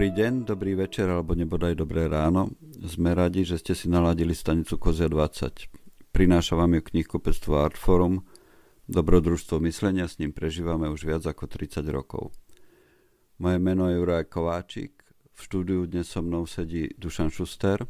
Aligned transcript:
Dobrý 0.00 0.16
deň, 0.16 0.48
dobrý 0.48 0.72
večer 0.80 1.12
alebo 1.12 1.36
nebodaj 1.36 1.76
dobré 1.76 2.08
ráno. 2.08 2.48
Sme 2.88 3.12
radi, 3.12 3.44
že 3.44 3.60
ste 3.60 3.76
si 3.76 3.84
naladili 3.84 4.32
stanicu 4.32 4.80
Kozia 4.80 5.12
20. 5.12 5.68
Prináša 6.08 6.56
vám 6.56 6.80
ju 6.80 6.88
knihkupectvo 6.88 7.60
Artforum. 7.60 8.24
Dobrodružstvo 8.88 9.60
myslenia 9.60 10.08
s 10.08 10.16
ním 10.16 10.32
prežívame 10.32 10.88
už 10.88 11.04
viac 11.04 11.28
ako 11.28 11.44
30 11.44 11.84
rokov. 11.92 12.32
Moje 13.36 13.60
meno 13.60 13.92
je 13.92 14.00
Juraj 14.00 14.32
Kováčik. 14.32 15.04
V 15.36 15.40
štúdiu 15.44 15.84
dnes 15.84 16.08
so 16.08 16.24
mnou 16.24 16.48
sedí 16.48 16.96
Dušan 16.96 17.28
Šuster 17.28 17.84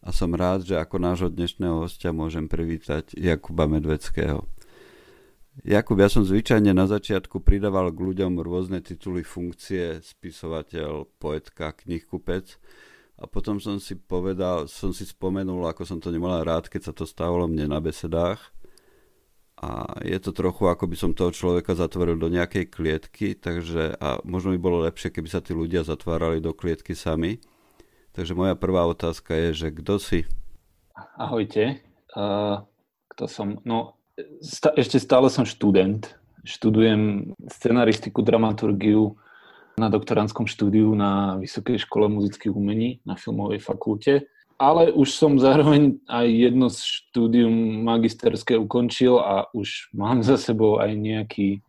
a 0.00 0.16
som 0.16 0.32
rád, 0.32 0.64
že 0.64 0.80
ako 0.80 0.96
nášho 0.96 1.28
dnešného 1.28 1.84
hostia 1.84 2.08
môžem 2.08 2.48
privítať 2.48 3.12
Jakuba 3.20 3.68
Medveckého. 3.68 4.48
Jakub, 5.60 5.98
ja 5.98 6.06
som 6.06 6.22
zvyčajne 6.22 6.70
na 6.70 6.86
začiatku 6.86 7.42
pridával 7.42 7.90
k 7.90 8.00
ľuďom 8.00 8.38
rôzne 8.40 8.80
tituly 8.80 9.26
funkcie, 9.26 9.98
spisovateľ, 10.00 11.10
poetka, 11.18 11.74
knihkupec 11.74 12.56
a 13.20 13.28
potom 13.28 13.60
som 13.60 13.76
si 13.82 13.98
povedal, 13.98 14.70
som 14.70 14.94
si 14.94 15.04
spomenul, 15.04 15.66
ako 15.66 15.82
som 15.84 15.98
to 15.98 16.14
nemal 16.14 16.40
rád, 16.40 16.70
keď 16.70 16.90
sa 16.90 16.92
to 16.96 17.04
stávalo 17.04 17.50
mne 17.50 17.66
na 17.66 17.82
besedách 17.82 18.40
a 19.60 20.00
je 20.00 20.16
to 20.16 20.32
trochu, 20.32 20.72
ako 20.72 20.88
by 20.88 20.96
som 20.96 21.12
toho 21.12 21.28
človeka 21.28 21.76
zatvoril 21.76 22.16
do 22.16 22.32
nejakej 22.32 22.72
klietky, 22.72 23.36
takže 23.36 23.92
a 24.00 24.16
možno 24.24 24.56
by 24.56 24.58
bolo 24.58 24.88
lepšie, 24.88 25.12
keby 25.12 25.28
sa 25.28 25.44
tí 25.44 25.52
ľudia 25.52 25.84
zatvárali 25.84 26.40
do 26.40 26.56
klietky 26.56 26.96
sami. 26.96 27.44
Takže 28.16 28.32
moja 28.32 28.56
prvá 28.56 28.88
otázka 28.88 29.36
je, 29.36 29.48
že 29.52 29.68
kto 29.68 30.00
si? 30.00 30.24
Ahojte. 31.20 31.76
Uh, 32.16 32.64
kto 33.12 33.28
som? 33.28 33.60
No, 33.68 33.99
ešte 34.76 34.98
stále 34.98 35.28
som 35.30 35.44
študent. 35.44 36.16
Študujem 36.40 37.34
scenaristiku, 37.52 38.24
dramaturgiu 38.24 39.20
na 39.76 39.88
doktorandskom 39.88 40.48
štúdiu 40.48 40.92
na 40.96 41.36
Vysokej 41.40 41.84
škole 41.84 42.08
muzických 42.08 42.52
umení 42.52 43.00
na 43.04 43.16
filmovej 43.16 43.60
fakulte. 43.60 44.28
Ale 44.60 44.92
už 44.92 45.08
som 45.08 45.40
zároveň 45.40 45.96
aj 46.04 46.26
jedno 46.28 46.68
štúdium 46.68 47.80
magisterské 47.80 48.60
ukončil 48.60 49.16
a 49.16 49.48
už 49.56 49.88
mám 49.96 50.20
za 50.20 50.36
sebou 50.36 50.76
aj 50.76 50.92
nejaký 50.92 51.64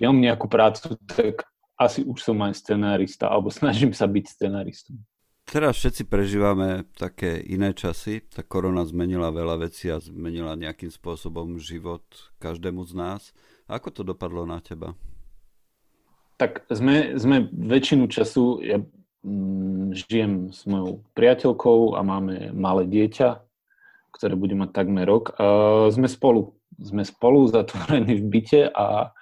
film, 0.00 0.24
nejakú 0.24 0.48
prácu, 0.48 0.96
tak 1.04 1.44
asi 1.76 2.00
už 2.08 2.24
som 2.24 2.40
aj 2.40 2.56
scenárista, 2.56 3.28
alebo 3.28 3.52
snažím 3.52 3.92
sa 3.92 4.08
byť 4.08 4.24
scenáristom. 4.32 4.96
Teraz 5.52 5.76
všetci 5.76 6.08
prežívame 6.08 6.88
také 6.96 7.36
iné 7.44 7.76
časy. 7.76 8.24
Tá 8.24 8.40
korona 8.40 8.88
zmenila 8.88 9.28
veľa 9.28 9.68
vecí 9.68 9.92
a 9.92 10.00
zmenila 10.00 10.56
nejakým 10.56 10.88
spôsobom 10.88 11.60
život 11.60 12.00
každému 12.40 12.80
z 12.88 12.96
nás. 12.96 13.22
Ako 13.68 13.92
to 13.92 14.00
dopadlo 14.00 14.48
na 14.48 14.64
teba? 14.64 14.96
Tak 16.40 16.64
sme, 16.72 17.20
sme 17.20 17.52
väčšinu 17.52 18.08
času, 18.08 18.64
ja 18.64 18.80
mm, 19.28 19.92
žijem 19.92 20.48
s 20.56 20.64
mojou 20.64 21.04
priateľkou 21.12 21.94
a 21.94 22.00
máme 22.00 22.56
malé 22.56 22.88
dieťa, 22.88 23.36
ktoré 24.16 24.32
bude 24.40 24.56
mať 24.56 24.72
takmer 24.72 25.04
rok. 25.04 25.36
A 25.36 25.44
sme 25.92 26.08
spolu. 26.08 26.56
Sme 26.80 27.04
spolu 27.04 27.44
zatvorení 27.52 28.24
v 28.24 28.24
byte 28.24 28.72
a 28.72 29.12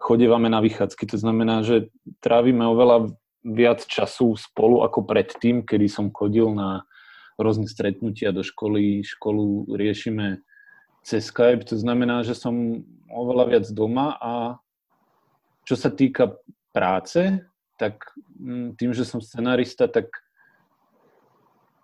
chodívame 0.00 0.48
na 0.48 0.64
vychádzky. 0.64 1.12
To 1.12 1.20
znamená, 1.20 1.60
že 1.60 1.92
trávime 2.24 2.64
oveľa 2.64 3.12
viac 3.44 3.84
času 3.84 4.34
spolu 4.40 4.80
ako 4.80 5.04
predtým, 5.04 5.62
kedy 5.68 5.86
som 5.86 6.08
chodil 6.08 6.48
na 6.56 6.88
rôzne 7.36 7.68
stretnutia 7.68 8.32
do 8.32 8.40
školy, 8.40 9.04
školu 9.04 9.68
riešime 9.76 10.40
cez 11.04 11.28
Skype, 11.28 11.68
to 11.68 11.76
znamená, 11.76 12.24
že 12.24 12.32
som 12.32 12.80
oveľa 13.12 13.44
viac 13.52 13.66
doma 13.68 14.16
a 14.16 14.56
čo 15.68 15.76
sa 15.76 15.92
týka 15.92 16.40
práce, 16.72 17.44
tak 17.76 18.08
mm, 18.40 18.80
tým, 18.80 18.96
že 18.96 19.04
som 19.04 19.20
scenarista, 19.20 19.84
tak 19.90 20.08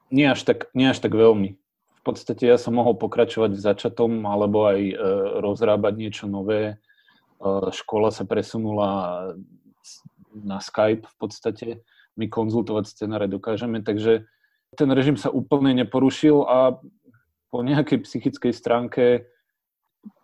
nie 0.09 0.27
až 0.27 0.43
tak, 0.43 0.73
nie 0.73 0.89
až 0.89 1.05
tak 1.05 1.13
veľmi. 1.13 1.61
V 2.01 2.03
podstate 2.03 2.49
ja 2.49 2.57
som 2.57 2.81
mohol 2.81 2.97
pokračovať 2.97 3.53
v 3.53 3.61
začatom 3.61 4.25
alebo 4.25 4.67
aj 4.73 4.81
e, 4.81 4.95
rozrábať 5.45 5.95
niečo 6.01 6.25
nové. 6.27 6.75
E, 6.75 6.75
škola 7.71 8.09
sa 8.09 8.25
presunula 8.25 8.89
na 10.35 10.63
Skype 10.63 11.07
v 11.07 11.17
podstate 11.19 11.69
my 12.15 12.27
konzultovať 12.31 12.91
scenáre 12.91 13.27
dokážeme, 13.31 13.83
takže 13.83 14.27
ten 14.79 14.89
režim 14.91 15.19
sa 15.19 15.31
úplne 15.31 15.75
neporušil 15.83 16.47
a 16.47 16.79
po 17.51 17.59
nejakej 17.67 18.07
psychickej 18.07 18.53
stránke 18.55 19.27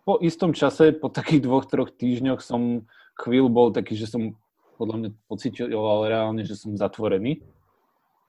po 0.07 0.17
istom 0.23 0.55
čase, 0.55 0.95
po 0.95 1.11
takých 1.11 1.43
dvoch, 1.43 1.67
troch 1.67 1.91
týždňoch 1.91 2.39
som 2.39 2.87
chvíľu 3.19 3.49
bol 3.51 3.67
taký, 3.75 3.99
že 3.99 4.07
som 4.07 4.39
podľa 4.79 4.95
mňa 4.95 5.09
pocitoval 5.27 6.07
reálne, 6.07 6.47
že 6.47 6.55
som 6.55 6.77
zatvorený. 6.79 7.43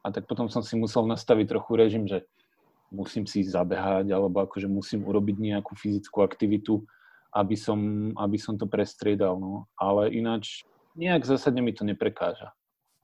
A 0.02 0.10
tak 0.10 0.26
potom 0.26 0.48
som 0.48 0.64
si 0.64 0.74
musel 0.74 1.06
nastaviť 1.06 1.46
trochu 1.46 1.72
režim, 1.76 2.04
že 2.08 2.24
musím 2.88 3.28
si 3.28 3.44
zabehať 3.44 4.08
alebo 4.10 4.42
akože 4.42 4.66
musím 4.66 5.04
urobiť 5.04 5.36
nejakú 5.38 5.76
fyzickú 5.76 6.24
aktivitu, 6.24 6.82
aby 7.36 7.54
som, 7.54 8.10
aby 8.16 8.40
som 8.40 8.56
to 8.56 8.64
prestriedal. 8.64 9.36
No. 9.36 9.68
Ale 9.76 10.08
ináč 10.10 10.64
nejak 10.98 11.22
zásadne 11.22 11.62
mi 11.62 11.70
to 11.70 11.86
neprekáža, 11.86 12.50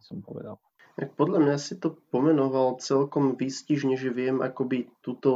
som 0.02 0.18
povedal. 0.18 0.58
Podľa 0.94 1.42
mňa 1.42 1.56
si 1.58 1.74
to 1.82 1.98
pomenoval 2.14 2.78
celkom 2.78 3.34
výstižne, 3.34 3.98
že 3.98 4.14
viem 4.14 4.38
akoby 4.38 4.86
túto, 5.02 5.30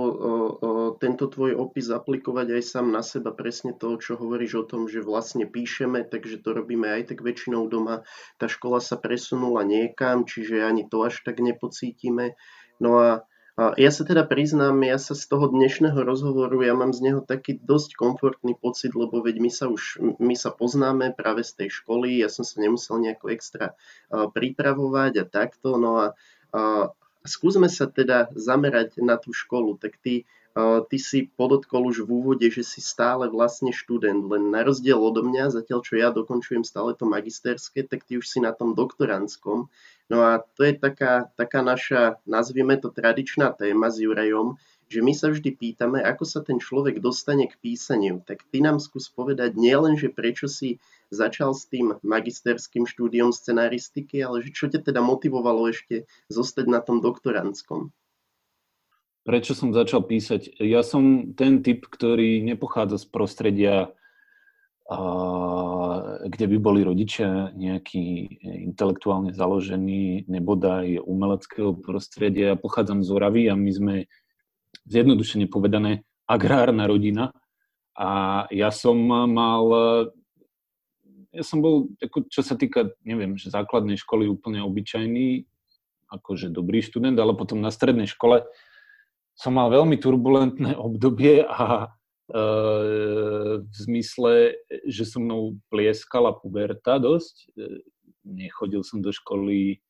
tento 1.03 1.27
tvoj 1.27 1.59
opis 1.59 1.91
aplikovať 1.91 2.55
aj 2.55 2.63
sám 2.63 2.95
na 2.95 3.03
seba, 3.03 3.35
presne 3.35 3.75
to, 3.75 3.99
čo 3.99 4.15
hovoríš 4.15 4.63
o 4.63 4.65
tom, 4.71 4.87
že 4.87 5.03
vlastne 5.03 5.51
píšeme, 5.51 6.07
takže 6.07 6.47
to 6.47 6.55
robíme 6.55 6.87
aj 6.87 7.11
tak 7.11 7.27
väčšinou 7.27 7.67
doma. 7.67 8.07
Tá 8.39 8.47
škola 8.47 8.79
sa 8.79 9.03
presunula 9.03 9.67
niekam, 9.67 10.23
čiže 10.23 10.63
ani 10.63 10.87
to 10.87 11.03
až 11.03 11.27
tak 11.27 11.43
nepocítime. 11.43 12.39
No 12.79 13.03
a 13.03 13.27
ja 13.59 13.91
sa 13.91 14.07
teda 14.07 14.23
priznám, 14.23 14.79
ja 14.87 15.03
sa 15.03 15.19
z 15.19 15.27
toho 15.27 15.51
dnešného 15.51 15.99
rozhovoru, 16.07 16.63
ja 16.63 16.79
mám 16.79 16.95
z 16.95 17.11
neho 17.11 17.21
taký 17.27 17.59
dosť 17.59 17.99
komfortný 17.99 18.55
pocit, 18.55 18.95
lebo 18.95 19.19
veď 19.19 19.43
my 19.43 19.51
sa 19.51 19.67
už, 19.67 19.99
my 20.23 20.39
sa 20.39 20.55
poznáme 20.55 21.11
práve 21.19 21.43
z 21.43 21.59
tej 21.59 21.83
školy, 21.83 22.23
ja 22.23 22.31
som 22.31 22.47
sa 22.47 22.63
nemusel 22.63 23.03
nejako 23.03 23.35
extra 23.35 23.75
pripravovať 24.15 25.13
a 25.19 25.25
takto, 25.27 25.75
no 25.75 25.99
a, 25.99 26.07
a 26.55 26.95
skúsme 27.27 27.67
sa 27.67 27.91
teda 27.91 28.31
zamerať 28.39 29.03
na 29.03 29.19
tú 29.19 29.35
školu, 29.35 29.75
tak 29.75 29.99
ty, 29.99 30.23
ty 30.87 30.97
si 31.03 31.27
podotkol 31.27 31.91
už 31.91 32.07
v 32.07 32.15
úvode, 32.15 32.47
že 32.47 32.63
si 32.63 32.79
stále 32.79 33.27
vlastne 33.27 33.75
študent, 33.75 34.23
len 34.31 34.55
na 34.55 34.63
rozdiel 34.63 35.03
odo 35.03 35.27
mňa, 35.27 35.51
zatiaľ 35.51 35.83
čo 35.83 35.99
ja 35.99 36.15
dokončujem 36.15 36.63
stále 36.63 36.95
to 36.95 37.11
magisterské, 37.11 37.83
tak 37.83 38.07
ty 38.07 38.23
už 38.23 38.27
si 38.27 38.39
na 38.39 38.55
tom 38.55 38.79
doktorandskom. 38.79 39.67
No 40.09 40.25
a 40.25 40.41
to 40.57 40.65
je 40.65 40.73
taká, 40.73 41.29
taká 41.37 41.61
naša, 41.61 42.17
nazvime 42.25 42.81
to 42.81 42.89
tradičná 42.89 43.53
téma 43.53 43.93
s 43.93 44.01
Jurajom, 44.01 44.57
že 44.89 45.05
my 45.05 45.13
sa 45.13 45.29
vždy 45.29 45.53
pýtame, 45.53 46.01
ako 46.01 46.25
sa 46.25 46.41
ten 46.41 46.57
človek 46.57 47.05
dostane 47.05 47.45
k 47.45 47.61
písaniu. 47.61 48.25
Tak 48.25 48.49
ty 48.49 48.65
nám 48.65 48.81
skús 48.81 49.13
povedať 49.13 49.53
nielen, 49.61 50.01
že 50.01 50.09
prečo 50.09 50.49
si 50.49 50.81
začal 51.13 51.53
s 51.53 51.69
tým 51.69 52.01
magisterským 52.01 52.89
štúdiom 52.89 53.37
scenaristiky, 53.37 54.25
ale 54.25 54.41
že 54.41 54.51
čo 54.57 54.73
ťa 54.73 54.81
teda 54.89 55.05
motivovalo 55.05 55.69
ešte 55.69 56.09
zostať 56.33 56.67
na 56.73 56.81
tom 56.81 57.05
doktorandskom? 57.05 57.93
Prečo 59.29 59.53
som 59.53 59.77
začal 59.77 60.09
písať? 60.09 60.57
Ja 60.57 60.81
som 60.81 61.37
ten 61.37 61.61
typ, 61.61 61.85
ktorý 61.85 62.41
nepochádza 62.41 63.05
z 63.05 63.07
prostredia 63.13 63.93
kde 64.89 66.45
by 66.49 66.57
boli 66.57 66.81
rodičia 66.81 67.53
nejaký 67.53 68.41
intelektuálne 68.73 69.37
založení, 69.37 70.25
nebodaj 70.25 71.05
umeleckého 71.05 71.77
prostredia. 71.77 72.57
Ja 72.57 72.57
pochádzam 72.57 73.05
z 73.05 73.13
Oravy 73.13 73.53
a 73.53 73.55
my 73.55 73.69
sme 73.69 73.95
zjednodušene 74.89 75.45
povedané 75.53 76.09
agrárna 76.25 76.89
rodina. 76.89 77.37
A 77.93 78.45
ja 78.49 78.73
som 78.73 78.97
mal, 79.05 79.65
ja 81.37 81.45
som 81.45 81.61
bol, 81.61 81.93
ako, 82.01 82.25
čo 82.33 82.41
sa 82.41 82.57
týka, 82.57 82.89
neviem, 83.05 83.37
že 83.37 83.53
základnej 83.53 84.01
školy 84.01 84.25
úplne 84.25 84.65
obyčajný, 84.65 85.45
akože 86.09 86.49
dobrý 86.49 86.81
študent, 86.81 87.21
ale 87.21 87.37
potom 87.37 87.61
na 87.61 87.69
strednej 87.69 88.09
škole 88.09 88.49
som 89.37 89.53
mal 89.53 89.69
veľmi 89.69 90.01
turbulentné 90.01 90.81
obdobie 90.81 91.45
a 91.45 91.93
v 92.29 93.73
zmysle, 93.73 94.53
že 94.85 95.09
so 95.09 95.17
mnou 95.17 95.57
plieskala 95.73 96.37
puberta 96.37 97.01
dosť. 97.01 97.35
E, 97.57 97.81
nechodil 98.29 98.85
som 98.85 99.01
do 99.01 99.09
školy 99.09 99.81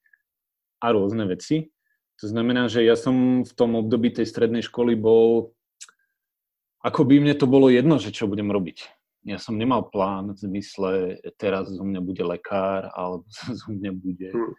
a 0.79 0.95
rôzne 0.95 1.27
veci. 1.27 1.75
To 2.23 2.27
znamená, 2.31 2.71
že 2.71 2.87
ja 2.87 2.95
som 2.95 3.43
v 3.43 3.53
tom 3.59 3.75
období 3.75 4.15
tej 4.15 4.27
strednej 4.31 4.63
školy 4.63 4.95
bol, 4.95 5.55
ako 6.83 7.03
by 7.03 7.19
mne 7.19 7.35
to 7.35 7.51
bolo 7.51 7.71
jedno, 7.71 7.99
že 7.99 8.15
čo 8.15 8.31
budem 8.31 8.51
robiť. 8.55 8.87
Ja 9.27 9.43
som 9.43 9.59
nemal 9.59 9.91
plán 9.91 10.31
v 10.35 10.39
zmysle, 10.39 10.91
teraz 11.43 11.75
zo 11.75 11.83
mňa 11.83 11.99
bude 11.99 12.23
lekár, 12.23 12.87
alebo 12.95 13.27
zo 13.61 13.69
mňa 13.75 13.93
bude 13.99 14.31
hm. 14.31 14.55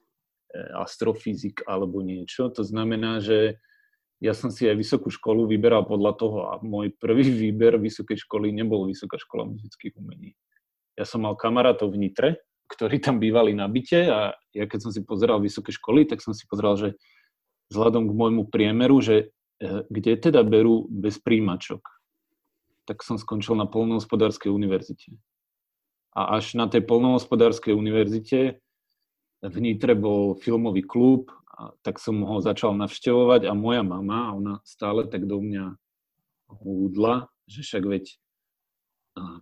e, 0.51 0.61
astrofyzik, 0.83 1.63
alebo 1.63 2.03
niečo. 2.03 2.51
To 2.51 2.63
znamená, 2.67 3.23
že 3.23 3.55
ja 4.19 4.35
som 4.35 4.51
si 4.51 4.67
aj 4.67 4.75
vysokú 4.75 5.07
školu 5.07 5.47
vyberal 5.47 5.87
podľa 5.87 6.11
toho 6.19 6.39
a 6.51 6.53
môj 6.59 6.91
prvý 6.99 7.27
výber 7.27 7.79
vysokej 7.79 8.19
školy 8.27 8.51
nebol 8.51 8.83
Vysoká 8.83 9.15
škola 9.15 9.47
muzických 9.47 9.95
umení. 9.95 10.35
Ja 10.99 11.07
som 11.07 11.23
mal 11.23 11.39
kamarátov 11.39 11.95
v 11.95 12.07
Nitre 12.07 12.29
ktorí 12.69 13.01
tam 13.01 13.17
bývali 13.17 13.57
na 13.57 13.65
byte 13.65 13.99
a 14.07 14.37
ja 14.53 14.65
keď 14.69 14.79
som 14.79 14.91
si 14.93 15.01
pozeral 15.01 15.41
vysoké 15.41 15.73
školy, 15.73 16.05
tak 16.05 16.21
som 16.21 16.37
si 16.37 16.45
pozeral, 16.45 16.77
že 16.77 16.93
vzhľadom 17.73 18.05
k 18.05 18.13
môjmu 18.13 18.43
priemeru, 18.53 19.01
že 19.01 19.33
e, 19.57 19.89
kde 19.89 20.13
teda 20.21 20.45
berú 20.45 20.85
bez 20.85 21.17
príjimačok, 21.17 21.81
tak 22.85 23.01
som 23.01 23.17
skončil 23.17 23.57
na 23.57 23.65
polnohospodárskej 23.65 24.53
univerzite. 24.53 25.17
A 26.13 26.37
až 26.37 26.53
na 26.53 26.69
tej 26.69 26.85
polnohospodárskej 26.85 27.73
univerzite 27.73 28.61
v 29.41 29.55
Nitre 29.57 29.97
bol 29.97 30.37
filmový 30.37 30.85
klub, 30.85 31.33
tak 31.83 31.99
som 31.99 32.23
ho 32.23 32.39
začal 32.39 32.75
navštevovať 32.75 33.47
a 33.47 33.53
moja 33.57 33.83
mama, 33.83 34.31
ona 34.35 34.53
stále 34.63 35.07
tak 35.07 35.27
do 35.27 35.43
mňa 35.43 35.75
húdla, 36.63 37.27
že 37.45 37.61
však 37.61 37.83
veď 37.83 38.05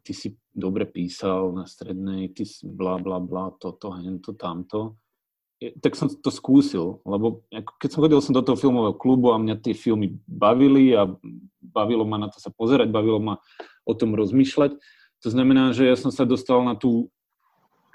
ty 0.01 0.11
si 0.13 0.33
dobre 0.55 0.89
písal 0.89 1.53
na 1.53 1.69
strednej, 1.69 2.33
ty 2.33 2.43
si 2.47 2.65
bla 2.65 2.97
bla 2.97 3.21
bla, 3.21 3.53
toto, 3.61 3.93
hento, 3.93 4.33
tamto. 4.33 4.97
Tak 5.57 5.97
som 5.97 6.05
to 6.09 6.29
skúsil, 6.29 7.01
lebo 7.01 7.41
keď 7.81 7.89
som 7.89 8.01
chodil 8.05 8.21
som 8.21 8.33
do 8.37 8.45
toho 8.45 8.57
filmového 8.57 8.93
klubu 8.93 9.33
a 9.33 9.41
mňa 9.41 9.57
tie 9.61 9.73
filmy 9.73 10.13
bavili 10.29 10.93
a 10.93 11.09
bavilo 11.61 12.05
ma 12.05 12.21
na 12.21 12.29
to 12.29 12.37
sa 12.37 12.53
pozerať, 12.53 12.93
bavilo 12.93 13.17
ma 13.17 13.35
o 13.85 13.93
tom 13.97 14.13
rozmýšľať. 14.13 14.77
To 15.25 15.29
znamená, 15.33 15.73
že 15.73 15.89
ja 15.89 15.97
som 15.97 16.13
sa 16.13 16.29
dostal 16.29 16.61
na 16.61 16.77
tú 16.77 17.09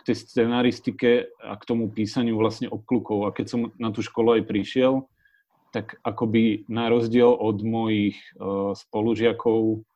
k 0.02 0.10
tej 0.10 0.16
scenaristike 0.18 1.30
a 1.38 1.54
k 1.54 1.62
tomu 1.62 1.86
písaniu 1.86 2.34
vlastne 2.34 2.66
obklukov. 2.66 3.30
A 3.30 3.34
keď 3.34 3.46
som 3.46 3.60
na 3.78 3.94
tú 3.94 4.02
školu 4.02 4.42
aj 4.42 4.50
prišiel, 4.50 5.06
tak 5.70 5.96
akoby 6.02 6.66
na 6.66 6.90
rozdiel 6.90 7.30
od 7.32 7.62
mojich 7.62 8.18
uh, 8.36 8.74
spolužiakov 8.74 9.86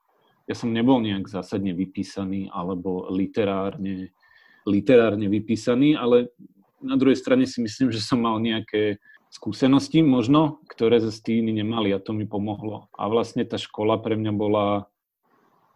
ja 0.46 0.54
som 0.54 0.70
nebol 0.70 1.02
nejak 1.02 1.26
zásadne 1.26 1.74
vypísaný 1.74 2.54
alebo 2.54 3.10
literárne, 3.10 4.14
literárne 4.62 5.26
vypísaný, 5.26 5.98
ale 5.98 6.30
na 6.78 6.94
druhej 6.94 7.18
strane 7.18 7.50
si 7.50 7.58
myslím, 7.58 7.90
že 7.90 7.98
som 7.98 8.22
mal 8.22 8.38
nejaké 8.38 9.02
skúsenosti 9.26 10.06
možno, 10.06 10.62
ktoré 10.70 11.02
ze 11.02 11.10
iní 11.26 11.50
nemali 11.50 11.90
a 11.90 11.98
to 11.98 12.14
mi 12.14 12.30
pomohlo. 12.30 12.86
A 12.94 13.10
vlastne 13.10 13.42
tá 13.42 13.58
škola 13.58 13.98
pre 13.98 14.14
mňa 14.14 14.32
bola, 14.32 14.86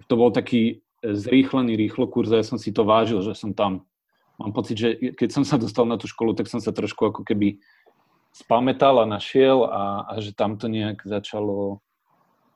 to 0.07 0.15
bol 0.15 0.31
taký 0.31 0.87
zrýchlený 1.03 1.75
rýchlo 1.75 2.07
kurz 2.07 2.31
a 2.31 2.39
ja 2.39 2.47
som 2.47 2.57
si 2.57 2.71
to 2.71 2.87
vážil, 2.87 3.27
že 3.27 3.35
som 3.35 3.51
tam. 3.51 3.90
Mám 4.41 4.57
pocit, 4.57 4.81
že 4.81 4.89
keď 5.13 5.29
som 5.37 5.45
sa 5.45 5.61
dostal 5.61 5.85
na 5.85 6.01
tú 6.01 6.09
školu, 6.09 6.33
tak 6.33 6.49
som 6.49 6.65
sa 6.65 6.73
trošku 6.73 7.13
ako 7.13 7.29
keby 7.29 7.61
spametal 8.33 9.05
a 9.05 9.11
našiel 9.11 9.69
a, 9.69 10.09
a 10.09 10.13
že 10.25 10.33
tam 10.33 10.57
to 10.57 10.73
nejak 10.73 11.05
začalo 11.05 11.85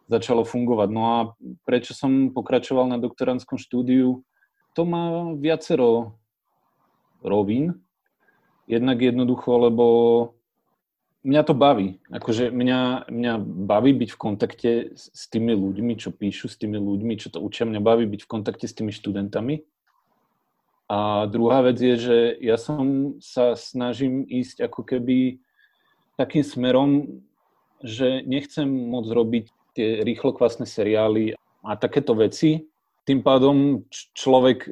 začalo 0.09 0.45
fungovať. 0.45 0.89
No 0.93 1.03
a 1.05 1.19
prečo 1.65 1.97
som 1.97 2.33
pokračoval 2.33 2.89
na 2.89 3.01
doktorantskom 3.01 3.57
štúdiu? 3.57 4.21
To 4.77 4.85
má 4.85 5.33
viacero 5.39 6.21
rovín. 7.25 7.81
Jednak 8.69 9.01
jednoducho, 9.01 9.49
lebo 9.69 9.85
mňa 11.25 11.43
to 11.45 11.55
baví. 11.57 12.01
Akože 12.13 12.53
mňa, 12.53 13.09
mňa 13.09 13.33
baví 13.41 13.93
byť 13.93 14.11
v 14.13 14.21
kontakte 14.21 14.71
s 14.97 15.25
tými 15.29 15.57
ľuďmi, 15.57 15.97
čo 15.97 16.13
píšu, 16.13 16.53
s 16.53 16.57
tými 16.61 16.77
ľuďmi, 16.81 17.17
čo 17.21 17.33
to 17.33 17.41
učia. 17.41 17.69
Mňa 17.69 17.81
baví 17.81 18.05
byť 18.09 18.21
v 18.25 18.31
kontakte 18.31 18.69
s 18.69 18.77
tými 18.77 18.93
študentami. 18.93 19.65
A 20.89 21.25
druhá 21.27 21.65
vec 21.65 21.81
je, 21.81 21.97
že 21.97 22.19
ja 22.45 22.61
som 22.61 23.17
sa 23.17 23.57
snažím 23.57 24.29
ísť 24.29 24.69
ako 24.69 24.85
keby 24.85 25.41
takým 26.21 26.45
smerom, 26.45 26.91
že 27.81 28.21
nechcem 28.29 28.69
môcť 28.69 29.11
robiť 29.11 29.45
tie 29.75 30.05
rýchlokvasné 30.05 30.69
seriály 30.69 31.35
a 31.65 31.71
takéto 31.75 32.13
veci, 32.15 32.69
tým 33.05 33.21
pádom 33.21 33.85
človek 34.17 34.59
e, 34.65 34.71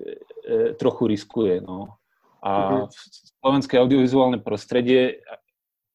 trochu 0.77 1.05
riskuje. 1.09 1.61
No. 1.61 2.01
A 2.41 2.53
uh-huh. 2.53 2.93
slovenské 3.41 3.77
audiovizuálne 3.77 4.41
prostredie, 4.41 5.21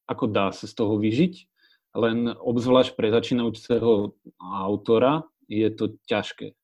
ako 0.06 0.30
dá 0.30 0.50
sa 0.54 0.66
z 0.66 0.74
toho 0.74 0.98
vyžiť, 0.98 1.34
len 1.98 2.30
obzvlášť 2.30 2.94
pre 2.94 3.10
začínajúceho 3.10 4.14
autora 4.38 5.26
je 5.50 5.66
to 5.72 5.98
ťažké. 6.06 6.54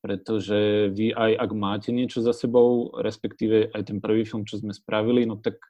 Pretože 0.00 0.88
vy 0.96 1.12
aj 1.12 1.36
ak 1.36 1.50
máte 1.52 1.90
niečo 1.92 2.24
za 2.24 2.32
sebou, 2.32 2.88
respektíve 2.96 3.68
aj 3.76 3.92
ten 3.92 3.98
prvý 4.00 4.24
film, 4.24 4.48
čo 4.48 4.56
sme 4.56 4.72
spravili, 4.72 5.28
no 5.28 5.36
tak 5.36 5.60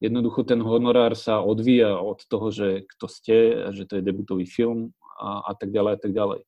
jednoducho 0.00 0.48
ten 0.48 0.64
honorár 0.64 1.12
sa 1.12 1.44
odvíja 1.44 2.00
od 2.00 2.24
toho, 2.24 2.48
že 2.48 2.88
kto 2.96 3.06
ste, 3.12 3.36
že 3.76 3.84
to 3.84 4.00
je 4.00 4.06
debutový 4.06 4.48
film 4.48 4.96
a, 5.20 5.50
a 5.50 5.52
tak 5.52 5.68
ďalej 5.68 5.92
a 5.94 6.00
tak 6.00 6.12
ďalej. 6.16 6.40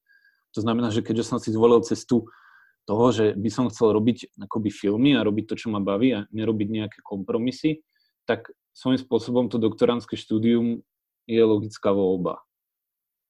To 0.56 0.60
znamená, 0.64 0.88
že 0.90 1.04
keďže 1.04 1.28
som 1.28 1.38
si 1.38 1.52
zvolil 1.52 1.84
cestu 1.84 2.26
toho, 2.88 3.12
že 3.12 3.36
by 3.36 3.50
som 3.52 3.70
chcel 3.70 3.94
robiť 3.94 4.40
akoby 4.40 4.70
filmy 4.72 5.14
a 5.14 5.22
robiť 5.22 5.44
to, 5.52 5.54
čo 5.54 5.68
ma 5.70 5.78
baví 5.78 6.16
a 6.16 6.26
nerobiť 6.32 6.68
nejaké 6.72 6.98
kompromisy, 7.04 7.84
tak 8.24 8.50
svojím 8.74 8.98
spôsobom 8.98 9.44
to 9.46 9.62
doktorantské 9.62 10.16
štúdium 10.16 10.82
je 11.28 11.42
logická 11.42 11.94
voľba. 11.94 12.42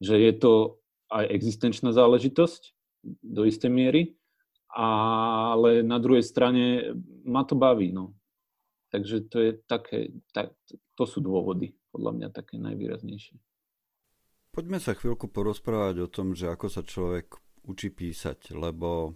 Že 0.00 0.14
je 0.16 0.32
to 0.38 0.52
aj 1.12 1.24
existenčná 1.28 1.92
záležitosť 1.92 2.72
do 3.04 3.42
istej 3.48 3.72
miery, 3.72 4.02
ale 4.74 5.82
na 5.82 5.98
druhej 5.98 6.22
strane 6.22 6.94
ma 7.26 7.42
to 7.42 7.58
baví. 7.58 7.90
No. 7.90 8.14
Takže 8.90 9.30
to 9.30 9.38
je 9.38 9.52
také, 9.70 10.10
tak, 10.34 10.54
to 10.98 11.04
sú 11.06 11.22
dôvody, 11.22 11.74
podľa 11.94 12.12
mňa 12.16 12.28
také 12.34 12.58
najvýraznejšie. 12.58 13.38
Poďme 14.50 14.82
sa 14.82 14.98
chvíľku 14.98 15.30
porozprávať 15.30 15.96
o 16.04 16.08
tom, 16.10 16.34
že 16.34 16.50
ako 16.50 16.66
sa 16.66 16.82
človek 16.82 17.38
učí 17.62 17.94
písať, 17.94 18.50
lebo 18.50 19.14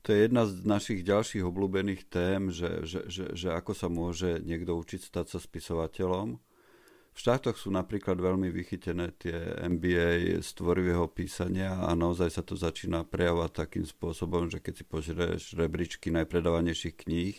to 0.00 0.16
je 0.16 0.24
jedna 0.24 0.48
z 0.48 0.64
našich 0.64 1.04
ďalších 1.04 1.44
obľúbených 1.44 2.08
tém, 2.08 2.48
že, 2.48 2.80
že, 2.88 3.12
že, 3.12 3.24
že 3.36 3.48
ako 3.52 3.76
sa 3.76 3.92
môže 3.92 4.40
niekto 4.40 4.72
učiť 4.72 5.04
stať 5.04 5.36
sa 5.36 5.38
spisovateľom. 5.42 6.40
V 7.18 7.26
štátoch 7.26 7.58
sú 7.58 7.74
napríklad 7.74 8.14
veľmi 8.14 8.46
vychytené 8.46 9.10
tie 9.18 9.34
MBA 9.66 10.38
z 10.38 10.48
tvorivého 10.54 11.10
písania 11.10 11.74
a 11.74 11.90
naozaj 11.98 12.30
sa 12.30 12.46
to 12.46 12.54
začína 12.54 13.02
prejavovať 13.02 13.58
takým 13.58 13.82
spôsobom, 13.82 14.46
že 14.46 14.62
keď 14.62 14.74
si 14.78 14.84
požrieš 14.86 15.42
rebríčky 15.58 16.14
najpredávanejších 16.14 16.94
kníh 16.94 17.34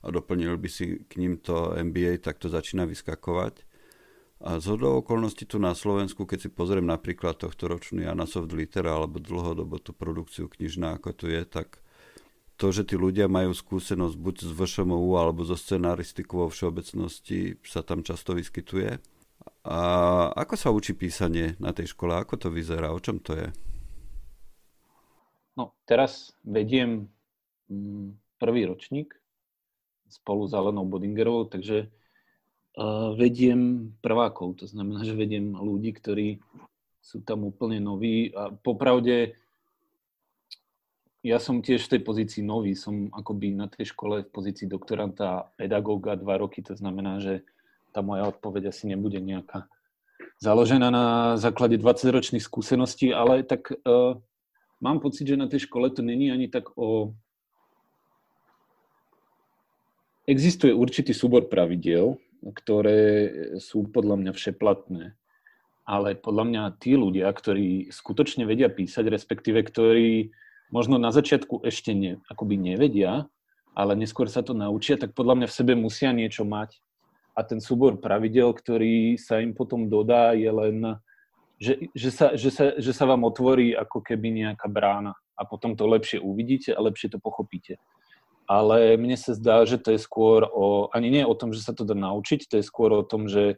a 0.00 0.08
doplnil 0.08 0.56
by 0.56 0.68
si 0.72 1.04
k 1.04 1.20
ním 1.20 1.36
to 1.36 1.76
MBA, 1.76 2.24
tak 2.24 2.40
to 2.40 2.48
začína 2.48 2.88
vyskakovať. 2.88 3.68
A 4.40 4.56
z 4.56 4.72
okolností 4.72 5.44
tu 5.44 5.60
na 5.60 5.76
Slovensku, 5.76 6.24
keď 6.24 6.48
si 6.48 6.48
pozriem 6.48 6.88
napríklad 6.88 7.36
tohto 7.36 7.68
ročný 7.68 8.08
Anasoft 8.08 8.56
Litera 8.56 8.96
alebo 8.96 9.20
dlhodobo 9.20 9.84
tú 9.84 9.92
produkciu 9.92 10.48
knižná, 10.48 10.96
ako 10.96 11.12
tu 11.12 11.24
je, 11.28 11.44
tak 11.44 11.83
to, 12.54 12.70
že 12.70 12.86
tí 12.86 12.94
ľudia 12.94 13.26
majú 13.26 13.50
skúsenosť 13.50 14.14
buď 14.14 14.34
z 14.46 14.50
VŠMU 14.54 15.10
alebo 15.18 15.42
zo 15.42 15.58
scenaristiku 15.58 16.46
vo 16.46 16.48
všeobecnosti 16.48 17.58
sa 17.66 17.82
tam 17.82 18.06
často 18.06 18.34
vyskytuje. 18.34 19.02
A 19.64 19.78
ako 20.36 20.54
sa 20.54 20.68
učí 20.70 20.92
písanie 20.94 21.58
na 21.58 21.74
tej 21.74 21.90
škole? 21.96 22.14
Ako 22.14 22.36
to 22.36 22.48
vyzerá? 22.52 22.92
O 22.94 23.00
čom 23.00 23.18
to 23.18 23.34
je? 23.34 23.48
No, 25.58 25.74
teraz 25.88 26.36
vediem 26.44 27.10
mm, 27.70 28.38
prvý 28.38 28.68
ročník 28.68 29.14
spolu 30.06 30.46
s 30.46 30.54
Alenou 30.54 30.86
Bodingerovou, 30.86 31.50
takže 31.50 31.90
vediem 33.14 33.94
prvákov, 34.02 34.58
to 34.58 34.66
znamená, 34.66 35.06
že 35.06 35.14
vediem 35.14 35.54
ľudí, 35.54 35.94
ktorí 35.94 36.42
sú 36.98 37.22
tam 37.22 37.46
úplne 37.46 37.78
noví 37.78 38.34
a 38.34 38.50
popravde 38.50 39.38
ja 41.24 41.40
som 41.40 41.64
tiež 41.64 41.88
v 41.88 41.96
tej 41.96 42.00
pozícii 42.04 42.42
nový, 42.44 42.76
som 42.76 43.08
akoby 43.08 43.56
na 43.56 43.64
tej 43.72 43.96
škole 43.96 44.28
v 44.28 44.30
pozícii 44.30 44.68
doktoranta 44.68 45.48
pedagóga 45.56 46.20
dva 46.20 46.36
roky, 46.36 46.60
to 46.60 46.76
znamená, 46.76 47.16
že 47.16 47.40
tá 47.96 48.04
moja 48.04 48.28
odpoveď 48.28 48.68
asi 48.68 48.92
nebude 48.92 49.16
nejaká 49.24 49.64
založená 50.44 50.92
na 50.92 51.06
základe 51.40 51.80
20-ročných 51.80 52.44
skúseností, 52.44 53.08
ale 53.16 53.40
tak 53.40 53.72
uh, 53.72 54.20
mám 54.84 55.00
pocit, 55.00 55.24
že 55.24 55.40
na 55.40 55.48
tej 55.48 55.64
škole 55.64 55.88
to 55.88 56.04
není 56.04 56.28
ani 56.28 56.52
tak 56.52 56.76
o... 56.76 57.16
Existuje 60.28 60.76
určitý 60.76 61.16
súbor 61.16 61.48
pravidiel, 61.48 62.20
ktoré 62.44 63.00
sú 63.60 63.88
podľa 63.88 64.20
mňa 64.20 64.32
všeplatné. 64.36 65.16
Ale 65.84 66.16
podľa 66.16 66.44
mňa 66.48 66.62
tí 66.80 66.96
ľudia, 66.96 67.28
ktorí 67.28 67.92
skutočne 67.92 68.48
vedia 68.48 68.72
písať, 68.72 69.04
respektíve 69.08 69.60
ktorí 69.68 70.32
možno 70.72 71.00
na 71.00 71.10
začiatku 71.10 71.64
ešte 71.64 71.92
ne, 71.92 72.20
akoby 72.28 72.56
nevedia, 72.56 73.26
ale 73.74 73.98
neskôr 73.98 74.30
sa 74.30 74.40
to 74.40 74.54
naučia, 74.54 74.94
tak 75.00 75.12
podľa 75.12 75.42
mňa 75.42 75.46
v 75.50 75.56
sebe 75.56 75.72
musia 75.74 76.14
niečo 76.14 76.46
mať. 76.46 76.78
A 77.34 77.42
ten 77.42 77.58
súbor 77.58 77.98
pravidel, 77.98 78.54
ktorý 78.54 79.18
sa 79.18 79.42
im 79.42 79.58
potom 79.58 79.90
dodá, 79.90 80.38
je 80.38 80.46
len, 80.46 80.76
že, 81.58 81.90
že, 81.90 82.10
sa, 82.14 82.26
že, 82.38 82.50
sa, 82.54 82.78
že 82.78 82.92
sa 82.94 83.04
vám 83.10 83.26
otvorí 83.26 83.74
ako 83.74 83.98
keby 84.06 84.46
nejaká 84.46 84.70
brána 84.70 85.18
a 85.34 85.42
potom 85.42 85.74
to 85.74 85.90
lepšie 85.90 86.22
uvidíte 86.22 86.70
a 86.70 86.78
lepšie 86.78 87.10
to 87.10 87.18
pochopíte 87.18 87.82
ale 88.44 89.00
mne 89.00 89.16
sa 89.16 89.32
zdá, 89.32 89.64
že 89.64 89.80
to 89.80 89.96
je 89.96 90.00
skôr 90.00 90.44
o, 90.44 90.92
ani 90.92 91.08
nie 91.08 91.24
o 91.24 91.34
tom, 91.36 91.52
že 91.56 91.64
sa 91.64 91.72
to 91.72 91.88
dá 91.88 91.96
naučiť, 91.96 92.44
to 92.48 92.60
je 92.60 92.64
skôr 92.64 92.92
o 92.92 93.04
tom, 93.04 93.24
že 93.28 93.56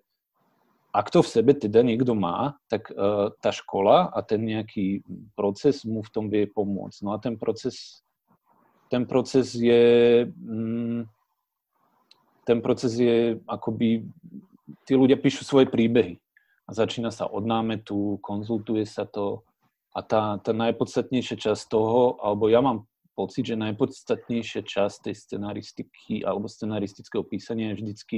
ak 0.97 1.12
to 1.12 1.21
v 1.21 1.29
sebe 1.29 1.53
teda 1.53 1.85
niekto 1.85 2.17
má, 2.17 2.57
tak 2.73 2.88
uh, 2.88 3.29
tá 3.45 3.53
škola 3.53 4.09
a 4.09 4.25
ten 4.25 4.41
nejaký 4.41 5.05
proces 5.37 5.85
mu 5.85 6.00
v 6.00 6.09
tom 6.09 6.33
vie 6.33 6.49
pomôcť. 6.49 7.05
No 7.05 7.12
a 7.12 7.21
ten 7.21 7.37
proces 7.37 8.00
ten 8.88 9.05
proces 9.05 9.53
je 9.53 10.25
mm, 10.25 11.05
ten 12.47 12.62
proces 12.62 12.95
je 12.95 13.43
akoby, 13.50 14.07
tí 14.87 14.95
ľudia 14.95 15.19
píšu 15.19 15.43
svoje 15.43 15.67
príbehy 15.67 16.23
a 16.67 16.71
začína 16.71 17.11
sa 17.11 17.26
od 17.26 17.43
námetu, 17.43 18.23
konzultuje 18.23 18.87
sa 18.87 19.03
to 19.03 19.43
a 19.91 20.00
tá, 20.07 20.38
tá 20.38 20.55
najpodstatnejšia 20.55 21.37
časť 21.50 21.62
toho, 21.67 22.23
alebo 22.23 22.47
ja 22.47 22.62
mám 22.62 22.87
pocit, 23.19 23.50
že 23.50 23.59
najpodstatnejšia 23.59 24.62
časť 24.62 25.11
tej 25.11 25.15
scenaristiky 25.19 26.23
alebo 26.23 26.47
scenaristického 26.47 27.26
písania 27.26 27.75
je 27.75 27.79
vždycky 27.83 28.17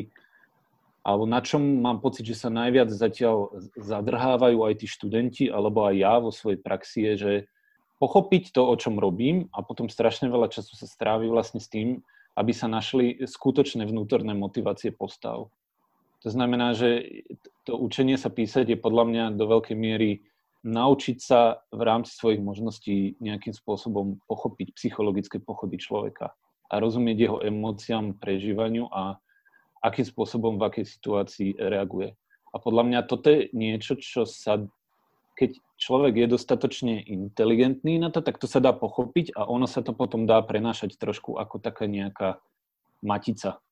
alebo 1.08 1.24
na 1.24 1.40
čom 1.40 1.80
mám 1.80 2.04
pocit, 2.04 2.28
že 2.28 2.36
sa 2.36 2.52
najviac 2.52 2.92
zatiaľ 2.92 3.48
zadrhávajú 3.80 4.60
aj 4.60 4.84
tí 4.84 4.86
študenti, 4.86 5.44
alebo 5.48 5.88
aj 5.88 5.94
ja 5.96 6.14
vo 6.20 6.28
svojej 6.28 6.60
praxi, 6.60 7.08
je, 7.08 7.12
že 7.16 7.32
pochopiť 7.96 8.52
to, 8.52 8.68
o 8.68 8.76
čom 8.76 9.00
robím 9.00 9.48
a 9.56 9.64
potom 9.64 9.88
strašne 9.88 10.28
veľa 10.28 10.52
času 10.52 10.76
sa 10.76 10.84
strávi 10.84 11.32
vlastne 11.32 11.64
s 11.64 11.72
tým, 11.72 12.04
aby 12.36 12.52
sa 12.52 12.68
našli 12.68 13.24
skutočné 13.24 13.88
vnútorné 13.88 14.36
motivácie 14.36 14.92
postav. 14.92 15.48
To 16.22 16.28
znamená, 16.28 16.76
že 16.76 17.24
to 17.64 17.80
učenie 17.80 18.20
sa 18.20 18.28
písať 18.28 18.68
je 18.68 18.78
podľa 18.78 19.04
mňa 19.08 19.24
do 19.40 19.48
veľkej 19.48 19.76
miery 19.80 20.28
naučiť 20.60 21.18
sa 21.24 21.64
v 21.72 21.88
rámci 21.88 22.12
svojich 22.20 22.44
možností 22.44 23.16
nejakým 23.22 23.56
spôsobom 23.56 24.20
pochopiť 24.28 24.76
psychologické 24.76 25.40
pochody 25.40 25.80
človeka 25.80 26.36
a 26.68 26.74
rozumieť 26.76 27.16
jeho 27.16 27.38
emóciám, 27.40 28.18
prežívaniu 28.20 28.92
a 28.92 29.16
akým 29.82 30.06
spôsobom 30.06 30.58
v 30.58 30.66
akej 30.66 30.86
situácii 30.86 31.58
reaguje. 31.58 32.14
A 32.52 32.56
podľa 32.58 32.82
mňa 32.88 33.00
toto 33.06 33.28
je 33.28 33.52
niečo, 33.52 33.94
čo 34.00 34.24
sa 34.24 34.58
keď 35.38 35.54
človek 35.78 36.14
je 36.18 36.34
dostatočne 36.34 36.98
inteligentný 37.06 38.02
na 38.02 38.10
to, 38.10 38.18
tak 38.18 38.42
to 38.42 38.50
sa 38.50 38.58
dá 38.58 38.74
pochopiť 38.74 39.38
a 39.38 39.46
ono 39.46 39.70
sa 39.70 39.86
to 39.86 39.94
potom 39.94 40.26
dá 40.26 40.42
prenášať 40.42 40.98
trošku 40.98 41.38
ako 41.38 41.62
taká 41.62 41.86
nejaká 41.86 42.42
matica. 43.06 43.62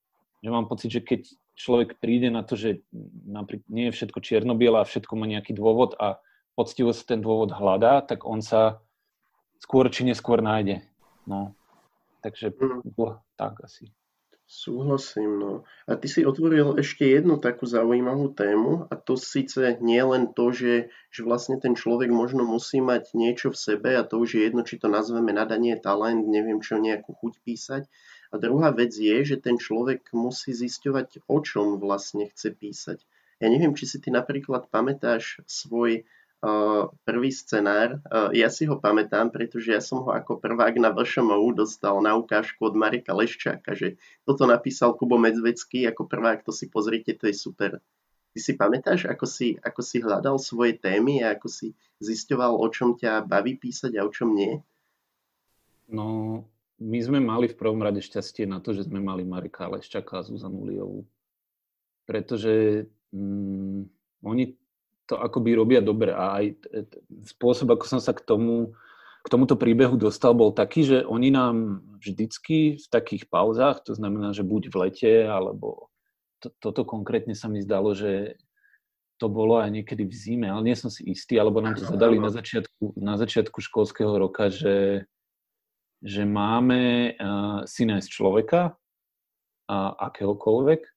Že 0.47 0.55
mám 0.55 0.71
pocit, 0.71 0.95
že 0.95 1.03
keď 1.03 1.27
človek 1.59 1.99
príde 1.99 2.31
na 2.31 2.47
to, 2.47 2.55
že 2.55 2.87
napríklad 3.27 3.67
nie 3.67 3.91
je 3.91 3.97
všetko 3.99 4.23
čierno 4.23 4.55
a 4.55 4.87
všetko 4.87 5.19
má 5.19 5.27
nejaký 5.27 5.59
dôvod 5.59 5.99
a 5.99 6.23
poctivo 6.55 6.95
sa 6.95 7.03
ten 7.03 7.19
dôvod 7.19 7.51
hľadá, 7.51 7.99
tak 8.07 8.23
on 8.23 8.39
sa 8.39 8.79
skôr 9.59 9.91
či 9.91 10.07
neskôr 10.07 10.39
nájde. 10.39 10.87
No. 11.27 11.51
Takže 12.23 12.55
mm. 12.55 12.87
tak 13.35 13.59
asi. 13.67 13.91
Súhlasím, 14.47 15.43
no. 15.43 15.67
A 15.91 15.99
ty 15.99 16.07
si 16.07 16.23
otvoril 16.23 16.79
ešte 16.79 17.03
jednu 17.03 17.43
takú 17.43 17.67
zaujímavú 17.67 18.31
tému 18.31 18.87
a 18.87 18.95
to 18.95 19.19
síce 19.19 19.59
nie 19.83 19.99
len 19.99 20.31
to, 20.39 20.55
že, 20.55 20.87
že 21.11 21.27
vlastne 21.27 21.59
ten 21.59 21.75
človek 21.75 22.15
možno 22.15 22.47
musí 22.47 22.79
mať 22.79 23.11
niečo 23.19 23.51
v 23.51 23.59
sebe 23.59 23.91
a 23.99 24.07
to 24.07 24.23
už 24.23 24.39
je 24.39 24.47
jedno, 24.47 24.63
či 24.63 24.79
to 24.79 24.87
nazveme 24.87 25.35
nadanie, 25.35 25.75
talent, 25.75 26.31
neviem 26.31 26.63
čo, 26.63 26.79
nejakú 26.79 27.19
chuť 27.19 27.35
písať. 27.43 27.83
A 28.31 28.39
druhá 28.39 28.71
vec 28.71 28.95
je, 28.95 29.19
že 29.27 29.43
ten 29.43 29.59
človek 29.59 30.15
musí 30.15 30.55
zisťovať, 30.55 31.27
o 31.27 31.39
čom 31.43 31.83
vlastne 31.83 32.31
chce 32.31 32.55
písať. 32.55 32.99
Ja 33.43 33.51
neviem, 33.51 33.75
či 33.75 33.91
si 33.91 33.99
ty 33.99 34.15
napríklad 34.15 34.71
pamätáš 34.71 35.43
svoj 35.51 36.07
prvý 37.03 37.31
scenár. 37.33 37.99
Ja 38.37 38.53
si 38.53 38.69
ho 38.69 38.77
pamätám, 38.77 39.33
pretože 39.33 39.73
ja 39.73 39.83
som 39.83 40.05
ho 40.05 40.11
ako 40.13 40.39
prvák 40.39 40.77
na 40.79 40.93
VŠMU 40.93 41.57
dostal 41.57 41.99
na 42.05 42.15
ukážku 42.15 42.61
od 42.61 42.77
Marika 42.77 43.17
Leščáka, 43.17 43.73
že 43.73 43.97
toto 44.23 44.45
napísal 44.45 44.95
Kubo 44.95 45.17
Medzvecký 45.17 45.89
ako 45.89 46.07
prvák, 46.07 46.45
to 46.45 46.53
si 46.53 46.69
pozrite, 46.69 47.17
to 47.17 47.27
je 47.27 47.35
super. 47.35 47.81
Ty 48.37 48.39
si 48.39 48.53
pamätáš, 48.53 49.09
ako 49.09 49.25
si, 49.25 49.57
ako 49.65 49.81
si 49.81 49.97
hľadal 50.05 50.37
svoje 50.37 50.77
témy 50.77 51.25
a 51.25 51.33
ako 51.33 51.49
si 51.49 51.73
zisťoval, 52.05 52.61
o 52.61 52.67
čom 52.69 52.93
ťa 52.93 53.25
baví 53.25 53.57
písať 53.57 53.97
a 53.97 54.05
o 54.05 54.13
čom 54.13 54.37
nie? 54.37 54.61
No, 55.89 56.45
my 56.77 56.99
sme 57.01 57.17
mali 57.17 57.49
v 57.49 57.57
prvom 57.57 57.81
rade 57.81 58.05
šťastie 58.05 58.45
na 58.45 58.61
to, 58.61 58.77
že 58.77 58.85
sme 58.85 59.01
mali 59.01 59.25
Marika 59.25 59.73
Leščaka 59.73 60.21
a 60.21 60.27
Zuzanu 60.29 60.69
Liovú. 60.69 61.09
Pretože 62.05 62.85
mm, 63.17 63.89
oni 64.21 64.45
to 65.07 65.15
akoby 65.19 65.55
robia 65.55 65.81
dobre. 65.81 66.11
A 66.11 66.43
aj 66.43 66.59
spôsob, 67.35 67.73
ako 67.73 67.85
som 67.87 68.01
sa 68.03 68.13
k 68.13 68.23
tomu, 68.27 68.75
k 69.23 69.29
tomuto 69.31 69.55
príbehu 69.55 69.95
dostal, 69.99 70.35
bol 70.35 70.51
taký, 70.55 70.87
že 70.87 70.99
oni 71.07 71.31
nám 71.31 71.83
vždycky 71.99 72.79
v 72.79 72.87
takých 72.91 73.27
pauzách, 73.31 73.87
to 73.87 73.95
znamená, 73.95 74.35
že 74.35 74.47
buď 74.47 74.71
v 74.71 74.77
lete, 74.87 75.13
alebo 75.27 75.91
to, 76.43 76.51
toto 76.59 76.83
konkrétne 76.87 77.35
sa 77.35 77.51
mi 77.51 77.63
zdalo, 77.63 77.95
že 77.95 78.39
to 79.17 79.33
bolo 79.33 79.57
aj 79.57 79.73
niekedy 79.73 80.05
v 80.05 80.15
zime, 80.15 80.47
ale 80.53 80.71
nie 80.71 80.77
som 80.77 80.93
si 80.93 81.01
istý, 81.09 81.41
alebo 81.41 81.65
nám 81.65 81.81
to 81.81 81.89
zadali 81.89 82.21
na 82.21 82.29
začiatku, 82.29 83.01
na 83.01 83.17
začiatku 83.17 83.59
školského 83.65 84.13
roka, 84.13 84.53
že, 84.53 85.09
že 86.05 86.23
máme 86.29 87.17
uh, 87.17 87.65
si 87.65 87.89
nájsť 87.89 88.09
človeka, 88.13 88.77
uh, 88.77 89.93
akéhokoľvek, 89.97 90.96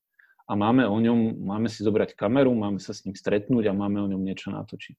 a 0.49 0.57
máme 0.57 0.89
o 0.89 0.97
ňom, 0.97 1.45
máme 1.45 1.69
si 1.69 1.85
zobrať 1.85 2.17
kameru, 2.17 2.49
máme 2.57 2.81
sa 2.81 2.97
s 2.97 3.05
ním 3.05 3.13
stretnúť 3.13 3.69
a 3.69 3.77
máme 3.77 4.01
o 4.01 4.09
ňom 4.09 4.25
niečo 4.25 4.49
natočiť. 4.49 4.97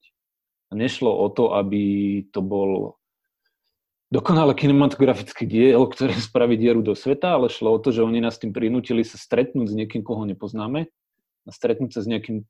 A 0.71 0.79
nešlo 0.79 1.11
o 1.11 1.27
to, 1.27 1.51
aby 1.51 1.83
to 2.31 2.39
bol 2.39 2.95
dokonale 4.07 4.55
kinematografický 4.55 5.43
diel, 5.43 5.83
ktoré 5.91 6.15
spraví 6.31 6.55
dieru 6.55 6.79
do 6.79 6.95
sveta, 6.95 7.35
ale 7.35 7.51
šlo 7.51 7.75
o 7.75 7.81
to, 7.83 7.91
že 7.91 7.99
oni 7.99 8.23
nás 8.23 8.39
tým 8.39 8.55
prinútili 8.55 9.03
sa 9.03 9.19
stretnúť 9.19 9.67
s 9.67 9.75
niekým, 9.75 10.07
koho 10.07 10.23
nepoznáme 10.23 10.87
a 11.43 11.49
stretnúť 11.51 11.99
sa 11.99 12.01
s 12.03 12.07
nejakým 12.07 12.47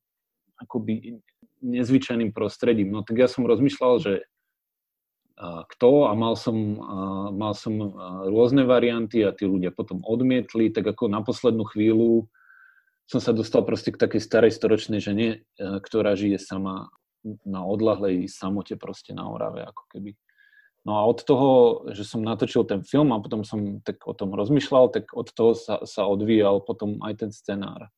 akoby 0.62 1.18
nezvyčajným 1.66 2.38
prostredím. 2.38 2.94
No 2.94 3.02
tak 3.02 3.18
ja 3.18 3.26
som 3.26 3.50
rozmýšľal, 3.50 3.94
že 3.98 4.14
kto 5.42 6.06
a 6.06 6.14
mal 6.14 6.38
som, 6.38 6.78
mal 7.34 7.58
som 7.58 7.74
rôzne 8.30 8.62
varianty 8.62 9.26
a 9.26 9.34
tí 9.34 9.50
ľudia 9.50 9.74
potom 9.74 10.06
odmietli, 10.06 10.70
tak 10.70 10.86
ako 10.86 11.10
na 11.10 11.26
poslednú 11.26 11.66
chvíľu 11.66 12.30
som 13.12 13.20
sa 13.20 13.36
dostal 13.36 13.68
proste 13.68 13.92
k 13.92 14.00
takej 14.00 14.24
starej 14.24 14.56
storočnej 14.56 15.04
žene, 15.04 15.44
e, 15.60 15.60
ktorá 15.60 16.16
žije 16.16 16.40
sama 16.40 16.88
na 17.44 17.68
odlahlej 17.68 18.32
samote 18.32 18.80
proste 18.80 19.12
na 19.12 19.28
Orave, 19.28 19.68
ako 19.68 19.84
keby. 19.92 20.16
No 20.88 20.98
a 20.98 21.06
od 21.06 21.22
toho, 21.22 21.50
že 21.94 22.08
som 22.08 22.24
natočil 22.24 22.64
ten 22.66 22.82
film 22.82 23.12
a 23.12 23.22
potom 23.22 23.44
som 23.44 23.84
tak 23.84 24.02
o 24.08 24.16
tom 24.16 24.34
rozmýšľal, 24.34 24.90
tak 24.96 25.14
od 25.14 25.30
toho 25.30 25.54
sa, 25.54 25.84
sa 25.84 26.08
odvíjal 26.08 26.64
potom 26.64 27.04
aj 27.04 27.28
ten 27.28 27.32
scenár. 27.36 27.92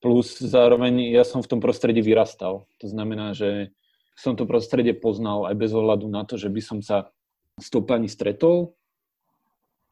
Plus 0.00 0.38
zároveň 0.38 1.12
ja 1.12 1.26
som 1.26 1.44
v 1.44 1.50
tom 1.52 1.60
prostredí 1.60 2.00
vyrastal. 2.00 2.64
To 2.80 2.86
znamená, 2.88 3.36
že 3.36 3.74
som 4.16 4.38
to 4.38 4.48
prostredie 4.48 4.96
poznal 4.96 5.50
aj 5.50 5.58
bez 5.58 5.74
ohľadu 5.74 6.06
na 6.08 6.24
to, 6.24 6.40
že 6.40 6.48
by 6.48 6.62
som 6.64 6.78
sa 6.80 7.12
s 7.60 7.68
tou 7.68 7.84
pani 7.84 8.08
stretol, 8.08 8.72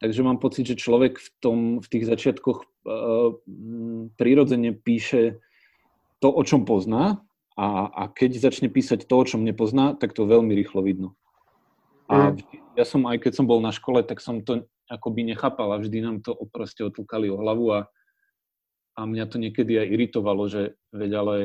Takže 0.01 0.25
mám 0.25 0.41
pocit, 0.41 0.65
že 0.65 0.81
človek 0.81 1.21
v, 1.21 1.29
tom, 1.37 1.57
v 1.77 1.87
tých 1.87 2.09
začiatkoch 2.09 2.57
uh, 2.65 3.37
prirodzene 4.17 4.73
píše 4.73 5.37
to, 6.17 6.33
o 6.33 6.41
čom 6.41 6.65
pozná 6.65 7.21
a, 7.53 7.85
a 7.85 8.03
keď 8.09 8.41
začne 8.41 8.65
písať 8.65 9.05
to, 9.05 9.13
o 9.13 9.27
čom 9.29 9.45
nepozná, 9.45 9.93
tak 9.93 10.17
to 10.17 10.25
veľmi 10.25 10.57
rýchlo 10.57 10.81
vidno. 10.81 11.13
A 12.09 12.33
mm. 12.33 12.41
ja 12.81 12.85
som 12.85 13.05
aj 13.05 13.21
keď 13.21 13.37
som 13.37 13.45
bol 13.45 13.61
na 13.61 13.69
škole, 13.69 14.01
tak 14.01 14.17
som 14.25 14.41
to 14.41 14.65
akoby 14.89 15.23
nechápal 15.23 15.71
a 15.71 15.79
vždy 15.79 16.01
nám 16.01 16.25
to 16.25 16.33
proste 16.49 16.81
otlkali 16.81 17.29
o 17.29 17.37
hlavu 17.37 17.71
a, 17.71 17.79
a 18.97 19.01
mňa 19.05 19.25
to 19.29 19.37
niekedy 19.37 19.79
aj 19.79 19.87
iritovalo, 19.87 20.49
že 20.49 20.75
veď 20.91 21.11
ale 21.13 21.35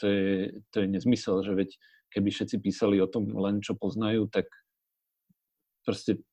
to 0.00 0.06
je, 0.08 0.30
to 0.72 0.76
je 0.82 0.86
nezmysel, 0.90 1.44
že 1.44 1.52
veď 1.54 1.70
keby 2.10 2.28
všetci 2.32 2.56
písali 2.58 2.96
o 2.98 3.06
tom 3.06 3.30
len, 3.36 3.60
čo 3.62 3.78
poznajú, 3.78 4.26
tak 4.32 4.48
proste 5.86 6.24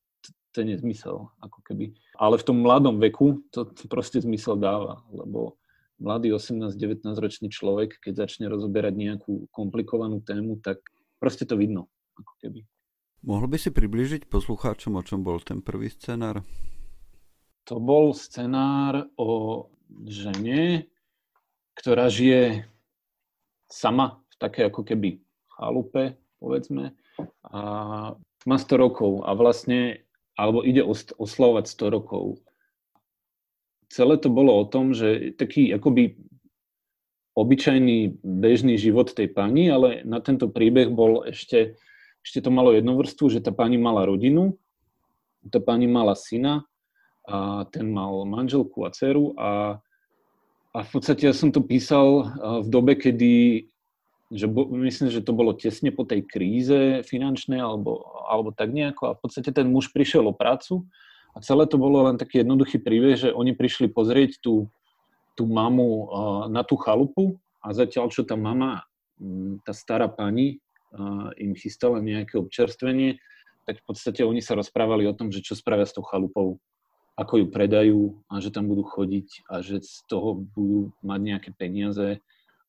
to 0.54 0.62
je 0.62 0.78
nezmysel, 0.78 1.34
ako 1.42 1.60
keby. 1.66 1.98
Ale 2.16 2.38
v 2.38 2.46
tom 2.46 2.62
mladom 2.62 3.02
veku 3.02 3.42
to, 3.50 3.66
proste 3.90 4.22
zmysel 4.22 4.56
dáva, 4.62 5.02
lebo 5.10 5.58
mladý 5.98 6.30
18-19 6.38 7.04
ročný 7.18 7.50
človek, 7.50 7.98
keď 7.98 8.30
začne 8.30 8.46
rozoberať 8.48 8.94
nejakú 8.94 9.50
komplikovanú 9.50 10.22
tému, 10.22 10.62
tak 10.62 10.80
proste 11.18 11.50
to 11.50 11.58
vidno, 11.58 11.90
ako 12.14 12.34
keby. 12.38 12.62
Mohol 13.24 13.56
by 13.56 13.58
si 13.58 13.72
približiť 13.72 14.28
poslucháčom, 14.28 15.00
o 15.00 15.04
čom 15.04 15.24
bol 15.24 15.40
ten 15.40 15.64
prvý 15.64 15.90
scenár? 15.90 16.44
To 17.72 17.80
bol 17.80 18.12
scenár 18.12 19.08
o 19.16 19.66
žene, 20.04 20.92
ktorá 21.80 22.12
žije 22.12 22.68
sama 23.72 24.20
v 24.28 24.36
také 24.38 24.68
ako 24.68 24.84
keby 24.84 25.24
chalupe, 25.56 26.20
povedzme, 26.44 26.92
a 27.48 27.60
má 28.44 28.58
100 28.60 28.76
rokov 28.76 29.24
a 29.24 29.32
vlastne 29.32 30.03
alebo 30.34 30.66
ide 30.66 30.82
oslavovať 31.18 31.66
100 31.70 31.96
rokov. 31.96 32.42
Celé 33.94 34.18
to 34.18 34.34
bolo 34.34 34.58
o 34.58 34.66
tom, 34.66 34.98
že 34.98 35.38
taký 35.38 35.70
akoby 35.70 36.18
obyčajný 37.34 38.22
bežný 38.22 38.78
život 38.78 39.14
tej 39.14 39.30
pani, 39.34 39.70
ale 39.70 40.06
na 40.06 40.22
tento 40.22 40.50
príbeh 40.50 40.90
bol 40.90 41.26
ešte, 41.26 41.78
ešte 42.22 42.46
to 42.46 42.50
malo 42.54 42.74
jednu 42.74 42.94
vrstvu, 42.98 43.38
že 43.38 43.40
tá 43.42 43.50
pani 43.50 43.78
mala 43.78 44.06
rodinu, 44.06 44.58
tá 45.50 45.58
pani 45.58 45.90
mala 45.90 46.14
syna 46.14 46.66
a 47.26 47.66
ten 47.70 47.90
mal 47.90 48.26
manželku 48.26 48.86
a 48.86 48.94
dceru 48.94 49.34
a, 49.40 49.80
a 50.74 50.80
v 50.84 50.90
podstate 50.92 51.30
ja 51.30 51.34
som 51.34 51.50
to 51.50 51.64
písal 51.64 52.30
v 52.62 52.68
dobe, 52.70 52.94
kedy 53.00 53.66
že 54.34 54.50
bo, 54.50 54.66
myslím, 54.66 55.14
že 55.14 55.22
to 55.22 55.32
bolo 55.32 55.54
tesne 55.54 55.94
po 55.94 56.04
tej 56.04 56.26
kríze 56.26 57.06
finančnej 57.06 57.62
alebo, 57.62 58.02
alebo 58.26 58.50
tak 58.50 58.74
nejako 58.74 59.14
a 59.14 59.16
v 59.16 59.22
podstate 59.22 59.54
ten 59.54 59.70
muž 59.70 59.94
prišiel 59.94 60.26
o 60.26 60.34
prácu 60.34 60.90
a 61.34 61.42
celé 61.46 61.70
to 61.70 61.78
bolo 61.78 62.10
len 62.10 62.18
taký 62.18 62.42
jednoduchý 62.42 62.82
príbeh, 62.82 63.14
že 63.14 63.30
oni 63.30 63.54
prišli 63.54 63.94
pozrieť 63.94 64.42
tú, 64.42 64.68
tú 65.38 65.46
mamu 65.46 65.90
uh, 65.90 66.06
na 66.50 66.66
tú 66.66 66.74
chalupu 66.82 67.38
a 67.62 67.72
zatiaľ, 67.78 68.10
čo 68.10 68.26
tá 68.26 68.34
mama, 68.34 68.82
um, 69.22 69.62
tá 69.62 69.72
stará 69.72 70.10
pani 70.10 70.58
uh, 70.98 71.30
im 71.38 71.54
chystala 71.54 72.02
nejaké 72.02 72.38
občerstvenie, 72.42 73.22
tak 73.70 73.80
v 73.80 73.84
podstate 73.86 74.26
oni 74.26 74.42
sa 74.42 74.58
rozprávali 74.58 75.06
o 75.06 75.16
tom, 75.16 75.30
že 75.30 75.46
čo 75.46 75.54
spravia 75.54 75.86
s 75.86 75.94
tou 75.94 76.04
chalupou 76.04 76.58
ako 77.14 77.46
ju 77.46 77.46
predajú 77.54 78.02
a 78.26 78.42
že 78.42 78.50
tam 78.50 78.66
budú 78.66 78.82
chodiť 78.90 79.46
a 79.46 79.62
že 79.62 79.86
z 79.86 80.02
toho 80.10 80.34
budú 80.34 80.90
mať 81.06 81.20
nejaké 81.22 81.50
peniaze. 81.54 82.18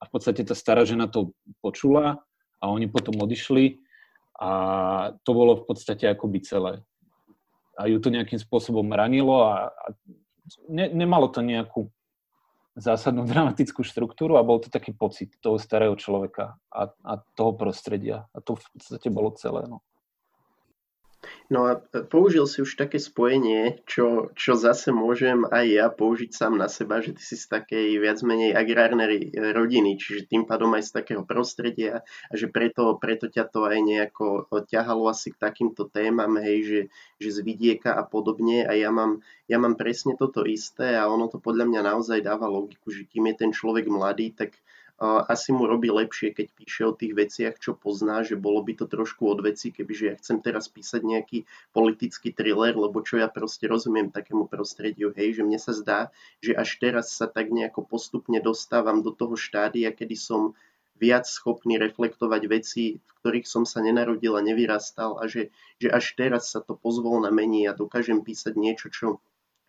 V 0.07 0.11
podstate 0.13 0.45
tá 0.45 0.55
stará 0.57 0.85
žena 0.85 1.09
to 1.09 1.33
počula 1.65 2.25
a 2.61 2.65
oni 2.71 2.89
potom 2.89 3.17
odišli 3.21 3.81
a 4.41 4.51
to 5.23 5.31
bolo 5.31 5.63
v 5.63 5.65
podstate 5.67 6.11
akoby 6.11 6.43
celé. 6.43 6.73
A 7.75 7.91
ju 7.91 7.99
to 7.99 8.11
nejakým 8.11 8.39
spôsobom 8.39 8.87
ranilo 8.95 9.47
a, 9.47 9.71
a 9.71 9.87
ne, 10.71 10.87
nemalo 10.91 11.31
to 11.31 11.43
nejakú 11.43 11.91
zásadnú 12.75 13.25
dramatickú 13.31 13.87
štruktúru 13.87 14.37
a 14.37 14.47
bol 14.47 14.59
to 14.59 14.69
taký 14.71 14.93
pocit 14.95 15.35
toho 15.39 15.57
starého 15.59 15.95
človeka 15.95 16.59
a, 16.71 16.91
a 16.91 17.13
toho 17.39 17.55
prostredia. 17.55 18.27
A 18.35 18.39
to 18.43 18.59
v 18.59 18.67
podstate 18.75 19.09
bolo 19.11 19.35
celé. 19.39 19.67
No. 19.71 19.83
No 21.53 21.69
a 21.69 21.77
použil 22.09 22.49
si 22.49 22.65
už 22.65 22.75
také 22.81 22.97
spojenie, 22.97 23.85
čo, 23.85 24.33
čo 24.33 24.57
zase 24.57 24.91
môžem 24.91 25.45
aj 25.49 25.65
ja 25.69 25.87
použiť 25.93 26.33
sám 26.33 26.57
na 26.57 26.73
seba, 26.73 27.05
že 27.05 27.13
ty 27.13 27.23
si 27.23 27.37
z 27.37 27.47
takej 27.53 28.01
viac 28.01 28.19
menej 28.25 28.57
agrárnej 28.57 29.31
rodiny, 29.53 30.01
čiže 30.01 30.27
tým 30.27 30.49
pádom 30.49 30.73
aj 30.73 30.89
z 30.89 30.91
takého 31.05 31.23
prostredia 31.23 32.01
a 32.29 32.35
že 32.35 32.49
preto, 32.49 32.97
preto 32.97 33.29
ťa 33.29 33.45
to 33.53 33.69
aj 33.69 33.79
nejako 33.85 34.49
ťahalo 34.65 35.13
asi 35.13 35.37
k 35.37 35.41
takýmto 35.41 35.87
témam, 35.93 36.41
hej, 36.41 36.59
že, 36.65 36.81
že 37.21 37.29
z 37.29 37.39
vidieka 37.45 37.93
a 37.93 38.03
podobne. 38.09 38.65
A 38.65 38.73
ja 38.73 38.89
mám, 38.89 39.21
ja 39.45 39.61
mám 39.61 39.77
presne 39.77 40.17
toto 40.17 40.49
isté 40.49 40.97
a 40.97 41.07
ono 41.13 41.29
to 41.29 41.37
podľa 41.37 41.69
mňa 41.69 41.81
naozaj 41.93 42.25
dáva 42.25 42.49
logiku, 42.49 42.89
že 42.89 43.05
kým 43.05 43.29
je 43.31 43.35
ten 43.37 43.51
človek 43.53 43.85
mladý, 43.87 44.33
tak 44.33 44.57
asi 45.03 45.51
mu 45.51 45.67
robí 45.67 45.91
lepšie, 45.91 46.31
keď 46.31 46.47
píše 46.55 46.83
o 46.87 46.95
tých 46.95 47.19
veciach, 47.19 47.55
čo 47.59 47.75
pozná, 47.75 48.23
že 48.23 48.39
bolo 48.39 48.63
by 48.63 48.79
to 48.79 48.87
trošku 48.87 49.27
od 49.27 49.43
veci, 49.43 49.75
kebyže 49.75 50.05
ja 50.07 50.15
chcem 50.23 50.39
teraz 50.39 50.71
písať 50.71 51.03
nejaký 51.03 51.39
politický 51.75 52.31
thriller, 52.31 52.79
lebo 52.79 53.03
čo 53.03 53.19
ja 53.19 53.27
proste 53.27 53.67
rozumiem 53.67 54.15
takému 54.15 54.47
prostrediu, 54.47 55.11
hej, 55.19 55.39
že 55.39 55.43
mne 55.43 55.59
sa 55.59 55.75
zdá, 55.75 56.01
že 56.39 56.55
až 56.55 56.79
teraz 56.79 57.11
sa 57.11 57.27
tak 57.27 57.51
nejako 57.51 57.83
postupne 57.83 58.39
dostávam 58.39 59.03
do 59.03 59.11
toho 59.11 59.35
štádia, 59.35 59.91
kedy 59.91 60.15
som 60.15 60.55
viac 60.95 61.27
schopný 61.27 61.75
reflektovať 61.75 62.43
veci, 62.47 63.03
v 63.03 63.13
ktorých 63.19 63.51
som 63.51 63.67
sa 63.67 63.83
nenarodil 63.83 64.39
a 64.39 64.47
nevyrastal 64.47 65.19
a 65.19 65.27
že, 65.27 65.51
že 65.83 65.91
až 65.91 66.15
teraz 66.15 66.55
sa 66.55 66.63
to 66.63 66.79
pozvolna 66.79 67.35
mení 67.35 67.67
a 67.67 67.75
dokážem 67.75 68.23
písať 68.23 68.55
niečo, 68.55 68.95
čo, 68.95 69.19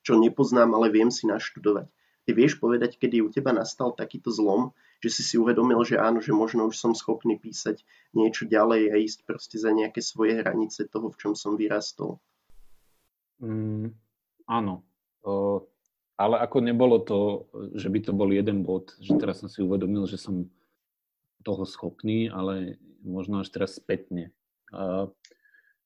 čo 0.05 0.21
nepoznám, 0.21 0.77
ale 0.77 0.93
viem 0.93 1.09
si 1.09 1.25
naštudovať. 1.25 1.89
Ty 2.25 2.31
vieš 2.33 2.61
povedať, 2.61 3.01
kedy 3.01 3.25
u 3.25 3.29
teba 3.33 3.53
nastal 3.53 3.93
takýto 3.93 4.29
zlom, 4.29 4.73
že 5.03 5.09
si 5.11 5.21
si 5.23 5.35
uvedomil, 5.35 5.81
že 5.83 5.99
áno, 5.99 6.23
že 6.23 6.31
možno 6.31 6.67
už 6.67 6.75
som 6.75 6.91
schopný 6.95 7.37
písať 7.39 7.83
niečo 8.15 8.47
ďalej 8.47 8.81
a 8.91 8.95
ísť 8.99 9.19
proste 9.27 9.57
za 9.59 9.69
nejaké 9.69 9.99
svoje 9.99 10.39
hranice 10.39 10.87
toho, 10.87 11.11
v 11.11 11.19
čom 11.19 11.33
som 11.35 11.59
vyrastol. 11.59 12.19
Mm, 13.43 13.91
áno. 14.47 14.83
O, 15.25 15.65
ale 16.15 16.39
ako 16.39 16.57
nebolo 16.63 17.03
to, 17.03 17.49
že 17.75 17.91
by 17.91 17.99
to 17.99 18.11
bol 18.15 18.31
jeden 18.31 18.63
bod, 18.63 18.95
že 19.03 19.19
teraz 19.19 19.43
som 19.43 19.51
si 19.51 19.59
uvedomil, 19.59 20.07
že 20.07 20.15
som 20.15 20.47
toho 21.43 21.67
schopný, 21.67 22.31
ale 22.31 22.79
možno 23.03 23.43
až 23.43 23.51
teraz 23.51 23.77
spätne. 23.77 24.31
A, 24.73 25.11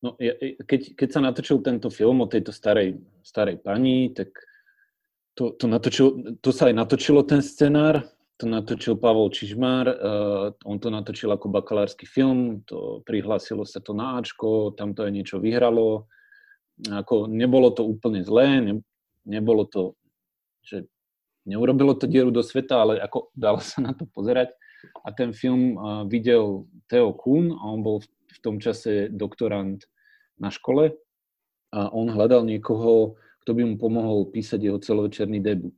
no, 0.05 0.09
ja, 0.21 0.37
keď, 0.63 0.95
keď 0.95 1.09
sa 1.11 1.19
natočil 1.25 1.59
tento 1.59 1.89
film 1.91 2.21
o 2.23 2.31
tejto 2.31 2.53
starej, 2.53 3.01
starej 3.25 3.59
pani, 3.59 4.13
tak 4.13 4.31
to, 5.33 5.51
to, 5.57 5.65
natočil, 5.67 6.39
to 6.39 6.51
sa 6.53 6.71
aj 6.71 6.75
natočilo 6.77 7.25
ten 7.25 7.43
scenár, 7.43 8.07
to 8.39 8.47
natočil 8.47 8.95
Pavol 8.95 9.27
Čižmár, 9.27 9.85
uh, 9.91 10.55
on 10.63 10.79
to 10.79 10.87
natočil 10.87 11.27
ako 11.35 11.51
bakalársky 11.51 12.07
film, 12.07 12.63
to 12.63 13.03
prihlásilo 13.03 13.67
sa 13.67 13.83
to 13.83 13.91
na 13.91 14.15
Ačko, 14.15 14.71
tam 14.79 14.95
to 14.95 15.03
aj 15.03 15.11
niečo 15.11 15.43
vyhralo. 15.43 16.07
Ako, 16.87 17.27
nebolo 17.27 17.75
to 17.75 17.83
úplne 17.83 18.23
zlé, 18.23 18.63
ne, 18.63 18.73
nebolo 19.27 19.67
to, 19.67 19.99
že 20.63 20.87
neurobilo 21.43 21.91
to 21.99 22.07
dieru 22.07 22.31
do 22.31 22.39
sveta, 22.39 22.79
ale 22.79 23.03
ako 23.03 23.27
dalo 23.35 23.59
sa 23.59 23.83
na 23.83 23.91
to 23.91 24.07
pozerať. 24.07 24.55
A 25.03 25.11
ten 25.11 25.35
film 25.35 25.75
uh, 25.75 26.07
videl 26.07 26.63
Theo 26.87 27.11
Kuhn 27.11 27.51
a 27.51 27.63
on 27.75 27.83
bol 27.83 27.99
v, 27.99 28.07
v 28.07 28.39
tom 28.39 28.55
čase 28.63 29.11
doktorant 29.11 29.83
na 30.39 30.47
škole 30.47 30.95
a 31.75 31.91
on 31.91 32.07
hľadal 32.07 32.47
niekoho, 32.47 33.19
kto 33.43 33.51
by 33.51 33.61
mu 33.67 33.75
pomohol 33.75 34.31
písať 34.31 34.63
jeho 34.63 34.79
celovečerný 34.79 35.43
debut. 35.43 35.75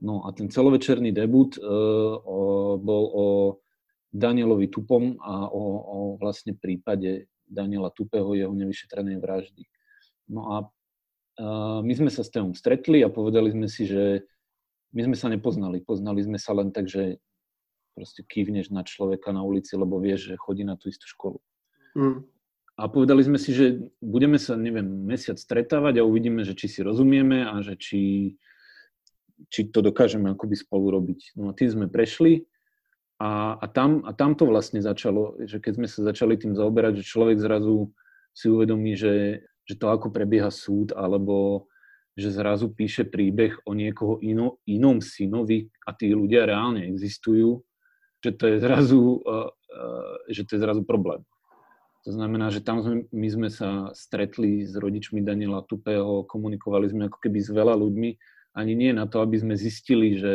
No 0.00 0.24
a 0.24 0.32
ten 0.32 0.48
celovečerný 0.48 1.12
debut 1.12 1.60
uh, 1.60 2.16
o, 2.24 2.38
bol 2.80 3.04
o 3.12 3.26
Danielovi 4.10 4.72
Tupom 4.72 5.20
a 5.20 5.46
o, 5.46 5.62
o 5.80 5.96
vlastne 6.16 6.56
prípade 6.56 7.28
Daniela 7.44 7.92
Tupého, 7.92 8.32
jeho 8.32 8.54
nevyšetrenej 8.56 9.20
vraždy. 9.20 9.68
No 10.32 10.40
a 10.50 10.56
uh, 10.64 11.78
my 11.84 11.92
sme 11.92 12.08
sa 12.08 12.24
s 12.24 12.32
tým 12.32 12.56
stretli 12.56 13.04
a 13.04 13.12
povedali 13.12 13.52
sme 13.52 13.68
si, 13.68 13.84
že 13.84 14.24
my 14.96 15.12
sme 15.12 15.16
sa 15.20 15.28
nepoznali. 15.28 15.84
Poznali 15.84 16.24
sme 16.24 16.38
sa 16.40 16.56
len 16.56 16.72
tak, 16.72 16.88
že 16.88 17.20
proste 17.94 18.24
kývneš 18.24 18.72
na 18.72 18.82
človeka 18.86 19.30
na 19.30 19.44
ulici, 19.44 19.76
lebo 19.76 20.00
vieš, 20.00 20.32
že 20.32 20.40
chodí 20.40 20.64
na 20.64 20.80
tú 20.80 20.88
istú 20.88 21.04
školu. 21.06 21.38
Mm. 21.92 22.24
A 22.80 22.88
povedali 22.88 23.20
sme 23.20 23.36
si, 23.36 23.52
že 23.52 23.76
budeme 24.00 24.40
sa, 24.40 24.56
neviem, 24.56 24.88
mesiac 25.04 25.36
stretávať 25.36 26.00
a 26.00 26.06
uvidíme, 26.08 26.40
že 26.48 26.56
či 26.56 26.66
si 26.72 26.80
rozumieme 26.80 27.44
a 27.44 27.60
že 27.60 27.76
či 27.76 28.00
či 29.48 29.72
to 29.72 29.80
dokážeme 29.80 30.28
akoby 30.34 30.56
spolu 30.58 30.92
robiť. 30.92 31.38
No 31.40 31.50
a 31.50 31.56
tým 31.56 31.70
sme 31.72 31.86
prešli 31.88 32.44
a, 33.20 33.56
a, 33.60 33.66
tam, 33.68 34.04
a 34.08 34.16
tam 34.16 34.32
to 34.32 34.48
vlastne 34.48 34.80
začalo, 34.80 35.36
že 35.44 35.60
keď 35.60 35.72
sme 35.76 35.88
sa 35.88 36.00
začali 36.08 36.40
tým 36.40 36.56
zaoberať, 36.56 37.00
že 37.00 37.10
človek 37.10 37.36
zrazu 37.40 37.92
si 38.32 38.48
uvedomí, 38.48 38.96
že, 38.96 39.44
že 39.68 39.74
to 39.76 39.92
ako 39.92 40.08
prebieha 40.08 40.48
súd, 40.48 40.96
alebo 40.96 41.68
že 42.16 42.32
zrazu 42.32 42.72
píše 42.72 43.04
príbeh 43.04 43.60
o 43.68 43.76
niekoho 43.76 44.20
ino, 44.24 44.60
inom 44.64 45.04
synovi 45.04 45.68
a 45.84 45.92
tí 45.92 46.12
ľudia 46.12 46.48
reálne 46.48 46.84
existujú, 46.88 47.60
že 48.24 48.30
to 48.36 48.44
je 48.50 48.56
zrazu, 48.60 49.20
uh, 49.24 49.48
uh, 49.48 50.16
že 50.32 50.44
to 50.48 50.56
je 50.56 50.60
zrazu 50.60 50.82
problém. 50.84 51.20
To 52.08 52.16
znamená, 52.16 52.48
že 52.48 52.64
tam 52.64 52.80
sme, 52.80 53.04
my 53.12 53.28
sme 53.28 53.48
sa 53.52 53.92
stretli 53.92 54.64
s 54.64 54.72
rodičmi 54.72 55.20
Daniela 55.20 55.60
Tupého, 55.68 56.24
komunikovali 56.24 56.88
sme 56.88 57.12
ako 57.12 57.20
keby 57.20 57.38
s 57.44 57.52
veľa 57.52 57.76
ľuďmi 57.76 58.10
ani 58.56 58.72
nie 58.74 58.90
na 58.90 59.06
to, 59.06 59.22
aby 59.22 59.38
sme 59.38 59.54
zistili, 59.54 60.18
že 60.18 60.34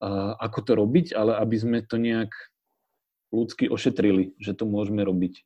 uh, 0.00 0.32
ako 0.40 0.58
to 0.64 0.72
robiť, 0.78 1.06
ale 1.12 1.36
aby 1.38 1.56
sme 1.56 1.78
to 1.84 2.00
nejak 2.00 2.32
ľudsky 3.32 3.68
ošetrili, 3.68 4.36
že 4.36 4.52
to 4.52 4.68
môžeme 4.68 5.00
robiť. 5.00 5.44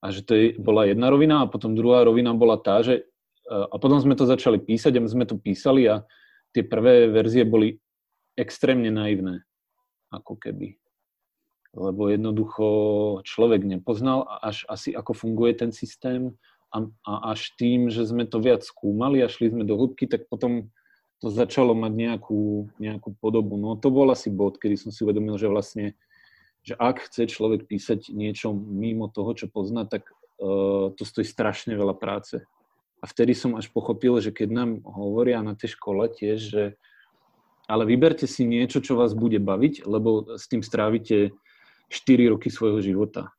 A 0.00 0.08
že 0.08 0.24
to 0.24 0.32
je, 0.32 0.46
bola 0.56 0.88
jedna 0.88 1.12
rovina 1.12 1.44
a 1.44 1.50
potom 1.50 1.76
druhá 1.76 2.04
rovina 2.04 2.32
bola 2.32 2.56
tá, 2.56 2.80
že 2.80 3.04
uh, 3.48 3.68
a 3.68 3.76
potom 3.76 4.00
sme 4.00 4.16
to 4.16 4.24
začali 4.24 4.60
písať 4.60 4.96
a 4.96 5.04
my 5.04 5.08
sme 5.08 5.24
to 5.28 5.36
písali 5.36 5.88
a 5.88 6.04
tie 6.56 6.64
prvé 6.64 7.08
verzie 7.08 7.44
boli 7.44 7.76
extrémne 8.34 8.88
naivné, 8.88 9.44
ako 10.10 10.36
keby. 10.40 10.80
Lebo 11.70 12.10
jednoducho 12.10 12.66
človek 13.22 13.62
nepoznal 13.62 14.26
až 14.42 14.66
asi 14.66 14.90
ako 14.90 15.14
funguje 15.14 15.54
ten 15.54 15.70
systém 15.70 16.34
a, 16.74 16.82
a 17.06 17.12
až 17.30 17.54
tým, 17.54 17.90
že 17.90 18.02
sme 18.06 18.26
to 18.26 18.42
viac 18.42 18.66
skúmali 18.66 19.22
a 19.22 19.30
šli 19.30 19.54
sme 19.54 19.62
do 19.62 19.78
hĺbky, 19.78 20.10
tak 20.10 20.26
potom 20.26 20.70
to 21.20 21.28
začalo 21.28 21.76
mať 21.76 21.92
nejakú, 21.92 22.72
nejakú 22.80 23.12
podobu. 23.20 23.60
No 23.60 23.76
to 23.76 23.92
bol 23.92 24.08
asi 24.08 24.32
bod, 24.32 24.56
kedy 24.56 24.80
som 24.80 24.90
si 24.90 25.04
uvedomil, 25.04 25.36
že 25.36 25.52
vlastne, 25.52 25.92
že 26.64 26.72
ak 26.80 27.04
chce 27.08 27.28
človek 27.28 27.68
písať 27.68 28.08
niečo 28.08 28.56
mimo 28.56 29.12
toho, 29.12 29.36
čo 29.36 29.52
pozná, 29.52 29.84
tak 29.84 30.08
uh, 30.08 30.88
to 30.96 31.04
stojí 31.04 31.28
strašne 31.28 31.76
veľa 31.76 31.92
práce. 31.92 32.40
A 33.00 33.04
vtedy 33.04 33.36
som 33.36 33.52
až 33.56 33.68
pochopil, 33.68 34.16
že 34.20 34.32
keď 34.32 34.48
nám 34.48 34.70
hovoria 34.84 35.44
na 35.44 35.52
tej 35.52 35.76
škole 35.76 36.08
tiež, 36.08 36.40
že 36.40 36.64
ale 37.70 37.86
vyberte 37.86 38.26
si 38.26 38.48
niečo, 38.48 38.82
čo 38.82 38.98
vás 38.98 39.14
bude 39.14 39.38
baviť, 39.38 39.86
lebo 39.86 40.34
s 40.34 40.50
tým 40.50 40.64
strávite 40.64 41.30
4 41.92 42.32
roky 42.32 42.50
svojho 42.50 42.82
života. 42.82 43.30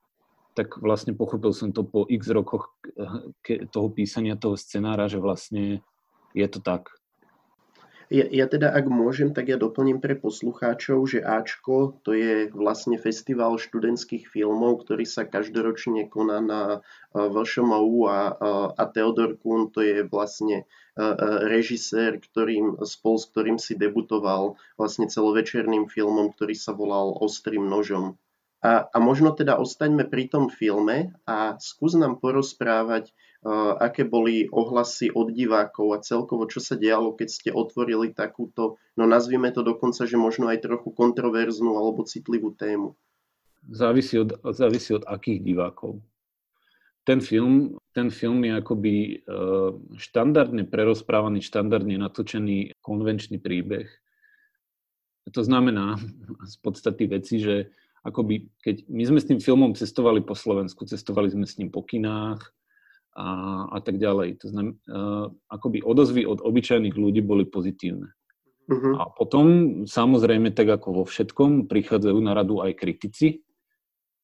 Tak 0.56 0.80
vlastne 0.80 1.12
pochopil 1.12 1.52
som 1.52 1.76
to 1.76 1.84
po 1.84 2.08
x 2.08 2.32
rokoch 2.32 2.72
eh, 2.96 3.68
toho 3.68 3.88
písania 3.92 4.40
toho 4.40 4.56
scenára, 4.56 5.12
že 5.12 5.20
vlastne 5.20 5.84
je 6.32 6.48
to 6.48 6.64
tak 6.64 6.88
ja, 8.12 8.28
ja 8.28 8.46
teda, 8.52 8.76
ak 8.76 8.92
môžem, 8.92 9.32
tak 9.32 9.48
ja 9.48 9.56
doplním 9.56 10.04
pre 10.04 10.20
poslucháčov, 10.20 11.08
že 11.08 11.24
Ačko 11.24 11.96
to 12.04 12.12
je 12.12 12.52
vlastne 12.52 13.00
festival 13.00 13.56
študentských 13.56 14.28
filmov, 14.28 14.84
ktorý 14.84 15.08
sa 15.08 15.24
každoročne 15.24 16.12
koná 16.12 16.44
na 16.44 16.62
VŠMU 17.16 18.12
a, 18.12 18.20
a 18.76 18.84
Theodor 18.92 19.40
Kuhn 19.40 19.72
to 19.72 19.80
je 19.80 20.04
vlastne 20.04 20.68
režisér, 21.48 22.20
ktorým, 22.20 22.84
spol 22.84 23.16
s 23.16 23.26
ktorým 23.32 23.56
si 23.56 23.80
debutoval 23.80 24.60
vlastne 24.76 25.08
celovečerným 25.08 25.88
filmom, 25.88 26.36
ktorý 26.36 26.52
sa 26.52 26.76
volal 26.76 27.16
Ostrým 27.16 27.64
nožom. 27.64 28.20
A, 28.62 28.86
a 28.92 28.98
možno 29.02 29.34
teda 29.34 29.58
ostaňme 29.58 30.06
pri 30.06 30.30
tom 30.30 30.52
filme 30.52 31.18
a 31.26 31.58
skús 31.58 31.98
nám 31.98 32.22
porozprávať, 32.22 33.10
aké 33.82 34.06
boli 34.06 34.46
ohlasy 34.54 35.10
od 35.10 35.34
divákov 35.34 35.98
a 35.98 36.04
celkovo, 36.06 36.46
čo 36.46 36.62
sa 36.62 36.78
dialo, 36.78 37.18
keď 37.18 37.30
ste 37.30 37.50
otvorili 37.50 38.14
takúto, 38.14 38.78
no 38.94 39.10
nazvime 39.10 39.50
to 39.50 39.66
dokonca, 39.66 40.06
že 40.06 40.14
možno 40.14 40.46
aj 40.54 40.62
trochu 40.62 40.94
kontroverznú 40.94 41.74
alebo 41.74 42.06
citlivú 42.06 42.54
tému. 42.54 42.94
Závisí 43.66 44.22
od, 44.22 44.38
závisí 44.54 44.94
od 44.94 45.06
akých 45.10 45.42
divákov. 45.42 46.02
Ten 47.02 47.18
film, 47.18 47.82
ten 47.98 48.14
film 48.14 48.46
je 48.46 48.54
akoby 48.54 48.94
uh, 49.26 49.74
štandardne 49.98 50.70
prerozprávaný, 50.70 51.42
štandardne 51.42 51.98
natočený 51.98 52.78
konvenčný 52.78 53.42
príbeh. 53.42 53.90
To 55.34 55.42
znamená 55.42 55.98
z 56.52 56.56
podstaty 56.62 57.10
veci, 57.10 57.42
že 57.42 57.74
akoby, 58.06 58.54
keď 58.62 58.86
my 58.86 59.04
sme 59.10 59.20
s 59.22 59.30
tým 59.34 59.42
filmom 59.42 59.74
cestovali 59.74 60.22
po 60.22 60.38
Slovensku, 60.38 60.86
cestovali 60.86 61.34
sme 61.34 61.50
s 61.50 61.58
ním 61.58 61.74
po 61.74 61.82
kinách 61.82 62.54
a, 63.16 63.28
a 63.68 63.80
tak 63.84 64.00
ďalej. 64.00 64.40
To 64.44 64.48
znamená, 64.48 64.76
uh, 64.88 65.28
akoby 65.52 65.84
odozvy 65.84 66.24
od 66.24 66.40
obyčajných 66.40 66.96
ľudí 66.96 67.20
boli 67.20 67.44
pozitívne. 67.44 68.12
Uh-huh. 68.72 68.96
A 69.00 69.12
potom, 69.12 69.46
samozrejme, 69.84 70.56
tak 70.56 70.72
ako 70.72 71.04
vo 71.04 71.06
všetkom, 71.08 71.68
prichádzajú 71.68 72.20
na 72.24 72.32
radu 72.32 72.64
aj 72.64 72.80
kritici. 72.80 73.44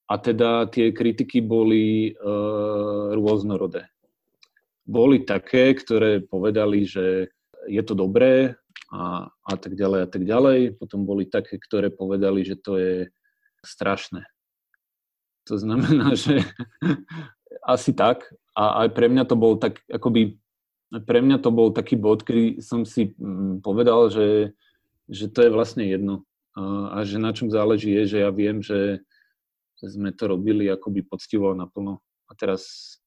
A 0.08 0.16
teda 0.16 0.72
tie 0.72 0.96
kritiky 0.96 1.44
boli 1.44 2.16
uh, 2.16 3.12
rôznorodé. 3.12 3.92
Boli 4.88 5.28
také, 5.28 5.76
ktoré 5.76 6.24
povedali, 6.24 6.88
že 6.88 7.28
je 7.68 7.84
to 7.84 7.92
dobré 7.92 8.56
a, 8.88 9.28
a 9.28 9.54
tak 9.60 9.76
ďalej 9.76 10.00
a 10.00 10.08
tak 10.08 10.24
ďalej. 10.24 10.80
Potom 10.80 11.04
boli 11.04 11.28
také, 11.28 11.60
ktoré 11.60 11.92
povedali, 11.92 12.48
že 12.48 12.56
to 12.56 12.80
je 12.80 13.12
strašné. 13.68 14.24
To 15.52 15.60
znamená, 15.60 16.16
že 16.24 16.40
asi 17.64 17.94
tak. 17.94 18.28
A 18.58 18.86
aj 18.86 18.98
pre 18.98 19.08
mňa 19.10 19.24
to 19.30 19.36
bol 19.38 19.58
tak, 19.62 19.82
akoby, 19.86 20.42
pre 21.06 21.20
mňa 21.22 21.38
to 21.42 21.54
bol 21.54 21.70
taký 21.70 21.94
bod, 21.94 22.26
kedy 22.26 22.62
som 22.62 22.84
si 22.86 23.14
mm, 23.14 23.62
povedal, 23.62 24.10
že, 24.10 24.58
že 25.06 25.30
to 25.30 25.46
je 25.46 25.54
vlastne 25.54 25.86
jedno. 25.86 26.26
A, 26.58 26.98
a 27.02 27.06
že 27.06 27.22
na 27.22 27.32
čom 27.32 27.54
záleží 27.54 27.94
je, 27.94 28.18
že 28.18 28.18
ja 28.26 28.34
viem, 28.34 28.66
že, 28.66 29.06
sme 29.78 30.10
to 30.10 30.26
robili 30.26 30.66
akoby 30.66 31.06
poctivo 31.06 31.54
a 31.54 31.60
naplno. 31.60 32.02
A 32.26 32.34
teraz, 32.34 32.98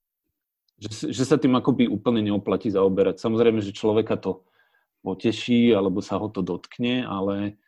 že, 0.79 1.11
že 1.11 1.25
sa 1.27 1.35
tým 1.35 1.59
akoby 1.59 1.91
úplne 1.91 2.23
neoplatí 2.23 2.71
zaoberať. 2.71 3.19
Samozrejme, 3.19 3.59
že 3.59 3.75
človeka 3.75 4.15
to 4.15 4.47
poteší, 5.03 5.75
alebo 5.75 5.99
sa 5.99 6.21
ho 6.21 6.31
to 6.31 6.47
dotkne, 6.47 7.03
ale, 7.03 7.59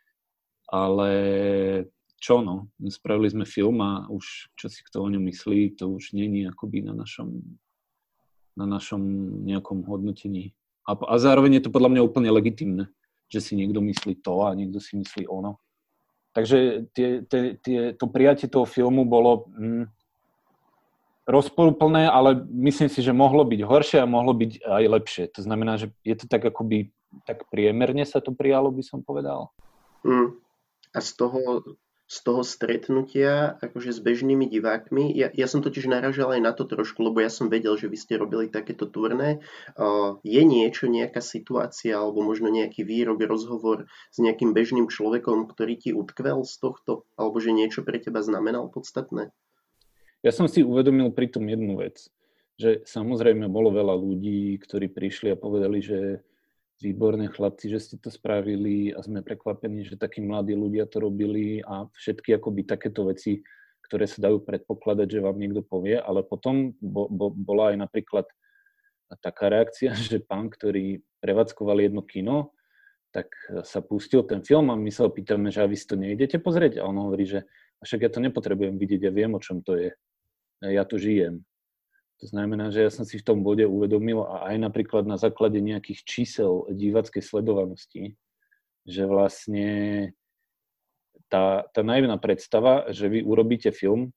ale 0.71 1.11
čo 2.23 2.39
no, 2.39 2.71
spravili 2.87 3.27
sme 3.27 3.43
film 3.43 3.83
a 3.83 4.07
už 4.07 4.55
čo 4.55 4.71
si 4.71 4.79
kto 4.87 5.03
o 5.03 5.11
ňom 5.11 5.27
myslí, 5.27 5.75
to 5.75 5.91
už 5.91 6.15
není 6.15 6.47
akoby 6.47 6.79
na 6.79 6.95
našom, 6.95 7.35
na 8.55 8.63
našom 8.63 9.03
nejakom 9.43 9.83
hodnotení. 9.83 10.55
A, 10.87 10.95
a 10.95 11.19
zároveň 11.19 11.59
je 11.59 11.67
to 11.67 11.75
podľa 11.75 11.91
mňa 11.91 12.01
úplne 12.07 12.31
legitimné, 12.31 12.87
že 13.27 13.43
si 13.43 13.59
niekto 13.59 13.83
myslí 13.83 14.23
to 14.23 14.47
a 14.47 14.55
niekto 14.55 14.79
si 14.79 14.95
myslí 14.95 15.27
ono. 15.27 15.59
Takže 16.31 16.89
tie, 16.95 17.27
tie, 17.27 17.59
tie, 17.59 17.79
to 17.93 18.07
prijatie 18.07 18.47
toho 18.47 18.63
filmu 18.63 19.03
bolo 19.03 19.51
hm, 19.51 19.85
rozporúplné, 21.27 22.07
ale 22.07 22.39
myslím 22.47 22.87
si, 22.87 23.03
že 23.03 23.11
mohlo 23.11 23.43
byť 23.43 23.61
horšie 23.67 23.99
a 23.99 24.07
mohlo 24.07 24.31
byť 24.31 24.63
aj 24.63 24.83
lepšie. 24.87 25.23
To 25.35 25.41
znamená, 25.43 25.75
že 25.75 25.91
je 26.07 26.15
to 26.15 26.25
tak 26.31 26.47
akoby, 26.47 26.87
tak 27.27 27.47
priemerne 27.51 28.07
sa 28.07 28.23
to 28.23 28.31
prijalo, 28.31 28.71
by 28.71 28.81
som 28.81 29.03
povedal. 29.03 29.51
Mm. 30.07 30.39
A 30.93 30.99
z 31.01 31.09
toho, 31.15 31.39
z 32.13 32.17
toho 32.21 32.45
stretnutia 32.45 33.57
akože 33.57 33.89
s 33.89 33.97
bežnými 33.97 34.45
divákmi. 34.45 35.09
Ja, 35.17 35.33
ja 35.33 35.49
som 35.49 35.65
totiž 35.65 35.89
naražal 35.89 36.37
aj 36.37 36.41
na 36.45 36.53
to 36.53 36.69
trošku, 36.69 37.01
lebo 37.01 37.25
ja 37.25 37.33
som 37.33 37.49
vedel, 37.49 37.73
že 37.73 37.89
vy 37.89 37.97
ste 37.97 38.21
robili 38.21 38.53
takéto 38.53 38.85
turné. 38.85 39.41
Je 40.21 40.43
niečo, 40.45 40.85
nejaká 40.85 41.25
situácia 41.25 41.97
alebo 41.97 42.21
možno 42.21 42.53
nejaký 42.53 42.85
výrok, 42.85 43.25
rozhovor 43.25 43.89
s 44.13 44.21
nejakým 44.21 44.53
bežným 44.53 44.93
človekom, 44.93 45.49
ktorý 45.49 45.73
ti 45.73 45.89
utkvel 45.89 46.45
z 46.45 46.53
tohto? 46.61 47.09
Alebo 47.17 47.41
že 47.41 47.49
niečo 47.49 47.81
pre 47.81 47.97
teba 47.97 48.21
znamenal 48.21 48.69
podstatné? 48.69 49.33
Ja 50.21 50.29
som 50.29 50.45
si 50.45 50.61
uvedomil 50.61 51.09
pri 51.17 51.33
tom 51.33 51.49
jednu 51.49 51.81
vec, 51.81 52.13
že 52.61 52.85
samozrejme 52.85 53.49
bolo 53.49 53.73
veľa 53.73 53.97
ľudí, 53.97 54.61
ktorí 54.61 54.93
prišli 54.93 55.33
a 55.33 55.39
povedali, 55.39 55.81
že 55.81 56.21
výborné 56.81 57.29
chlapci, 57.29 57.69
že 57.69 57.79
ste 57.79 57.95
to 58.01 58.09
spravili 58.09 58.91
a 58.95 58.99
sme 59.03 59.21
prekvapení, 59.21 59.85
že 59.85 59.99
takí 59.99 60.23
mladí 60.23 60.57
ľudia 60.57 60.89
to 60.89 61.03
robili 61.03 61.61
a 61.61 61.85
všetky 61.93 62.35
akoby 62.35 62.65
takéto 62.65 63.05
veci, 63.07 63.45
ktoré 63.85 64.09
sa 64.09 64.25
dajú 64.25 64.41
predpokladať, 64.41 65.07
že 65.07 65.23
vám 65.23 65.37
niekto 65.37 65.61
povie, 65.61 65.99
ale 65.99 66.25
potom 66.25 66.73
bo, 66.81 67.05
bo, 67.11 67.29
bola 67.29 67.75
aj 67.75 67.77
napríklad 67.83 68.25
taká 69.21 69.51
reakcia, 69.51 69.93
že 70.09 70.23
pán, 70.23 70.49
ktorý 70.49 71.03
prevádzkoval 71.21 71.83
jedno 71.83 72.01
kino, 72.01 72.55
tak 73.13 73.29
sa 73.61 73.85
pustil 73.85 74.25
ten 74.25 74.41
film 74.41 74.73
a 74.73 74.75
my 74.75 74.89
sa 74.89 75.05
ho 75.05 75.13
pýtame, 75.13 75.53
že 75.53 75.61
a 75.61 75.69
vy 75.69 75.77
si 75.77 75.85
to 75.85 75.93
nejdete 75.93 76.41
pozrieť? 76.41 76.81
A 76.81 76.89
on 76.89 76.97
hovorí, 76.97 77.29
že 77.29 77.45
však 77.85 77.99
ja 78.01 78.09
to 78.09 78.17
nepotrebujem 78.25 78.73
vidieť, 78.81 79.05
ja 79.05 79.13
viem, 79.13 79.37
o 79.37 79.43
čom 79.43 79.61
to 79.61 79.77
je. 79.77 79.93
Ja 80.65 80.81
to 80.81 80.97
žijem. 80.97 81.45
To 82.21 82.25
znamená, 82.29 82.69
že 82.71 82.85
ja 82.85 82.91
som 82.93 83.03
si 83.03 83.19
v 83.19 83.25
tom 83.25 83.41
bode 83.41 83.65
uvedomil 83.67 84.23
a 84.23 84.53
aj 84.53 84.55
napríklad 84.61 85.03
na 85.03 85.19
základe 85.19 85.59
nejakých 85.59 86.05
čísel 86.05 86.67
divackej 86.71 87.19
sledovanosti, 87.19 88.15
že 88.87 89.03
vlastne 89.07 89.67
tá, 91.27 91.65
tá 91.73 91.81
naivná 91.81 92.15
predstava, 92.21 92.87
že 92.93 93.09
vy 93.09 93.25
urobíte 93.25 93.73
film 93.73 94.13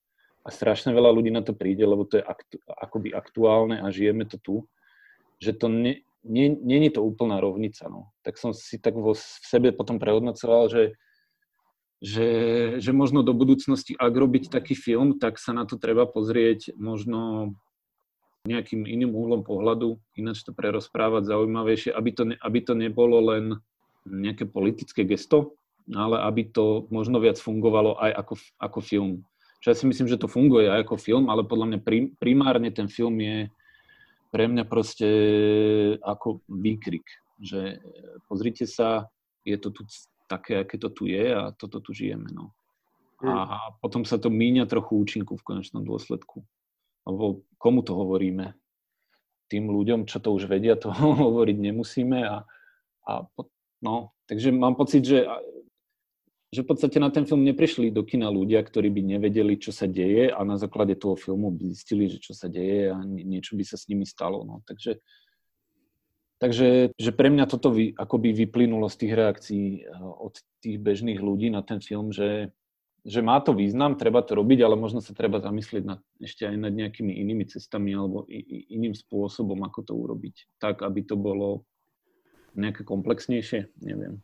a 0.47 0.55
strašne 0.55 0.95
veľa 0.95 1.11
ľudí 1.11 1.35
na 1.35 1.43
to 1.43 1.57
príde, 1.57 1.83
lebo 1.83 2.07
to 2.07 2.21
je 2.21 2.25
aktu, 2.25 2.57
akoby 2.69 3.09
aktuálne 3.11 3.83
a 3.83 3.91
žijeme 3.91 4.29
to 4.29 4.39
tu, 4.39 4.57
že 5.43 5.57
to 5.57 5.67
nie, 5.67 6.07
nie, 6.23 6.55
nie 6.55 6.87
je 6.87 7.01
to 7.01 7.03
úplná 7.03 7.43
rovnica. 7.43 7.91
No. 7.91 8.15
Tak 8.23 8.39
som 8.39 8.55
si 8.55 8.79
tak 8.79 8.95
vo, 8.95 9.17
v 9.17 9.47
sebe 9.47 9.75
potom 9.75 9.99
prehodnocoval, 9.99 10.71
že, 10.71 10.85
že, 11.99 12.29
že 12.79 12.91
možno 12.95 13.27
do 13.27 13.35
budúcnosti, 13.35 13.99
ak 13.99 14.15
robiť 14.15 14.53
taký 14.53 14.79
film, 14.79 15.19
tak 15.19 15.43
sa 15.43 15.51
na 15.51 15.67
to 15.67 15.81
treba 15.81 16.07
pozrieť 16.07 16.77
možno 16.79 17.55
nejakým 18.47 18.87
iným 18.87 19.13
úhlom 19.13 19.43
pohľadu, 19.43 19.99
ináč 20.15 20.47
to 20.47 20.55
prerozprávať 20.55 21.29
zaujímavejšie, 21.29 21.91
aby 21.93 22.11
to, 22.15 22.23
ne, 22.31 22.37
aby 22.41 22.59
to 22.63 22.73
nebolo 22.79 23.19
len 23.35 23.59
nejaké 24.07 24.47
politické 24.47 25.03
gesto, 25.03 25.59
ale 25.91 26.23
aby 26.23 26.47
to 26.51 26.87
možno 26.95 27.19
viac 27.19 27.39
fungovalo 27.39 27.99
aj 27.99 28.11
ako, 28.23 28.35
ako 28.63 28.79
film. 28.83 29.13
Čo 29.63 29.75
ja 29.75 29.77
si 29.77 29.87
myslím, 29.91 30.07
že 30.07 30.21
to 30.21 30.31
funguje 30.31 30.71
aj 30.71 30.87
ako 30.87 30.97
film, 30.99 31.27
ale 31.27 31.43
podľa 31.43 31.67
mňa 31.75 31.79
prim, 31.83 32.05
primárne 32.19 32.71
ten 32.71 32.87
film 32.87 33.19
je 33.19 33.51
pre 34.31 34.47
mňa 34.47 34.65
proste 34.67 35.09
ako 36.03 36.43
výkrik, 36.47 37.07
že 37.43 37.83
pozrite 38.31 38.67
sa, 38.67 39.11
je 39.47 39.57
to 39.59 39.71
tu 39.71 39.83
také, 40.27 40.63
aké 40.63 40.77
to 40.79 40.91
tu 40.91 41.07
je 41.07 41.31
a 41.31 41.55
toto 41.55 41.79
tu 41.79 41.95
žijeme. 41.95 42.27
No. 42.35 42.51
A 43.23 43.33
hm. 43.47 43.81
potom 43.81 44.03
sa 44.05 44.21
to 44.21 44.29
míňa 44.29 44.69
trochu 44.69 44.99
účinku 44.99 45.39
v 45.39 45.47
konečnom 45.47 45.87
dôsledku. 45.87 46.45
Lebo 47.07 47.47
komu 47.57 47.87
to 47.87 47.95
hovoríme? 47.95 48.53
Tým 49.47 49.71
ľuďom, 49.71 50.11
čo 50.11 50.19
to 50.19 50.35
už 50.35 50.51
vedia, 50.51 50.75
to 50.75 50.91
hovoriť 51.25 51.57
nemusíme. 51.57 52.19
A, 52.27 52.43
a 53.07 53.13
no, 53.81 54.13
takže 54.27 54.51
mám 54.51 54.75
pocit, 54.75 55.07
že, 55.07 55.23
že 56.51 56.67
v 56.67 56.69
podstate 56.69 56.99
na 56.99 57.15
ten 57.15 57.27
film 57.27 57.47
neprišli 57.47 57.95
do 57.95 58.03
kina 58.03 58.27
ľudia, 58.27 58.63
ktorí 58.63 58.91
by 58.91 59.19
nevedeli, 59.19 59.55
čo 59.59 59.71
sa 59.71 59.87
deje 59.87 60.35
a 60.35 60.41
na 60.43 60.59
základe 60.59 60.99
toho 60.99 61.15
filmu 61.15 61.55
by 61.55 61.71
zistili, 61.71 62.11
že 62.11 62.19
čo 62.19 62.35
sa 62.35 62.51
deje 62.51 62.91
a 62.91 62.99
niečo 63.07 63.55
by 63.55 63.65
sa 63.67 63.79
s 63.79 63.87
nimi 63.87 64.03
stalo. 64.03 64.43
No. 64.43 64.67
Takže, 64.67 64.99
takže 66.43 66.91
že 66.99 67.11
pre 67.15 67.31
mňa 67.31 67.47
toto 67.47 67.71
vy, 67.71 67.95
akoby 67.95 68.35
vyplynulo 68.35 68.91
z 68.91 68.97
tých 68.99 69.13
reakcií 69.15 69.67
eh, 69.83 70.03
od 70.03 70.35
tých 70.59 70.83
bežných 70.83 71.23
ľudí 71.23 71.55
na 71.55 71.63
ten 71.63 71.79
film, 71.79 72.11
že, 72.11 72.51
že 73.07 73.23
má 73.23 73.39
to 73.39 73.55
význam, 73.55 73.95
treba 73.95 74.19
to 74.27 74.35
robiť, 74.35 74.67
ale 74.67 74.75
možno 74.75 74.99
sa 74.99 75.15
treba 75.15 75.39
zamyslieť 75.39 75.85
nad, 75.87 76.03
ešte 76.19 76.43
aj 76.43 76.57
nad 76.59 76.75
nejakými 76.75 77.15
inými 77.15 77.47
cestami 77.47 77.95
alebo 77.95 78.27
i, 78.27 78.43
i, 78.43 78.59
iným 78.75 78.99
spôsobom, 78.99 79.63
ako 79.63 79.81
to 79.87 79.93
urobiť, 79.95 80.59
tak, 80.59 80.83
aby 80.83 81.07
to 81.07 81.15
bolo 81.15 81.63
nejaké 82.59 82.83
komplexnejšie, 82.83 83.71
neviem. 83.79 84.19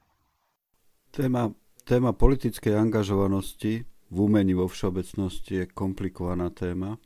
Téma, 1.14 1.54
téma 1.86 2.10
politickej 2.10 2.74
angažovanosti 2.74 3.86
v 3.86 4.16
umení 4.18 4.58
vo 4.58 4.66
všeobecnosti 4.66 5.62
je 5.62 5.70
komplikovaná 5.70 6.50
téma. 6.50 6.98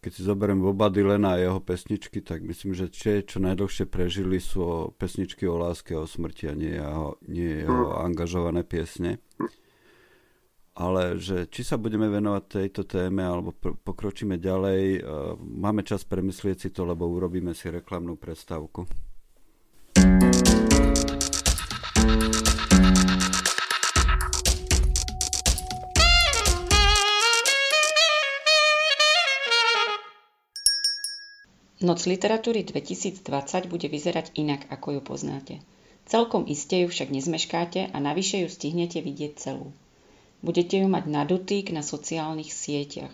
Keď 0.00 0.10
si 0.12 0.22
zoberiem 0.24 0.60
Boba 0.60 0.88
Dylana 0.88 1.36
a 1.36 1.40
jeho 1.40 1.60
pesničky, 1.60 2.24
tak 2.24 2.44
myslím, 2.44 2.72
že 2.72 2.92
tie, 2.92 3.24
čo 3.24 3.40
najdlhšie 3.44 3.88
prežili, 3.88 4.40
sú 4.40 4.92
pesničky 4.96 5.44
o 5.48 5.56
láske 5.56 5.96
a 5.96 6.04
o 6.04 6.08
smrti 6.08 6.48
a 6.48 6.54
nie 6.56 6.76
jeho, 6.76 7.20
nie 7.28 7.64
jeho 7.64 7.92
angažované 8.00 8.64
piesne 8.64 9.20
ale 10.74 11.22
že 11.22 11.46
či 11.46 11.62
sa 11.62 11.78
budeme 11.78 12.10
venovať 12.10 12.42
tejto 12.50 12.82
téme 12.82 13.22
alebo 13.22 13.54
pr- 13.54 13.78
pokročíme 13.78 14.42
ďalej, 14.42 14.82
e, 14.98 15.00
máme 15.38 15.86
čas 15.86 16.02
premyslieť 16.02 16.66
si 16.66 16.68
to, 16.74 16.82
lebo 16.82 17.06
urobíme 17.06 17.54
si 17.54 17.70
reklamnú 17.70 18.18
prestávku. 18.18 18.82
Noc 31.84 32.08
literatúry 32.08 32.64
2020 32.64 33.68
bude 33.68 33.92
vyzerať 33.92 34.32
inak, 34.40 34.72
ako 34.72 34.98
ju 34.98 35.00
poznáte. 35.04 35.54
Celkom 36.08 36.48
iste 36.48 36.80
ju 36.80 36.88
však 36.88 37.12
nezmeškáte 37.12 37.92
a 37.92 37.96
navyše 38.00 38.40
ju 38.40 38.48
stihnete 38.48 39.04
vidieť 39.04 39.36
celú. 39.36 39.68
Budete 40.44 40.76
ju 40.84 40.92
mať 40.92 41.04
na 41.08 41.24
dotyk 41.24 41.72
na 41.72 41.80
sociálnych 41.80 42.52
sieťach. 42.52 43.08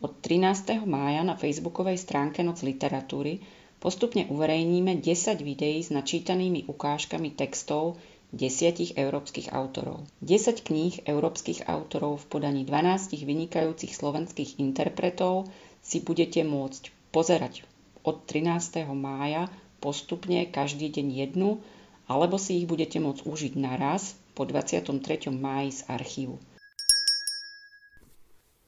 Od 0.00 0.16
13. 0.24 0.80
mája 0.88 1.20
na 1.20 1.36
facebookovej 1.36 2.00
stránke 2.00 2.40
Noc 2.40 2.64
literatúry 2.64 3.44
postupne 3.84 4.24
uverejníme 4.32 4.96
10 4.96 5.44
videí 5.44 5.84
s 5.84 5.92
načítanými 5.92 6.64
ukážkami 6.72 7.36
textov 7.36 8.00
desiatich 8.32 8.96
európskych 8.96 9.52
autorov. 9.52 10.08
10 10.24 10.64
kníh 10.64 11.04
európskych 11.04 11.68
autorov 11.68 12.24
v 12.24 12.28
podaní 12.32 12.62
12 12.64 13.12
vynikajúcich 13.12 13.92
slovenských 13.92 14.56
interpretov 14.56 15.52
si 15.84 16.00
budete 16.00 16.40
môcť 16.48 17.12
pozerať 17.12 17.68
od 18.08 18.24
13. 18.24 18.88
mája 18.96 19.52
postupne 19.84 20.48
každý 20.48 20.88
deň 20.88 21.06
jednu, 21.28 21.60
alebo 22.08 22.40
si 22.40 22.64
ich 22.64 22.66
budete 22.66 22.96
môcť 23.04 23.28
užiť 23.28 23.52
naraz 23.60 24.16
po 24.32 24.48
23. 24.48 25.28
máji 25.28 25.76
z 25.76 25.80
archívu. 25.92 26.40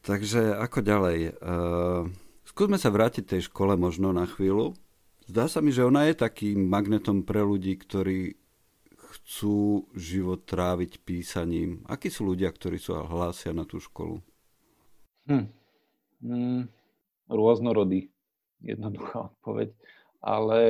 Takže 0.02 0.58
ako 0.58 0.82
ďalej? 0.82 1.18
Uh, 1.38 2.10
skúsme 2.42 2.74
sa 2.74 2.90
vrátiť 2.90 3.22
tej 3.22 3.46
škole 3.46 3.78
možno 3.78 4.10
na 4.10 4.26
chvíľu. 4.26 4.74
Zdá 5.30 5.46
sa 5.46 5.62
mi, 5.62 5.70
že 5.70 5.86
ona 5.86 6.10
je 6.10 6.18
takým 6.18 6.66
magnetom 6.66 7.22
pre 7.22 7.46
ľudí, 7.46 7.78
ktorí 7.78 8.34
chcú 9.14 9.86
život 9.94 10.42
tráviť 10.42 11.06
písaním. 11.06 11.86
Akí 11.86 12.10
sú 12.10 12.26
ľudia, 12.34 12.50
ktorí 12.50 12.82
sa 12.82 13.06
hlásia 13.06 13.54
na 13.54 13.62
tú 13.62 13.78
školu? 13.78 14.18
Hm. 15.30 15.46
Mm, 16.22 16.62
rôznorodý 17.30 18.10
jednoduchá 18.58 19.30
odpoveď, 19.30 19.70
ale 20.18 20.60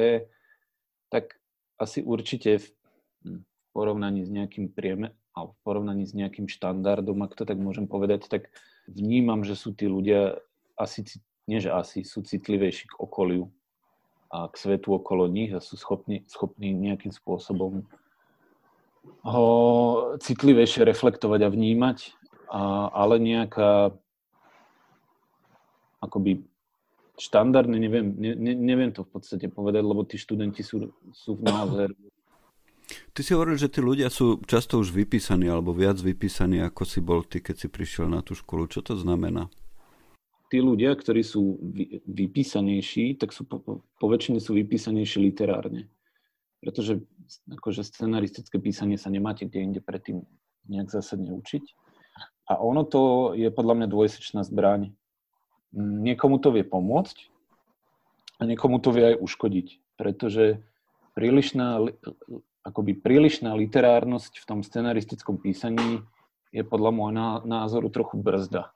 tak 1.09 1.40
asi 1.81 2.05
určite 2.05 2.61
v, 2.61 2.66
hm, 3.25 3.40
v 3.40 3.66
porovnaní 3.73 4.29
s 4.29 4.31
nejakým 4.33 4.68
prieme, 4.73 5.16
alebo 5.33 5.57
v 5.57 5.61
porovnaní 5.64 6.05
s 6.05 6.12
nejakým 6.12 6.53
štandardom, 6.53 7.16
ak 7.25 7.33
to 7.33 7.49
tak 7.49 7.57
môžem 7.57 7.88
povedať, 7.88 8.29
tak 8.29 8.53
vnímam, 8.88 9.45
že 9.47 9.55
sú 9.55 9.75
tí 9.75 9.87
ľudia 9.87 10.38
asi, 10.79 11.05
nie 11.47 11.59
že 11.62 11.71
asi, 11.71 12.03
sú 12.03 12.23
citlivejší 12.23 12.90
k 12.90 12.99
okoliu 12.99 13.51
a 14.33 14.49
k 14.49 14.55
svetu 14.57 14.97
okolo 14.97 15.29
nich 15.29 15.53
a 15.53 15.61
sú 15.61 15.77
schopní, 15.77 16.25
schopní 16.27 16.73
nejakým 16.73 17.12
spôsobom 17.12 17.85
ho 19.23 19.49
citlivejšie 20.23 20.87
reflektovať 20.87 21.40
a 21.47 21.53
vnímať, 21.53 21.99
a, 22.51 22.90
ale 22.95 23.18
nejaká 23.18 23.95
akoby 26.03 26.42
štandardne, 27.18 27.79
neviem, 27.79 28.07
ne, 28.18 28.33
ne, 28.35 28.55
neviem 28.59 28.90
to 28.90 29.07
v 29.07 29.11
podstate 29.14 29.47
povedať, 29.47 29.83
lebo 29.87 30.03
tí 30.03 30.18
študenti 30.18 30.66
sú, 30.66 30.90
sú 31.14 31.38
názer. 31.38 31.95
Ty 33.12 33.20
si 33.20 33.37
hovoril, 33.37 33.61
že 33.61 33.68
tí 33.68 33.85
ľudia 33.85 34.09
sú 34.09 34.40
často 34.48 34.81
už 34.81 34.88
vypísaní 34.88 35.44
alebo 35.44 35.77
viac 35.77 36.01
vypísaní, 36.01 36.64
ako 36.64 36.83
si 36.88 37.05
bol 37.05 37.20
ty, 37.29 37.44
keď 37.44 37.57
si 37.61 37.68
prišiel 37.68 38.09
na 38.09 38.25
tú 38.25 38.33
školu. 38.33 38.64
Čo 38.72 38.81
to 38.81 38.96
znamená? 38.96 39.53
Tí 40.48 40.64
ľudia, 40.64 40.96
ktorí 40.96 41.20
sú 41.20 41.61
vy, 41.61 42.01
vypísanejší, 42.09 43.20
tak 43.20 43.37
sú 43.37 43.44
po, 43.44 43.85
po 43.85 44.07
väčšine 44.09 44.40
sú 44.40 44.57
vypísanejší 44.57 45.29
literárne. 45.29 45.92
Pretože 46.64 47.05
akože 47.53 47.85
scenaristické 47.85 48.57
písanie 48.57 48.96
sa 48.96 49.12
nemáte 49.12 49.44
kde 49.44 49.61
inde 49.61 49.81
predtým 49.85 50.25
nejak 50.72 50.88
zásadne 50.88 51.37
učiť. 51.37 51.64
A 52.48 52.61
ono 52.61 52.88
to 52.88 53.33
je 53.37 53.53
podľa 53.53 53.85
mňa 53.85 53.88
dvojsečná 53.92 54.40
zbraň 54.44 54.92
niekomu 55.77 56.38
to 56.38 56.53
vie 56.53 56.64
pomôcť 56.64 57.16
a 58.40 58.42
niekomu 58.44 58.79
to 58.81 58.92
vie 58.92 59.16
aj 59.16 59.16
uškodiť, 59.20 59.96
pretože 59.96 60.61
prílišná, 61.16 61.81
akoby 62.62 62.98
prílišná 62.98 63.55
literárnosť 63.59 64.38
v 64.38 64.44
tom 64.46 64.61
scenaristickom 64.62 65.38
písaní 65.42 66.03
je 66.55 66.62
podľa 66.62 66.90
môjho 66.94 67.14
názoru 67.46 67.90
trochu 67.90 68.20
brzda. 68.20 68.70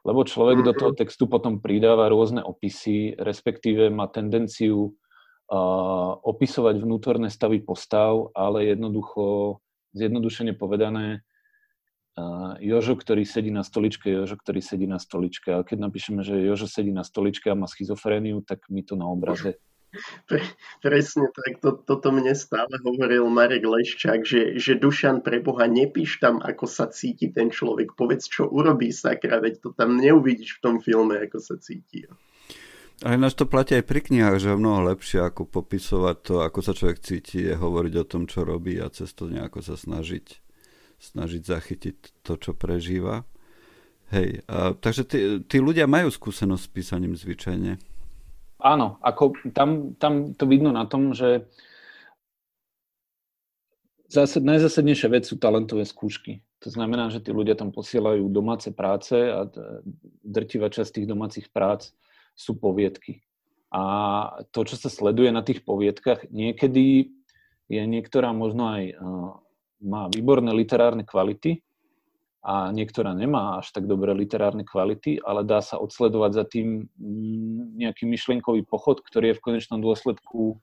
Lebo 0.00 0.24
človek 0.24 0.64
do 0.64 0.72
toho 0.72 0.96
textu 0.96 1.28
potom 1.28 1.60
pridáva 1.60 2.08
rôzne 2.08 2.40
opisy, 2.40 3.12
respektíve 3.20 3.92
má 3.92 4.08
tendenciu 4.08 4.96
uh, 4.96 6.12
opisovať 6.24 6.80
vnútorné 6.80 7.28
stavy 7.28 7.60
postav, 7.60 8.32
ale 8.32 8.64
jednoducho, 8.72 9.60
zjednodušene 9.92 10.56
povedané, 10.56 11.20
Jožo, 12.60 12.98
ktorý 12.98 13.24
sedí 13.24 13.48
na 13.48 13.64
stoličke, 13.64 14.10
Jožo, 14.10 14.36
ktorý 14.36 14.60
sedí 14.60 14.84
na 14.84 15.00
stoličke. 15.00 15.56
A 15.56 15.64
keď 15.64 15.88
napíšeme, 15.88 16.20
že 16.20 16.42
Jožo 16.42 16.68
sedí 16.68 16.92
na 16.92 17.06
stoličke 17.06 17.48
a 17.48 17.56
má 17.56 17.64
schizofréniu, 17.64 18.44
tak 18.44 18.66
mi 18.68 18.84
to 18.84 18.98
na 18.98 19.08
obraze 19.08 19.56
Pre, 20.30 20.38
presne 20.78 21.26
tak, 21.34 21.58
to, 21.58 21.74
toto 21.82 22.14
mne 22.14 22.30
stále 22.38 22.70
hovoril 22.86 23.26
Marek 23.26 23.66
Leščák, 23.66 24.22
že, 24.22 24.54
že 24.54 24.78
Dušan 24.78 25.26
pre 25.26 25.42
Boha 25.42 25.66
nepíš 25.66 26.22
tam, 26.22 26.38
ako 26.38 26.70
sa 26.70 26.86
cíti 26.86 27.34
ten 27.34 27.50
človek, 27.50 27.98
povedz, 27.98 28.30
čo 28.30 28.46
urobí 28.46 28.94
sakra, 28.94 29.42
veď 29.42 29.54
to 29.58 29.68
tam 29.74 29.98
neuvidíš 29.98 30.58
v 30.58 30.62
tom 30.62 30.76
filme, 30.78 31.18
ako 31.18 31.42
sa 31.42 31.58
cíti. 31.58 32.06
Ale 33.00 33.16
nás 33.16 33.32
to 33.32 33.48
platí 33.48 33.74
aj 33.74 33.88
pri 33.88 34.00
knihách, 34.04 34.38
že 34.38 34.52
je 34.52 34.60
mnoho 34.60 34.92
lepšie 34.92 35.24
ako 35.24 35.48
popisovať 35.48 36.16
to, 36.20 36.34
ako 36.44 36.60
sa 36.60 36.76
človek 36.76 37.00
cíti, 37.00 37.48
je 37.48 37.56
hovoriť 37.56 37.94
o 37.98 38.04
tom, 38.04 38.28
čo 38.28 38.44
robí 38.44 38.76
a 38.78 38.92
cez 38.92 39.10
to 39.16 39.26
nejako 39.26 39.64
sa 39.64 39.74
snažiť 39.74 40.38
snažiť 41.00 41.42
zachytiť 41.42 41.96
to, 42.20 42.36
čo 42.36 42.52
prežíva. 42.52 43.24
Hej, 44.12 44.44
a, 44.46 44.76
takže 44.76 45.02
tí, 45.08 45.18
tí 45.48 45.56
ľudia 45.58 45.88
majú 45.88 46.12
skúsenosť 46.12 46.60
s 46.60 46.70
písaním 46.70 47.14
zvyčajne. 47.16 47.80
Áno, 48.60 49.00
ako 49.00 49.36
tam, 49.56 49.96
tam 49.96 50.36
to 50.36 50.44
vidno 50.44 50.70
na 50.70 50.84
tom, 50.84 51.16
že 51.16 51.48
zásad, 54.06 54.44
najzásadnejšia 54.44 55.08
vec 55.08 55.24
sú 55.24 55.40
talentové 55.40 55.88
skúšky. 55.88 56.44
To 56.60 56.68
znamená, 56.68 57.08
že 57.08 57.24
tí 57.24 57.32
ľudia 57.32 57.56
tam 57.56 57.72
posielajú 57.72 58.28
domáce 58.28 58.68
práce 58.68 59.16
a 59.16 59.48
drtivá 60.20 60.68
časť 60.68 61.00
tých 61.00 61.08
domácich 61.08 61.48
prác 61.48 61.96
sú 62.36 62.60
poviedky. 62.60 63.24
A 63.72 63.82
to, 64.52 64.66
čo 64.68 64.76
sa 64.76 64.92
sleduje 64.92 65.32
na 65.32 65.40
tých 65.40 65.64
poviedkach, 65.64 66.28
niekedy 66.28 67.16
je 67.70 67.82
niektorá 67.86 68.34
možno 68.34 68.66
aj 68.76 68.82
má 69.80 70.10
výborné 70.12 70.52
literárne 70.52 71.06
kvality 71.06 71.64
a 72.40 72.72
niektorá 72.72 73.12
nemá 73.12 73.60
až 73.60 73.68
tak 73.76 73.84
dobré 73.84 74.16
literárne 74.16 74.64
kvality, 74.64 75.20
ale 75.20 75.44
dá 75.44 75.60
sa 75.60 75.76
odsledovať 75.76 76.30
za 76.32 76.44
tým 76.48 76.88
mm, 76.96 77.76
nejaký 77.76 78.08
myšlienkový 78.08 78.64
pochod, 78.64 79.04
ktorý 79.04 79.32
je 79.32 79.36
v 79.36 79.44
konečnom 79.44 79.80
dôsledku 79.84 80.56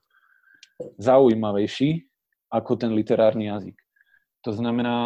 zaujímavejší 0.98 2.10
ako 2.50 2.82
ten 2.82 2.98
literárny 2.98 3.54
jazyk. 3.54 3.78
To 4.46 4.52
znamená, 4.54 4.98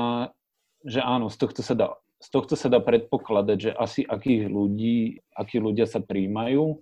že 0.88 1.04
áno, 1.04 1.28
z 1.28 1.38
tohto 1.44 1.60
sa 1.60 1.76
dá, 1.76 1.88
z 2.24 2.28
tohto 2.32 2.56
sa 2.56 2.72
dá 2.72 2.80
predpokladať, 2.80 3.58
že 3.58 3.72
asi 3.76 4.02
akých 4.08 4.48
ľudí, 4.48 5.20
akí 5.36 5.60
ľudia 5.60 5.90
sa 5.90 6.00
príjmajú, 6.00 6.80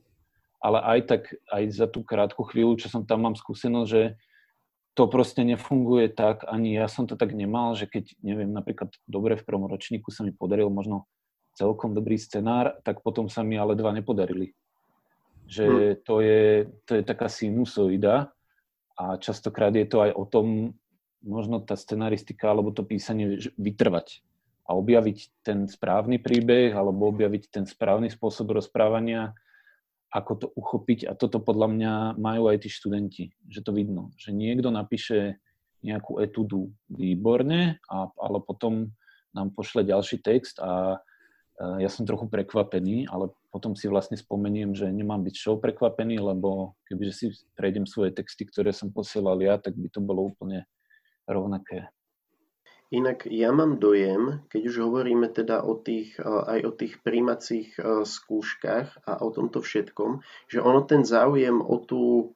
ale 0.59 0.79
aj 0.83 0.99
tak, 1.07 1.21
aj 1.49 1.63
za 1.71 1.87
tú 1.87 2.03
krátku 2.03 2.43
chvíľu, 2.45 2.77
čo 2.77 2.91
som 2.91 3.07
tam 3.07 3.25
mám 3.25 3.33
skúsenosť, 3.39 3.89
že 3.89 4.19
to 4.93 5.07
proste 5.07 5.41
nefunguje 5.45 6.11
tak, 6.11 6.43
ani 6.47 6.75
ja 6.75 6.89
som 6.91 7.07
to 7.07 7.15
tak 7.15 7.31
nemal, 7.31 7.77
že 7.77 7.87
keď, 7.87 8.19
neviem, 8.19 8.51
napríklad 8.51 8.91
dobre 9.07 9.39
v 9.39 9.45
prvom 9.45 9.69
ročníku 9.69 10.11
sa 10.11 10.27
mi 10.27 10.35
podaril 10.35 10.67
možno 10.67 11.07
celkom 11.55 11.91
dobrý 11.91 12.15
scenár, 12.15 12.79
tak 12.83 13.03
potom 13.03 13.27
sa 13.27 13.43
mi 13.43 13.59
ale 13.59 13.75
dva 13.75 13.91
nepodarili. 13.91 14.55
Že 15.49 15.65
hm. 15.67 15.95
to 16.03 16.15
je, 16.21 16.43
to 16.85 16.91
je 16.99 17.03
taká 17.03 17.27
sinusoida 17.27 18.31
a 18.99 19.15
častokrát 19.19 19.71
je 19.75 19.87
to 19.87 20.03
aj 20.03 20.11
o 20.15 20.23
tom, 20.27 20.75
možno 21.23 21.59
tá 21.59 21.75
scenaristika 21.75 22.51
alebo 22.51 22.71
to 22.71 22.87
písanie 22.87 23.39
vytrvať 23.59 24.23
a 24.69 24.77
objaviť 24.77 25.17
ten 25.43 25.65
správny 25.65 26.21
príbeh 26.21 26.71
alebo 26.71 27.09
objaviť 27.09 27.43
ten 27.51 27.65
správny 27.65 28.07
spôsob 28.13 28.53
rozprávania 28.53 29.33
ako 30.09 30.31
to 30.35 30.47
uchopiť 30.57 31.05
a 31.05 31.13
toto 31.13 31.37
podľa 31.37 31.67
mňa 31.69 31.93
majú 32.17 32.49
aj 32.49 32.65
tí 32.65 32.69
študenti, 32.69 33.23
že 33.45 33.61
to 33.61 33.71
vidno, 33.73 34.09
že 34.17 34.33
niekto 34.33 34.73
napíše 34.73 35.37
nejakú 35.85 36.19
etudu 36.19 36.73
výborne, 36.89 37.79
a, 37.87 38.09
ale 38.19 38.37
potom 38.43 38.91
nám 39.31 39.53
pošle 39.53 39.85
ďalší 39.85 40.19
text 40.25 40.57
a, 40.59 40.65
a 40.65 41.77
ja 41.79 41.87
som 41.91 42.09
trochu 42.09 42.25
prekvapený, 42.25 43.05
ale 43.07 43.29
potom 43.53 43.77
si 43.77 43.85
vlastne 43.85 44.17
spomeniem, 44.17 44.73
že 44.73 44.89
nemám 44.89 45.21
byť 45.25 45.35
show 45.37 45.55
prekvapený, 45.61 46.17
lebo 46.17 46.73
kebyže 46.89 47.13
si 47.13 47.25
prejdem 47.53 47.85
svoje 47.85 48.13
texty, 48.15 48.49
ktoré 48.49 48.73
som 48.73 48.89
posielal 48.89 49.37
ja, 49.39 49.61
tak 49.61 49.77
by 49.77 49.87
to 49.93 50.01
bolo 50.01 50.33
úplne 50.33 50.65
rovnaké. 51.29 51.89
Inak 52.89 53.29
ja 53.29 53.53
mám 53.53 53.77
dojem, 53.77 54.41
keď 54.49 54.61
už 54.65 54.75
hovoríme 54.81 55.29
teda 55.29 55.61
o 55.61 55.77
tých, 55.77 56.17
aj 56.25 56.59
o 56.65 56.71
tých 56.73 56.97
príjmacích 57.05 57.77
skúškach 58.01 59.05
a 59.05 59.21
o 59.21 59.29
tomto 59.29 59.61
všetkom, 59.61 60.25
že 60.49 60.57
ono 60.57 60.81
ten 60.89 61.05
záujem 61.05 61.61
o 61.61 61.77
tú 61.77 62.33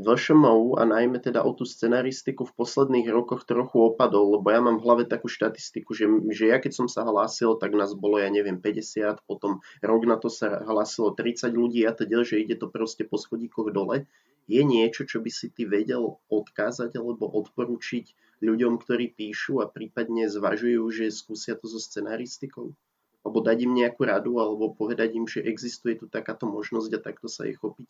VŠMU 0.00 0.80
a 0.80 0.86
najmä 0.88 1.20
teda 1.20 1.44
o 1.44 1.52
tú 1.52 1.68
scenaristiku 1.68 2.48
v 2.48 2.56
posledných 2.56 3.10
rokoch 3.12 3.44
trochu 3.44 3.92
opadol, 3.92 4.40
lebo 4.40 4.48
ja 4.48 4.62
mám 4.64 4.80
v 4.80 4.84
hlave 4.88 5.04
takú 5.04 5.28
štatistiku, 5.28 5.92
že, 5.92 6.08
že 6.32 6.54
ja 6.54 6.62
keď 6.62 6.72
som 6.72 6.86
sa 6.88 7.04
hlásil, 7.04 7.60
tak 7.60 7.76
nás 7.76 7.92
bolo, 7.92 8.16
ja 8.16 8.32
neviem, 8.32 8.56
50, 8.62 9.26
potom 9.28 9.60
rok 9.84 10.02
na 10.08 10.16
to 10.16 10.32
sa 10.32 10.64
hlásilo 10.64 11.12
30 11.12 11.52
ľudí 11.52 11.84
a 11.84 11.92
teda, 11.92 12.24
že 12.24 12.40
ide 12.40 12.56
to 12.56 12.72
proste 12.72 13.04
po 13.10 13.20
schodíkoch 13.20 13.74
dole. 13.74 14.08
Je 14.48 14.62
niečo, 14.64 15.04
čo 15.04 15.18
by 15.18 15.30
si 15.30 15.52
ty 15.52 15.68
vedel 15.68 16.16
odkázať 16.32 16.96
alebo 16.96 17.26
odporučiť 17.26 18.29
ľuďom, 18.40 18.80
ktorí 18.80 19.12
píšu 19.12 19.60
a 19.60 19.68
prípadne 19.68 20.26
zvažujú, 20.26 20.82
že 20.92 21.12
skúsia 21.12 21.56
to 21.56 21.68
so 21.68 21.80
scenaristikou? 21.80 22.72
Alebo 23.20 23.38
dať 23.44 23.68
im 23.68 23.76
nejakú 23.76 24.08
radu, 24.08 24.40
alebo 24.40 24.72
povedať 24.72 25.12
im, 25.16 25.28
že 25.28 25.44
existuje 25.44 26.00
tu 26.00 26.08
takáto 26.08 26.48
možnosť 26.48 26.90
a 26.96 27.04
takto 27.04 27.28
sa 27.28 27.44
ich 27.44 27.60
chopiť? 27.60 27.88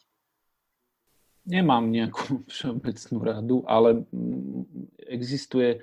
Nemám 1.47 1.87
nejakú 1.87 2.43
všeobecnú 2.53 3.19
radu, 3.23 3.57
ale 3.65 4.05
mm, 4.11 5.07
existuje 5.07 5.83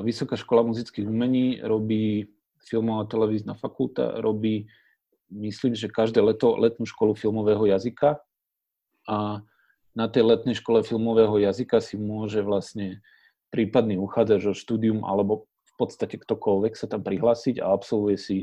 Vysoká 0.00 0.40
škola 0.40 0.64
muzických 0.64 1.04
umení, 1.04 1.60
robí 1.60 2.32
filmová 2.64 3.04
televízna 3.04 3.52
fakulta, 3.52 4.16
robí, 4.16 4.72
myslím, 5.28 5.76
že 5.76 5.92
každé 5.92 6.24
leto 6.24 6.56
letnú 6.56 6.88
školu 6.88 7.12
filmového 7.12 7.68
jazyka 7.68 8.24
a 9.04 9.44
na 9.92 10.06
tej 10.08 10.32
letnej 10.32 10.56
škole 10.56 10.80
filmového 10.80 11.36
jazyka 11.36 11.84
si 11.84 12.00
môže 12.00 12.40
vlastne 12.40 13.04
prípadný 13.50 13.98
uchádzač 13.98 14.50
o 14.50 14.54
štúdium 14.54 15.02
alebo 15.02 15.46
v 15.46 15.74
podstate 15.76 16.16
ktokoľvek 16.18 16.72
sa 16.78 16.86
tam 16.86 17.02
prihlásiť 17.02 17.58
a 17.62 17.74
absolvuje 17.74 18.16
si 18.16 18.38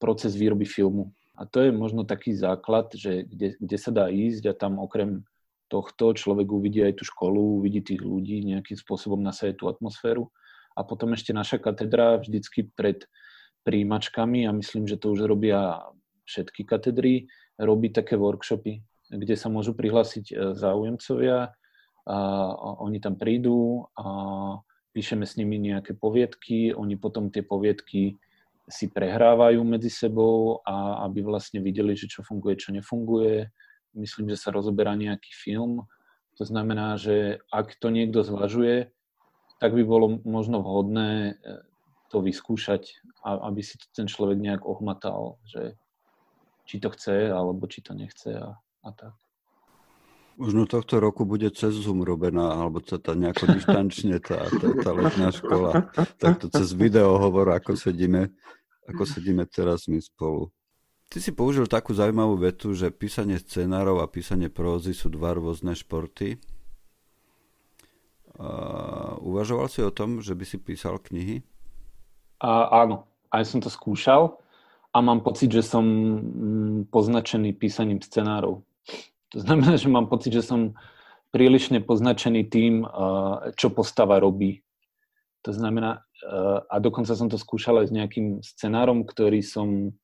proces 0.00 0.34
výroby 0.34 0.64
filmu. 0.64 1.12
A 1.36 1.48
to 1.48 1.64
je 1.64 1.72
možno 1.72 2.04
taký 2.04 2.36
základ, 2.36 2.92
že 2.92 3.24
kde, 3.24 3.56
kde 3.56 3.76
sa 3.80 3.92
dá 3.92 4.12
ísť 4.12 4.52
a 4.52 4.54
tam 4.56 4.76
okrem 4.76 5.24
tohto 5.70 6.12
človek 6.12 6.50
uvidí 6.50 6.82
aj 6.82 7.00
tú 7.00 7.04
školu, 7.06 7.62
uvidí 7.62 7.80
tých 7.80 8.02
ľudí, 8.02 8.42
nejakým 8.42 8.76
spôsobom 8.76 9.22
nasaje 9.22 9.54
tú 9.54 9.70
atmosféru. 9.70 10.28
A 10.74 10.82
potom 10.82 11.14
ešte 11.14 11.30
naša 11.30 11.62
katedra 11.62 12.18
vždycky 12.18 12.68
pred 12.74 13.06
príjimačkami, 13.62 14.44
a 14.48 14.52
myslím, 14.52 14.90
že 14.90 14.98
to 14.98 15.14
už 15.14 15.30
robia 15.30 15.78
všetky 16.26 16.66
katedry, 16.66 17.30
robí 17.56 17.92
také 17.94 18.18
workshopy, 18.18 18.82
kde 19.10 19.34
sa 19.38 19.50
môžu 19.50 19.76
prihlásiť 19.76 20.24
e, 20.30 20.34
záujemcovia, 20.54 21.54
oni 22.82 22.98
tam 22.98 23.14
prídu 23.14 23.86
a 23.94 24.06
píšeme 24.90 25.22
s 25.26 25.38
nimi 25.38 25.62
nejaké 25.62 25.94
poviedky, 25.94 26.74
oni 26.74 26.98
potom 26.98 27.30
tie 27.30 27.46
poviedky 27.46 28.18
si 28.70 28.86
prehrávajú 28.86 29.62
medzi 29.66 29.90
sebou 29.90 30.62
a 30.62 31.06
aby 31.10 31.26
vlastne 31.26 31.58
videli, 31.58 31.98
že 31.98 32.06
čo 32.06 32.22
funguje, 32.22 32.54
čo 32.54 32.70
nefunguje, 32.70 33.50
myslím, 33.98 34.30
že 34.30 34.38
sa 34.38 34.54
rozoberá 34.54 34.94
nejaký 34.94 35.30
film. 35.34 35.86
To 36.38 36.44
znamená, 36.46 36.94
že 36.94 37.42
ak 37.50 37.74
to 37.82 37.90
niekto 37.90 38.22
zvažuje, 38.22 38.94
tak 39.58 39.74
by 39.74 39.82
bolo 39.84 40.22
možno 40.24 40.62
vhodné 40.64 41.36
e, 41.36 41.60
to 42.08 42.24
vyskúšať, 42.24 43.02
aby 43.26 43.60
si 43.60 43.76
to 43.76 43.86
ten 43.92 44.08
človek 44.08 44.40
nejak 44.40 44.62
ohmatal, 44.64 45.36
že 45.44 45.76
či 46.64 46.80
to 46.80 46.88
chce, 46.94 47.28
alebo 47.28 47.66
či 47.68 47.84
to 47.84 47.92
nechce 47.92 48.30
a, 48.30 48.56
a 48.56 48.90
tak. 48.94 49.14
Možno 50.36 50.68
tohto 50.68 51.00
roku 51.00 51.26
bude 51.26 51.50
cez 51.50 51.74
Zoom 51.74 52.06
robená, 52.06 52.54
alebo 52.58 52.78
sa 52.84 52.98
tá 53.00 53.18
nejako 53.18 53.56
dištančne 53.56 54.22
tá, 54.22 54.46
tá, 54.46 54.66
tá 54.78 54.90
letná 54.94 55.28
škola. 55.34 55.90
Takto 56.16 56.48
cez 56.52 56.72
video 56.74 57.18
hovor, 57.18 57.50
ako 57.54 57.76
sedíme, 57.76 58.30
ako 58.86 59.02
sedíme 59.04 59.44
teraz 59.46 59.90
my 59.90 60.00
spolu. 60.00 60.48
Ty 61.10 61.18
si 61.18 61.34
použil 61.34 61.66
takú 61.66 61.90
zaujímavú 61.90 62.38
vetu, 62.38 62.70
že 62.70 62.94
písanie 62.94 63.42
scenárov 63.42 63.98
a 63.98 64.06
písanie 64.06 64.46
prózy 64.46 64.94
sú 64.94 65.10
dva 65.10 65.34
rôzne 65.34 65.74
športy. 65.74 66.38
Uh, 68.38 69.18
uvažoval 69.20 69.66
si 69.66 69.82
o 69.82 69.90
tom, 69.90 70.22
že 70.22 70.32
by 70.32 70.44
si 70.46 70.56
písal 70.56 71.02
knihy? 71.02 71.42
A, 72.40 72.86
áno, 72.86 73.10
aj 73.28 73.42
som 73.44 73.58
to 73.60 73.68
skúšal 73.68 74.40
a 74.94 74.98
mám 75.02 75.20
pocit, 75.20 75.52
že 75.52 75.66
som 75.66 75.84
mm, 75.84 76.88
poznačený 76.88 77.52
písaním 77.58 78.00
scenárov. 78.00 78.64
To 79.30 79.38
znamená, 79.38 79.78
že 79.78 79.86
mám 79.86 80.10
pocit, 80.10 80.34
že 80.34 80.42
som 80.42 80.74
prílišne 81.30 81.86
poznačený 81.86 82.50
tým, 82.50 82.82
uh, 82.82 83.54
čo 83.54 83.70
postava 83.70 84.18
robí. 84.18 84.66
To 85.46 85.54
znamená, 85.54 86.02
uh, 86.02 86.66
a 86.66 86.76
dokonca 86.82 87.14
som 87.14 87.30
to 87.30 87.38
skúšal 87.38 87.78
aj 87.80 87.86
s 87.88 87.94
nejakým 87.94 88.42
scenárom, 88.42 89.06
ktorý 89.06 89.38
som 89.40 89.94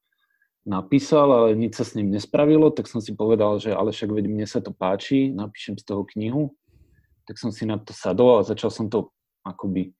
napísal, 0.62 1.26
ale 1.30 1.58
nič 1.58 1.78
sa 1.78 1.84
s 1.86 1.98
ním 1.98 2.14
nespravilo, 2.14 2.70
tak 2.70 2.86
som 2.86 3.02
si 3.02 3.14
povedal, 3.14 3.58
že 3.58 3.74
ale 3.74 3.90
však 3.90 4.10
veď 4.10 4.26
mne 4.30 4.46
sa 4.46 4.62
to 4.62 4.70
páči, 4.70 5.34
napíšem 5.34 5.78
z 5.78 5.84
toho 5.86 6.06
knihu. 6.14 6.54
Tak 7.26 7.38
som 7.42 7.50
si 7.50 7.66
na 7.66 7.78
to 7.78 7.90
sadol 7.90 8.38
a 8.38 8.46
začal 8.46 8.70
som 8.70 8.86
to 8.86 9.10
akoby 9.42 9.94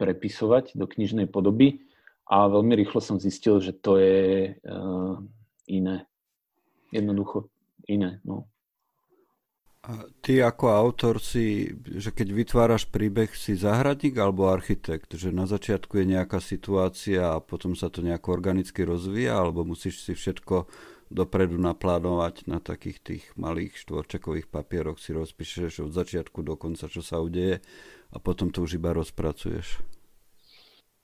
prepisovať 0.00 0.72
do 0.76 0.88
knižnej 0.88 1.28
podoby 1.28 1.84
a 2.24 2.48
veľmi 2.48 2.72
rýchlo 2.72 3.04
som 3.04 3.20
zistil, 3.20 3.60
že 3.60 3.76
to 3.76 4.00
je 4.00 4.56
uh, 4.56 5.16
iné. 5.68 6.08
Jednoducho 6.88 7.52
iné. 7.90 8.22
No. 8.22 8.46
A 9.80 10.04
ty 10.20 10.44
ako 10.44 10.68
autor 10.68 11.24
si, 11.24 11.72
že 11.96 12.12
keď 12.12 12.28
vytváraš 12.36 12.84
príbeh, 12.84 13.32
si 13.32 13.56
zahradník 13.56 14.12
alebo 14.20 14.52
architekt? 14.52 15.16
Že 15.16 15.32
na 15.32 15.48
začiatku 15.48 15.96
je 15.98 16.06
nejaká 16.20 16.36
situácia 16.36 17.32
a 17.32 17.40
potom 17.40 17.72
sa 17.72 17.88
to 17.88 18.04
nejako 18.04 18.36
organicky 18.36 18.84
rozvíja, 18.84 19.40
alebo 19.40 19.64
musíš 19.64 20.04
si 20.04 20.12
všetko 20.12 20.68
dopredu 21.10 21.58
naplánovať 21.58 22.46
na 22.46 22.62
takých 22.62 22.98
tých 23.02 23.24
malých 23.34 23.74
štvorčekových 23.82 24.46
papieroch 24.46 25.02
si 25.02 25.10
rozpíšeš 25.10 25.90
od 25.90 25.92
začiatku 25.96 26.44
do 26.46 26.54
konca, 26.54 26.86
čo 26.86 27.02
sa 27.02 27.18
udeje 27.18 27.58
a 28.14 28.16
potom 28.22 28.54
to 28.54 28.62
už 28.62 28.78
iba 28.78 28.94
rozpracuješ? 28.94 29.82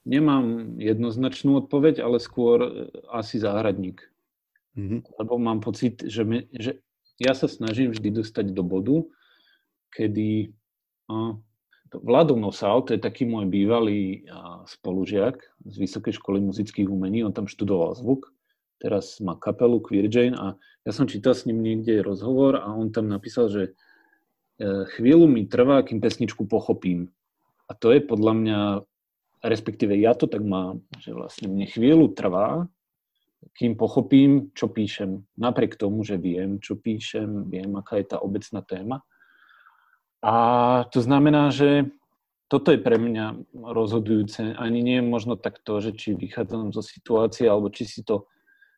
Nemám 0.06 0.78
jednoznačnú 0.78 1.66
odpoveď, 1.66 1.98
ale 1.98 2.22
skôr 2.22 2.62
e, 2.62 2.70
asi 3.10 3.42
záhradník. 3.42 4.06
Mm-hmm. 4.76 5.00
Lebo 5.16 5.34
mám 5.40 5.64
pocit, 5.64 6.04
že, 6.04 6.22
me, 6.22 6.44
že 6.52 6.84
ja 7.16 7.32
sa 7.32 7.48
snažím 7.48 7.96
vždy 7.96 8.20
dostať 8.20 8.52
do 8.52 8.60
bodu, 8.60 9.08
kedy 9.96 10.52
a, 11.08 11.40
to 11.88 11.96
Vlado 12.04 12.36
Nosal, 12.36 12.84
to 12.84 12.92
je 12.92 13.00
taký 13.00 13.24
môj 13.24 13.48
bývalý 13.48 14.28
a, 14.28 14.68
spolužiak 14.68 15.40
z 15.64 15.74
Vysokej 15.80 16.20
školy 16.20 16.44
muzických 16.44 16.92
umení, 16.92 17.24
on 17.24 17.32
tam 17.32 17.48
študoval 17.48 17.96
zvuk, 17.96 18.28
teraz 18.76 19.16
má 19.24 19.32
kapelu 19.40 19.80
Queer 19.80 20.12
Jane 20.12 20.36
a 20.36 20.46
ja 20.84 20.92
som 20.92 21.08
čítal 21.08 21.32
s 21.32 21.48
ním 21.48 21.64
niekde 21.64 22.04
rozhovor 22.04 22.60
a 22.60 22.68
on 22.68 22.92
tam 22.92 23.08
napísal, 23.08 23.48
že 23.48 23.62
e, 23.66 24.84
chvíľu 24.94 25.24
mi 25.24 25.48
trvá, 25.48 25.80
kým 25.82 26.04
pesničku 26.04 26.44
pochopím. 26.44 27.08
A 27.66 27.74
to 27.74 27.90
je 27.90 28.04
podľa 28.04 28.32
mňa, 28.36 28.60
respektíve 29.42 29.96
ja 29.98 30.14
to 30.14 30.28
tak 30.30 30.44
mám, 30.44 30.84
že 31.00 31.16
vlastne 31.16 31.50
mne 31.50 31.66
chvíľu 31.66 32.12
trvá, 32.14 32.68
kým 33.56 33.76
pochopím, 33.76 34.50
čo 34.52 34.68
píšem. 34.68 35.24
Napriek 35.36 35.76
tomu, 35.76 36.04
že 36.04 36.20
viem, 36.20 36.60
čo 36.60 36.76
píšem, 36.76 37.48
viem, 37.48 37.72
aká 37.76 37.96
je 37.96 38.06
tá 38.12 38.18
obecná 38.20 38.60
téma. 38.60 39.00
A 40.24 40.34
to 40.90 41.00
znamená, 41.00 41.52
že 41.52 41.88
toto 42.46 42.70
je 42.70 42.78
pre 42.78 42.98
mňa 42.98 43.52
rozhodujúce. 43.54 44.54
Ani 44.54 44.82
nie 44.82 45.02
je 45.02 45.04
možno 45.04 45.34
tak 45.34 45.58
to, 45.62 45.82
že 45.82 45.98
či 45.98 46.14
vychádzam 46.14 46.70
zo 46.70 46.82
situácie, 46.82 47.50
alebo 47.50 47.70
či 47.74 47.86
si 47.86 48.00
to 48.06 48.30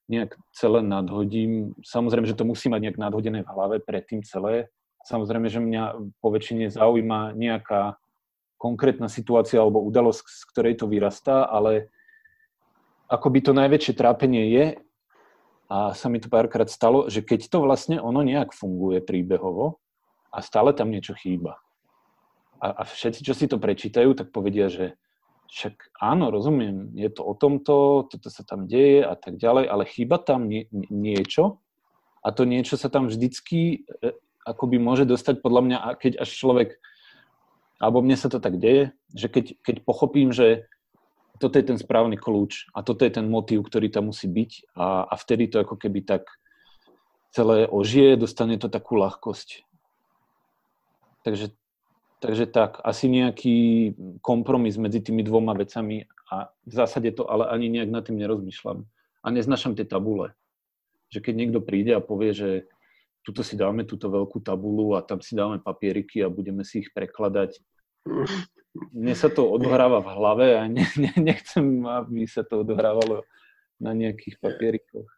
nejak 0.08 0.40
celé 0.56 0.80
nadhodím. 0.80 1.76
Samozrejme, 1.84 2.24
že 2.24 2.38
to 2.38 2.48
musí 2.48 2.72
mať 2.72 2.80
nejak 2.80 2.98
nadhodené 2.98 3.44
v 3.44 3.52
hlave 3.52 3.76
predtým 3.84 4.24
celé. 4.24 4.72
Samozrejme, 5.04 5.52
že 5.52 5.60
mňa 5.60 5.82
po 6.20 6.28
väčšine 6.32 6.72
zaujíma 6.72 7.36
nejaká 7.36 8.00
konkrétna 8.56 9.06
situácia 9.06 9.60
alebo 9.60 9.84
udalosť, 9.84 10.24
z 10.26 10.42
ktorej 10.50 10.74
to 10.80 10.88
vyrastá, 10.88 11.44
ale 11.46 11.92
akoby 13.08 13.38
to 13.40 13.52
najväčšie 13.56 13.96
trápenie 13.96 14.52
je, 14.52 14.66
a 15.68 15.92
sa 15.92 16.08
mi 16.08 16.16
to 16.16 16.32
párkrát 16.32 16.64
stalo, 16.68 17.12
že 17.12 17.20
keď 17.20 17.52
to 17.52 17.60
vlastne 17.60 18.00
ono 18.00 18.24
nejak 18.24 18.56
funguje 18.56 19.04
príbehovo 19.04 19.76
a 20.32 20.40
stále 20.40 20.72
tam 20.72 20.88
niečo 20.88 21.12
chýba. 21.12 21.60
A, 22.58 22.72
a 22.72 22.82
všetci, 22.88 23.20
čo 23.20 23.36
si 23.36 23.44
to 23.46 23.60
prečítajú, 23.60 24.16
tak 24.16 24.32
povedia, 24.32 24.72
že 24.72 24.96
však 25.48 25.96
áno, 26.00 26.32
rozumiem, 26.32 26.92
je 26.96 27.08
to 27.12 27.24
o 27.24 27.36
tomto, 27.36 28.08
toto 28.08 28.28
sa 28.28 28.44
tam 28.44 28.64
deje 28.68 29.04
a 29.04 29.16
tak 29.16 29.36
ďalej, 29.36 29.64
ale 29.68 29.84
chýba 29.88 30.20
tam 30.20 30.48
nie, 30.48 30.68
niečo 30.72 31.60
a 32.24 32.32
to 32.32 32.44
niečo 32.44 32.76
sa 32.76 32.92
tam 32.92 33.08
vždycky 33.08 33.84
e, 34.04 34.12
akoby 34.44 34.76
môže 34.76 35.08
dostať 35.08 35.40
podľa 35.40 35.62
mňa, 35.64 35.78
keď 36.00 36.12
až 36.20 36.28
človek, 36.32 36.76
alebo 37.80 38.04
mne 38.04 38.16
sa 38.16 38.28
to 38.28 38.40
tak 38.40 38.60
deje, 38.60 38.92
že 39.12 39.28
keď, 39.32 39.44
keď 39.64 39.76
pochopím, 39.84 40.32
že 40.32 40.68
toto 41.38 41.54
je 41.58 41.64
ten 41.64 41.78
správny 41.78 42.18
kľúč 42.18 42.70
a 42.74 42.82
toto 42.82 43.06
je 43.06 43.12
ten 43.14 43.26
motív, 43.30 43.66
ktorý 43.66 43.88
tam 43.88 44.10
musí 44.10 44.26
byť 44.26 44.74
a, 44.74 45.06
a 45.06 45.14
vtedy 45.14 45.46
to 45.50 45.62
ako 45.62 45.78
keby 45.78 46.02
tak 46.02 46.26
celé 47.30 47.70
ožije, 47.70 48.18
dostane 48.18 48.58
to 48.58 48.66
takú 48.66 48.98
ľahkosť. 48.98 49.62
Takže, 51.22 51.54
takže 52.18 52.44
tak, 52.48 52.82
asi 52.82 53.06
nejaký 53.06 53.56
kompromis 54.24 54.80
medzi 54.80 54.98
tými 54.98 55.22
dvoma 55.22 55.54
vecami 55.54 56.08
a 56.32 56.50
v 56.66 56.72
zásade 56.72 57.14
to 57.14 57.28
ale 57.28 57.48
ani 57.48 57.68
nejak 57.68 57.90
nad 57.90 58.02
tým 58.04 58.18
nerozmýšľam. 58.18 58.84
A 59.22 59.26
neznašam 59.30 59.76
tie 59.76 59.84
tabule. 59.84 60.32
Že 61.12 61.20
keď 61.24 61.34
niekto 61.36 61.60
príde 61.60 61.92
a 61.96 62.04
povie, 62.04 62.32
že 62.32 62.50
tuto 63.24 63.44
si 63.44 63.60
dáme 63.60 63.84
túto 63.84 64.08
veľkú 64.08 64.40
tabulu 64.40 64.96
a 64.96 65.04
tam 65.04 65.20
si 65.20 65.36
dáme 65.36 65.60
papieriky 65.60 66.24
a 66.24 66.32
budeme 66.32 66.64
si 66.64 66.86
ich 66.86 66.90
prekladať. 66.96 67.60
Mne 68.92 69.14
sa 69.16 69.32
to 69.32 69.48
odohráva 69.48 70.04
v 70.04 70.08
hlave 70.12 70.46
a 70.60 70.64
ne, 70.68 70.84
ne, 71.00 71.12
nechcem, 71.16 71.64
aby 71.82 72.28
sa 72.28 72.44
to 72.44 72.62
odohrávalo 72.62 73.24
na 73.80 73.94
nejakých 73.94 74.38
papierikoch. 74.38 75.08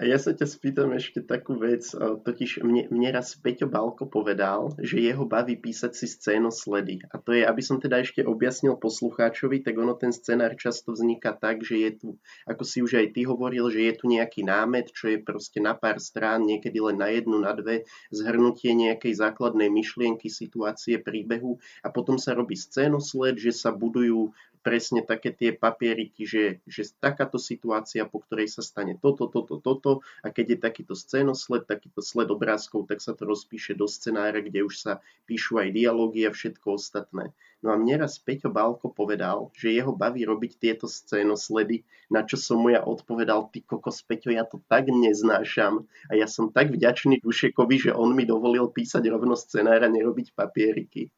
A 0.00 0.08
ja 0.08 0.16
sa 0.16 0.32
ťa 0.32 0.48
spýtam 0.48 0.96
ešte 0.96 1.20
takú 1.20 1.60
vec, 1.60 1.84
totiž 1.92 2.64
mne, 2.64 2.88
mne 2.88 3.12
raz 3.12 3.36
Peťo 3.36 3.68
Balko 3.68 4.08
povedal, 4.08 4.72
že 4.80 5.04
jeho 5.04 5.28
baví 5.28 5.60
písať 5.60 5.92
si 5.92 6.08
scénosledy. 6.08 7.04
A 7.12 7.20
to 7.20 7.36
je, 7.36 7.44
aby 7.44 7.60
som 7.60 7.76
teda 7.76 8.00
ešte 8.00 8.24
objasnil 8.24 8.80
poslucháčovi, 8.80 9.60
tak 9.60 9.76
ono 9.76 9.92
ten 9.92 10.08
scenár 10.08 10.56
často 10.56 10.96
vzniká 10.96 11.36
tak, 11.36 11.60
že 11.60 11.76
je 11.76 11.90
tu, 11.92 12.08
ako 12.48 12.62
si 12.64 12.80
už 12.80 13.04
aj 13.04 13.06
ty 13.12 13.28
hovoril, 13.28 13.68
že 13.68 13.84
je 13.84 13.94
tu 14.00 14.08
nejaký 14.08 14.48
námet, 14.48 14.90
čo 14.96 15.12
je 15.12 15.20
proste 15.20 15.60
na 15.60 15.76
pár 15.76 16.00
strán, 16.00 16.48
niekedy 16.48 16.80
len 16.80 16.96
na 16.96 17.12
jednu, 17.12 17.36
na 17.36 17.52
dve, 17.52 17.84
zhrnutie 18.08 18.72
nejakej 18.72 19.12
základnej 19.12 19.68
myšlienky, 19.68 20.32
situácie, 20.32 21.04
príbehu 21.04 21.60
a 21.84 21.92
potom 21.92 22.16
sa 22.16 22.32
robí 22.32 22.56
scénosled, 22.56 23.36
že 23.36 23.52
sa 23.52 23.68
budujú 23.68 24.32
presne 24.62 25.02
také 25.02 25.34
tie 25.34 25.50
papieriky, 25.50 26.22
že, 26.22 26.44
že 26.64 26.86
takáto 27.02 27.36
situácia, 27.36 28.06
po 28.06 28.22
ktorej 28.22 28.48
sa 28.48 28.62
stane 28.62 28.94
toto, 28.94 29.26
toto, 29.26 29.58
toto 29.58 30.06
a 30.22 30.30
keď 30.30 30.56
je 30.56 30.58
takýto 30.62 30.94
scénosled, 30.94 31.66
takýto 31.66 31.98
sled 31.98 32.30
obrázkov, 32.30 32.86
tak 32.86 33.02
sa 33.02 33.12
to 33.12 33.26
rozpíše 33.26 33.74
do 33.74 33.90
scenára, 33.90 34.38
kde 34.38 34.62
už 34.62 34.74
sa 34.78 34.92
píšu 35.26 35.58
aj 35.58 35.74
dialógy 35.74 36.24
a 36.24 36.30
všetko 36.30 36.78
ostatné. 36.78 37.34
No 37.62 37.70
a 37.70 37.78
mne 37.78 38.06
raz 38.06 38.18
Peťo 38.18 38.50
Balko 38.50 38.90
povedal, 38.90 39.54
že 39.54 39.70
jeho 39.70 39.94
baví 39.94 40.26
robiť 40.26 40.58
tieto 40.58 40.90
scénosledy, 40.90 41.86
na 42.10 42.26
čo 42.26 42.34
som 42.34 42.58
mu 42.58 42.74
ja 42.74 42.82
odpovedal, 42.82 43.54
ty 43.54 43.62
kokos 43.62 44.02
Peťo, 44.02 44.34
ja 44.34 44.42
to 44.42 44.58
tak 44.66 44.90
neznášam 44.90 45.86
a 46.10 46.18
ja 46.18 46.26
som 46.26 46.50
tak 46.50 46.74
vďačný 46.74 47.22
Dušekovi, 47.22 47.90
že 47.90 47.90
on 47.94 48.18
mi 48.18 48.26
dovolil 48.26 48.66
písať 48.66 49.06
rovno 49.10 49.38
scenára, 49.38 49.86
nerobiť 49.86 50.34
papieriky. 50.34 51.10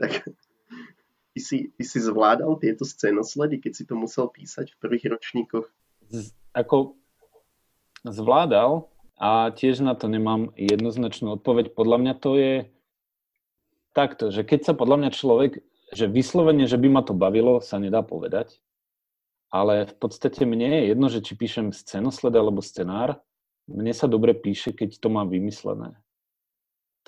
Tak 0.00 0.28
Ty 1.32 1.40
si, 1.40 1.72
ty 1.72 1.82
si 1.84 1.98
zvládal 2.00 2.60
tieto 2.60 2.84
scénosledy, 2.84 3.56
keď 3.64 3.72
si 3.72 3.84
to 3.88 3.96
musel 3.96 4.28
písať 4.28 4.76
v 4.76 4.80
prvých 4.84 5.16
ročníkoch? 5.16 5.64
Z, 6.12 6.36
ako 6.52 6.92
zvládal 8.04 8.92
a 9.16 9.48
tiež 9.54 9.80
na 9.80 9.96
to 9.96 10.12
nemám 10.12 10.52
jednoznačnú 10.60 11.40
odpoveď. 11.40 11.72
Podľa 11.72 11.96
mňa 12.04 12.14
to 12.20 12.30
je 12.36 12.54
takto, 13.96 14.28
že 14.28 14.44
keď 14.44 14.60
sa 14.68 14.72
podľa 14.76 14.96
mňa 15.00 15.10
človek, 15.16 15.52
že 15.92 16.08
vyslovene, 16.08 16.68
že 16.68 16.80
by 16.80 16.88
ma 16.88 17.02
to 17.04 17.16
bavilo, 17.16 17.60
sa 17.64 17.80
nedá 17.80 18.04
povedať. 18.04 18.60
Ale 19.52 19.84
v 19.84 19.94
podstate 20.00 20.48
mne 20.48 20.80
je 20.80 20.82
jedno, 20.96 21.06
že 21.12 21.20
či 21.20 21.36
píšem 21.36 21.76
scénosled 21.76 22.32
alebo 22.32 22.64
scenár, 22.64 23.20
mne 23.68 23.92
sa 23.92 24.08
dobre 24.08 24.32
píše, 24.32 24.72
keď 24.72 24.96
to 24.96 25.08
mám 25.12 25.28
vymyslené. 25.28 25.92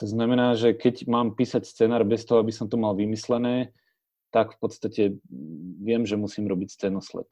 To 0.00 0.04
znamená, 0.04 0.52
že 0.54 0.76
keď 0.76 1.08
mám 1.08 1.32
písať 1.32 1.64
scenár 1.64 2.04
bez 2.04 2.28
toho, 2.28 2.42
aby 2.44 2.52
som 2.52 2.68
to 2.68 2.76
mal 2.76 2.92
vymyslené, 2.92 3.72
tak 4.35 4.59
v 4.59 4.59
podstate 4.59 5.03
viem, 5.78 6.03
že 6.03 6.18
musím 6.18 6.51
robiť 6.51 6.74
scénosled. 6.74 7.30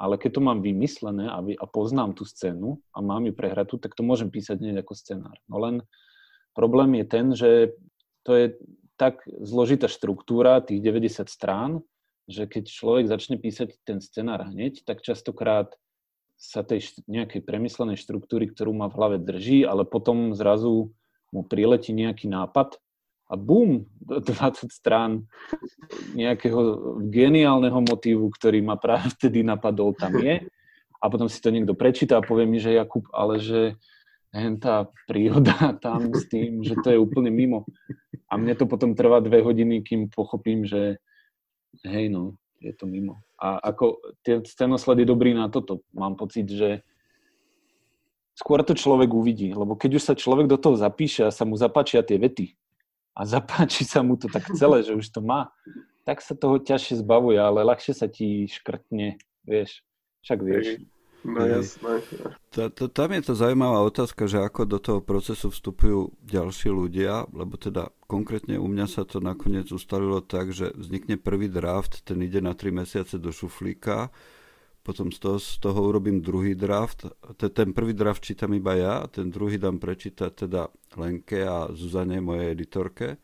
Ale 0.00 0.16
keď 0.16 0.40
to 0.40 0.40
mám 0.40 0.64
vymyslené 0.64 1.28
a, 1.28 1.44
vy, 1.44 1.52
a 1.52 1.68
poznám 1.68 2.16
tú 2.16 2.24
scénu 2.24 2.80
a 2.96 3.04
mám 3.04 3.28
ju 3.28 3.36
prehratú, 3.36 3.76
tak 3.76 3.92
to 3.92 4.00
môžem 4.00 4.32
písať 4.32 4.56
hneď 4.56 4.80
ako 4.80 4.96
scenár. 4.96 5.36
No 5.44 5.60
len 5.60 5.84
problém 6.56 6.96
je 6.96 7.04
ten, 7.04 7.26
že 7.36 7.50
to 8.24 8.32
je 8.32 8.56
tak 8.96 9.20
zložitá 9.28 9.92
štruktúra 9.92 10.64
tých 10.64 10.80
90 10.80 11.28
strán, 11.28 11.84
že 12.24 12.48
keď 12.48 12.72
človek 12.72 13.04
začne 13.12 13.36
písať 13.36 13.76
ten 13.84 14.00
scenár 14.00 14.48
hneď, 14.48 14.80
tak 14.88 15.04
častokrát 15.04 15.76
sa 16.40 16.64
tej 16.64 16.88
nejakej 17.04 17.44
premyslenej 17.44 18.00
štruktúry, 18.00 18.48
ktorú 18.48 18.72
má 18.72 18.88
v 18.88 18.96
hlave 18.96 19.18
drží, 19.20 19.68
ale 19.68 19.84
potom 19.84 20.32
zrazu 20.32 20.96
mu 21.36 21.44
priletí 21.44 21.92
nejaký 21.92 22.32
nápad 22.32 22.80
a 23.30 23.38
bum, 23.38 23.86
20 24.02 24.26
strán 24.82 25.30
nejakého 26.18 26.98
geniálneho 27.06 27.78
motívu, 27.78 28.26
ktorý 28.34 28.58
ma 28.66 28.74
práve 28.74 29.14
vtedy 29.14 29.46
napadol, 29.46 29.94
tam 29.94 30.18
je. 30.18 30.42
A 31.00 31.08
potom 31.08 31.30
si 31.30 31.38
to 31.38 31.54
niekto 31.54 31.72
prečíta 31.72 32.18
a 32.18 32.26
povie 32.26 32.44
mi, 32.44 32.58
že 32.58 32.76
Jakub, 32.76 33.06
ale 33.14 33.40
že 33.40 33.78
tá 34.60 34.90
príroda 35.06 35.54
tam 35.84 36.10
s 36.10 36.26
tým, 36.26 36.66
že 36.66 36.74
to 36.82 36.90
je 36.90 36.98
úplne 36.98 37.30
mimo. 37.30 37.66
A 38.30 38.38
mne 38.38 38.54
to 38.58 38.66
potom 38.66 38.94
trvá 38.94 39.22
dve 39.22 39.42
hodiny, 39.42 39.82
kým 39.82 40.10
pochopím, 40.10 40.66
že 40.66 40.98
hej 41.86 42.10
no, 42.10 42.38
je 42.62 42.74
to 42.74 42.86
mimo. 42.86 43.22
A 43.40 43.58
ako 43.72 43.98
tie 44.22 44.44
scénosledy 44.44 45.08
dobrý 45.08 45.32
na 45.32 45.48
toto. 45.48 45.82
Mám 45.96 46.20
pocit, 46.20 46.46
že 46.46 46.84
skôr 48.36 48.62
to 48.62 48.76
človek 48.76 49.10
uvidí, 49.10 49.50
lebo 49.50 49.74
keď 49.74 49.90
už 49.98 50.02
sa 50.02 50.14
človek 50.14 50.46
do 50.46 50.60
toho 50.60 50.76
zapíše 50.76 51.26
a 51.26 51.34
sa 51.34 51.48
mu 51.48 51.56
zapáčia 51.58 52.04
tie 52.04 52.20
vety, 52.20 52.54
a 53.16 53.20
zapáči 53.26 53.82
sa 53.84 54.00
mu 54.00 54.16
to 54.16 54.30
tak 54.30 54.48
celé, 54.54 54.82
že 54.86 54.94
už 54.94 55.06
to 55.10 55.20
má, 55.20 55.50
tak 56.06 56.24
sa 56.24 56.34
toho 56.34 56.58
ťažšie 56.58 57.04
zbavuje, 57.04 57.36
ale 57.36 57.66
ľahšie 57.66 57.94
sa 57.94 58.08
ti 58.08 58.48
škrtne, 58.48 59.20
vieš, 59.44 59.84
však 60.24 60.38
vieš. 60.40 60.66
No 61.20 61.44
jasné. 61.44 62.00
Tam 62.96 63.10
je 63.12 63.20
to 63.20 63.36
zaujímavá 63.36 63.84
otázka, 63.84 64.24
že 64.24 64.40
ako 64.40 64.64
do 64.64 64.80
toho 64.80 65.00
procesu 65.04 65.52
vstupujú 65.52 66.16
ďalší 66.24 66.72
ľudia, 66.72 67.28
lebo 67.36 67.60
teda 67.60 67.92
konkrétne 68.08 68.56
u 68.56 68.64
mňa 68.64 68.86
sa 68.88 69.04
to 69.04 69.20
nakoniec 69.20 69.68
ustalilo 69.68 70.24
tak, 70.24 70.56
že 70.56 70.72
vznikne 70.72 71.20
prvý 71.20 71.52
draft, 71.52 72.00
ten 72.08 72.24
ide 72.24 72.40
na 72.40 72.56
3 72.56 72.72
mesiace 72.72 73.20
do 73.20 73.28
šuflíka, 73.36 74.08
potom 74.80 75.12
z 75.12 75.18
toho, 75.18 75.38
z 75.38 75.58
toho 75.60 75.80
urobím 75.88 76.24
druhý 76.24 76.56
draft. 76.56 77.06
Ten 77.36 77.76
prvý 77.76 77.92
draft 77.92 78.24
čítam 78.24 78.56
iba 78.56 78.74
ja, 78.74 78.94
ten 79.06 79.28
druhý 79.28 79.60
dám 79.60 79.76
prečítať 79.76 80.48
teda 80.48 80.72
Lenke 80.96 81.44
a 81.44 81.68
Zuzane, 81.72 82.20
mojej 82.20 82.56
editorke 82.56 83.20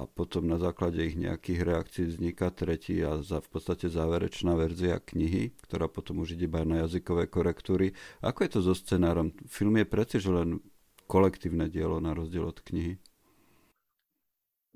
a 0.00 0.06
potom 0.06 0.46
na 0.46 0.56
základe 0.56 1.02
ich 1.02 1.18
nejakých 1.18 1.60
reakcií 1.66 2.04
vzniká 2.08 2.48
tretí 2.54 3.02
a 3.02 3.20
za, 3.20 3.42
v 3.42 3.48
podstate 3.52 3.90
záverečná 3.90 4.54
verzia 4.54 5.02
knihy, 5.02 5.52
ktorá 5.66 5.90
potom 5.90 6.22
už 6.22 6.38
ide 6.38 6.46
iba 6.48 6.62
na 6.64 6.86
jazykové 6.86 7.26
korektúry. 7.26 7.92
Ako 8.22 8.46
je 8.46 8.50
to 8.54 8.60
so 8.64 8.72
scenárom? 8.72 9.34
Film 9.50 9.76
je 9.76 9.86
preci, 9.86 10.16
že 10.22 10.30
len 10.30 10.62
kolektívne 11.10 11.66
dielo 11.66 11.98
na 11.98 12.14
rozdiel 12.14 12.48
od 12.48 12.62
knihy? 12.62 12.96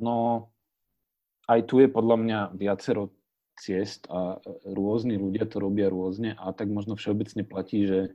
No, 0.03 0.51
aj 1.47 1.61
tu 1.71 1.79
je 1.79 1.87
podľa 1.87 2.17
mňa 2.19 2.39
viacero 2.59 3.15
ciest 3.59 4.07
a 4.11 4.39
rôzni 4.67 5.15
ľudia 5.15 5.47
to 5.47 5.63
robia 5.63 5.87
rôzne 5.87 6.35
a 6.35 6.51
tak 6.51 6.71
možno 6.71 6.99
všeobecne 6.99 7.47
platí, 7.47 7.87
že 7.87 8.15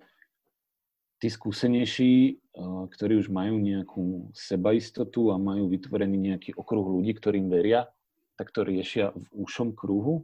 tí 1.20 1.28
skúsenejší, 1.28 2.14
eh, 2.32 2.84
ktorí 2.90 3.20
už 3.20 3.28
majú 3.30 3.60
nejakú 3.60 4.32
sebaistotu 4.32 5.36
a 5.36 5.38
majú 5.38 5.68
vytvorený 5.68 6.18
nejaký 6.34 6.56
okruh 6.56 6.88
ľudí, 7.00 7.14
ktorým 7.16 7.52
veria, 7.52 7.92
tak 8.40 8.56
to 8.56 8.64
riešia 8.64 9.12
v 9.12 9.28
úšom 9.36 9.76
kruhu. 9.76 10.24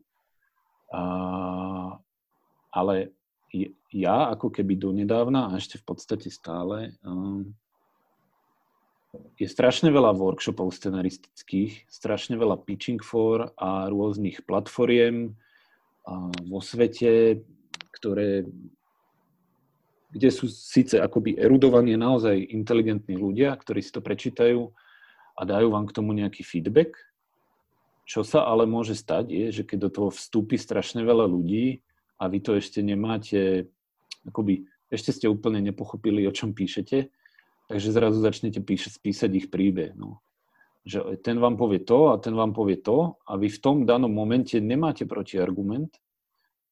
A, 0.96 2.00
ale 2.72 3.12
ja 3.92 4.32
ako 4.32 4.54
keby 4.54 4.80
donedávna 4.80 5.52
a 5.52 5.60
ešte 5.60 5.82
v 5.84 5.86
podstate 5.92 6.32
stále 6.32 6.96
eh, 6.96 7.40
je 9.36 9.48
strašne 9.50 9.92
veľa 9.92 10.16
workshopov 10.16 10.72
scenaristických, 10.74 11.88
strašne 11.90 12.40
veľa 12.40 12.64
pitching 12.64 13.02
for 13.04 13.52
a 13.60 13.92
rôznych 13.92 14.44
platformiem 14.48 15.36
vo 16.46 16.60
svete, 16.62 17.42
ktoré, 17.96 18.46
kde 20.14 20.30
sú 20.30 20.48
síce 20.48 21.02
akoby 21.02 21.36
erudovaní 21.36 21.98
naozaj 21.98 22.38
inteligentní 22.54 23.18
ľudia, 23.18 23.56
ktorí 23.58 23.82
si 23.82 23.92
to 23.92 24.06
prečítajú 24.06 24.70
a 25.36 25.42
dajú 25.44 25.68
vám 25.74 25.90
k 25.90 25.96
tomu 25.96 26.14
nejaký 26.16 26.46
feedback. 26.46 26.96
Čo 28.06 28.22
sa 28.22 28.46
ale 28.46 28.70
môže 28.70 28.94
stať 28.94 29.34
je, 29.34 29.46
že 29.50 29.64
keď 29.66 29.78
do 29.88 29.90
toho 29.90 30.10
vstúpi 30.14 30.62
strašne 30.62 31.02
veľa 31.02 31.26
ľudí 31.26 31.82
a 32.22 32.30
vy 32.30 32.38
to 32.40 32.54
ešte 32.54 32.86
nemáte, 32.86 33.66
akoby 34.30 34.70
ešte 34.94 35.10
ste 35.10 35.26
úplne 35.26 35.60
nepochopili, 35.66 36.22
o 36.30 36.32
čom 36.32 36.54
píšete, 36.54 37.10
takže 37.68 37.92
zrazu 37.92 38.22
začnete 38.22 38.62
písať, 38.62 39.02
písať 39.02 39.32
ich 39.34 39.48
príbeh. 39.50 39.98
No. 39.98 40.22
Že 40.86 41.18
ten 41.26 41.42
vám 41.42 41.58
povie 41.58 41.82
to 41.82 42.14
a 42.14 42.22
ten 42.22 42.38
vám 42.38 42.54
povie 42.54 42.78
to 42.78 43.18
a 43.26 43.38
vy 43.42 43.50
v 43.50 43.62
tom 43.62 43.90
danom 43.90 44.14
momente 44.14 44.62
nemáte 44.62 45.10
protiargument, 45.10 45.90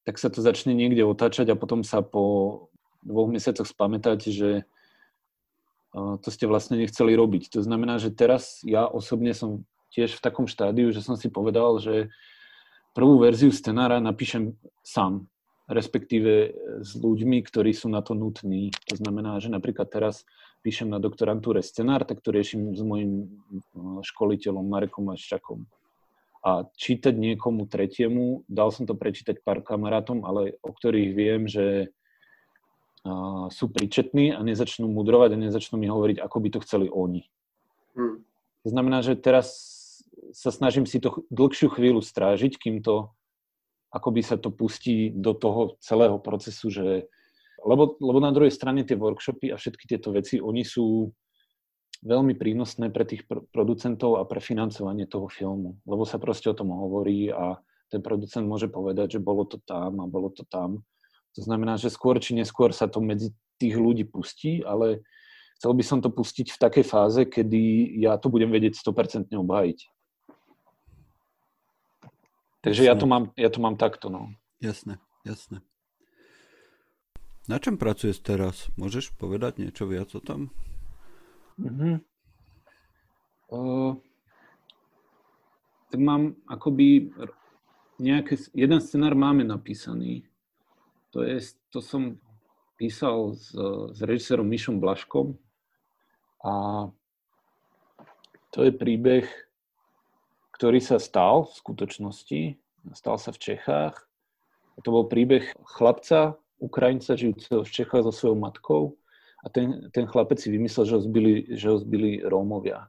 tak 0.06 0.20
sa 0.20 0.30
to 0.30 0.44
začne 0.44 0.76
niekde 0.76 1.02
otáčať 1.02 1.50
a 1.50 1.60
potom 1.60 1.82
sa 1.82 2.04
po 2.04 2.68
dvoch 3.02 3.32
mesiacoch 3.32 3.66
spamätáte, 3.66 4.30
že 4.30 4.68
to 5.94 6.28
ste 6.34 6.50
vlastne 6.50 6.82
nechceli 6.82 7.14
robiť. 7.14 7.54
To 7.54 7.62
znamená, 7.62 8.02
že 8.02 8.10
teraz 8.10 8.66
ja 8.66 8.90
osobne 8.90 9.32
som 9.38 9.66
tiež 9.94 10.18
v 10.18 10.24
takom 10.26 10.50
štádiu, 10.50 10.90
že 10.90 11.06
som 11.06 11.14
si 11.14 11.30
povedal, 11.30 11.78
že 11.78 12.10
prvú 12.98 13.22
verziu 13.22 13.54
scenára 13.54 14.02
napíšem 14.02 14.58
sám, 14.82 15.30
respektíve 15.70 16.54
s 16.82 16.98
ľuďmi, 16.98 17.46
ktorí 17.46 17.78
sú 17.78 17.94
na 17.94 18.02
to 18.02 18.18
nutní. 18.18 18.74
To 18.90 18.98
znamená, 18.98 19.38
že 19.38 19.54
napríklad 19.54 19.88
teraz 19.94 20.26
píšem 20.64 20.88
na 20.88 20.98
doktorantúre 20.98 21.60
scenár, 21.60 22.08
tak 22.08 22.24
to 22.24 22.32
riešim 22.32 22.72
s 22.72 22.82
mojim 22.82 23.28
no, 23.76 24.00
školiteľom 24.02 24.64
Marekom 24.64 25.12
Aščakom. 25.12 25.68
A 26.44 26.68
čítať 26.76 27.16
niekomu 27.16 27.68
tretiemu, 27.68 28.48
dal 28.48 28.72
som 28.72 28.88
to 28.88 28.96
prečítať 28.96 29.44
pár 29.44 29.64
kamarátom, 29.64 30.24
ale 30.24 30.60
o 30.64 30.72
ktorých 30.72 31.12
viem, 31.16 31.48
že 31.48 31.88
uh, 31.88 33.48
sú 33.52 33.72
príčetní 33.72 34.36
a 34.36 34.40
nezačnú 34.44 34.88
mudrovať 34.88 35.36
a 35.36 35.42
nezačnú 35.44 35.80
mi 35.80 35.88
hovoriť, 35.88 36.20
ako 36.20 36.38
by 36.40 36.50
to 36.52 36.60
chceli 36.68 36.88
oni. 36.92 37.28
Hmm. 37.96 38.24
To 38.64 38.68
znamená, 38.72 39.04
že 39.04 39.20
teraz 39.20 39.56
sa 40.36 40.52
snažím 40.52 40.88
si 40.88 41.00
to 41.04 41.24
dlhšiu 41.32 41.72
chvíľu 41.76 42.00
strážiť, 42.04 42.56
kým 42.60 42.80
to 42.80 43.12
akoby 43.94 44.26
sa 44.26 44.42
to 44.42 44.50
pustí 44.50 45.14
do 45.14 45.38
toho 45.38 45.78
celého 45.78 46.18
procesu, 46.18 46.74
že 46.74 47.06
lebo, 47.64 47.96
lebo 48.00 48.20
na 48.20 48.32
druhej 48.32 48.52
strane 48.52 48.84
tie 48.84 49.00
workshopy 49.00 49.52
a 49.52 49.60
všetky 49.60 49.88
tieto 49.88 50.12
veci, 50.12 50.40
oni 50.40 50.64
sú 50.68 51.12
veľmi 52.04 52.36
prínosné 52.36 52.92
pre 52.92 53.08
tých 53.08 53.24
producentov 53.28 54.20
a 54.20 54.28
pre 54.28 54.44
financovanie 54.44 55.08
toho 55.08 55.32
filmu, 55.32 55.80
lebo 55.88 56.04
sa 56.04 56.20
proste 56.20 56.52
o 56.52 56.58
tom 56.58 56.76
hovorí 56.76 57.32
a 57.32 57.56
ten 57.88 58.04
producent 58.04 58.44
môže 58.44 58.68
povedať, 58.68 59.18
že 59.18 59.24
bolo 59.24 59.48
to 59.48 59.62
tam 59.64 60.04
a 60.04 60.06
bolo 60.10 60.28
to 60.34 60.44
tam. 60.52 60.84
To 61.40 61.42
znamená, 61.42 61.80
že 61.80 61.94
skôr 61.94 62.20
či 62.20 62.36
neskôr 62.36 62.76
sa 62.76 62.92
to 62.92 63.00
medzi 63.00 63.32
tých 63.58 63.80
ľudí 63.80 64.04
pustí, 64.04 64.62
ale 64.68 65.02
chcel 65.58 65.72
by 65.74 65.84
som 65.86 66.00
to 66.04 66.12
pustiť 66.12 66.52
v 66.52 66.62
takej 66.62 66.86
fáze, 66.86 67.22
kedy 67.24 67.96
ja 68.04 68.20
to 68.20 68.28
budem 68.28 68.52
vedieť 68.52 68.76
100% 68.76 69.32
obhájiť. 69.32 69.80
Takže 72.64 72.82
ja 72.88 72.96
to, 72.96 73.04
mám, 73.04 73.32
ja 73.36 73.52
to 73.52 73.60
mám 73.60 73.76
takto, 73.76 74.08
no. 74.08 74.32
Jasné, 74.64 74.96
jasné. 75.28 75.60
Na 77.44 77.60
čom 77.60 77.76
pracuješ 77.76 78.24
teraz? 78.24 78.72
Môžeš 78.80 79.12
povedať 79.20 79.60
niečo 79.60 79.84
viac 79.84 80.16
o 80.16 80.24
tom? 80.24 80.48
Mm-hmm. 81.60 82.00
Uh, 83.52 84.00
tak 85.92 86.00
mám 86.00 86.40
akoby 86.48 87.12
nejaký, 88.00 88.48
jeden 88.56 88.80
scenár 88.80 89.14
máme 89.14 89.44
napísaný. 89.44 90.24
To, 91.12 91.22
je, 91.22 91.44
to 91.70 91.84
som 91.84 92.16
písal 92.80 93.36
s, 93.36 93.52
s 93.92 94.00
režisérom 94.02 94.48
Mišom 94.48 94.80
Blaškom 94.82 95.36
a 96.42 96.54
to 98.56 98.60
je 98.66 98.72
príbeh, 98.72 99.28
ktorý 100.56 100.80
sa 100.80 100.98
stal 100.98 101.46
v 101.50 101.54
skutočnosti. 101.60 102.42
Stal 102.96 103.16
sa 103.20 103.30
v 103.36 103.42
Čechách. 103.42 103.96
To 104.82 104.90
bol 104.90 105.06
príbeh 105.12 105.54
chlapca, 105.78 106.40
Ukrajinca, 106.64 107.20
žijúceho 107.20 107.68
v 107.68 107.74
Čechách 107.76 108.08
so 108.08 108.14
svojou 108.16 108.40
matkou. 108.40 108.96
A 109.44 109.52
ten, 109.52 109.92
ten 109.92 110.08
chlapec 110.08 110.40
si 110.40 110.48
vymyslel, 110.48 110.88
že 110.88 110.96
ho 110.96 111.02
zbili, 111.04 111.34
že 111.52 111.68
ho 111.68 111.76
zbili 111.76 112.24
Rómovia. 112.24 112.88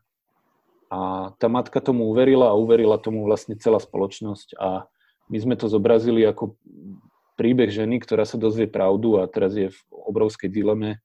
A 0.87 1.31
tá 1.43 1.51
matka 1.51 1.83
tomu 1.83 2.07
uverila 2.07 2.55
a 2.55 2.59
uverila 2.59 3.03
tomu 3.03 3.27
vlastne 3.27 3.59
celá 3.59 3.83
spoločnosť. 3.83 4.55
A 4.62 4.87
my 5.27 5.39
sme 5.43 5.59
to 5.59 5.66
zobrazili 5.66 6.22
ako 6.22 6.55
príbeh 7.35 7.70
ženy, 7.75 7.99
ktorá 7.99 8.22
sa 8.22 8.39
dozvie 8.39 8.70
pravdu 8.70 9.18
a 9.18 9.27
teraz 9.27 9.59
je 9.59 9.75
v 9.75 9.81
obrovskej 9.91 10.47
dileme, 10.47 11.03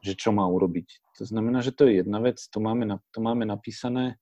že 0.00 0.16
čo 0.16 0.32
má 0.32 0.48
urobiť. 0.48 1.20
To 1.20 1.28
znamená, 1.28 1.60
že 1.60 1.76
to 1.76 1.84
je 1.84 2.00
jedna 2.00 2.24
vec, 2.24 2.40
to 2.40 2.58
máme, 2.62 3.02
to 3.12 3.18
máme 3.20 3.44
napísané, 3.44 4.16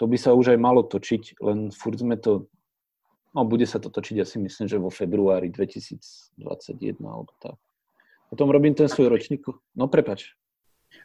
to 0.00 0.08
by 0.08 0.16
sa 0.16 0.32
už 0.32 0.56
aj 0.56 0.58
malo 0.62 0.80
točiť, 0.86 1.42
len 1.44 1.68
furt 1.68 2.00
sme 2.00 2.16
to, 2.16 2.48
no 3.32 3.40
bude 3.48 3.64
sa 3.64 3.80
to 3.80 3.88
točiť, 3.88 4.16
ja 4.20 4.26
si 4.28 4.38
myslím, 4.38 4.68
že 4.68 4.80
vo 4.80 4.92
februári 4.92 5.48
2021 5.48 7.00
alebo 7.04 7.32
tak. 7.40 7.56
Potom 8.32 8.48
robím 8.48 8.72
ten 8.72 8.88
svoj 8.88 9.12
ročník, 9.12 9.44
no 9.76 9.92
prepač. 9.92 10.32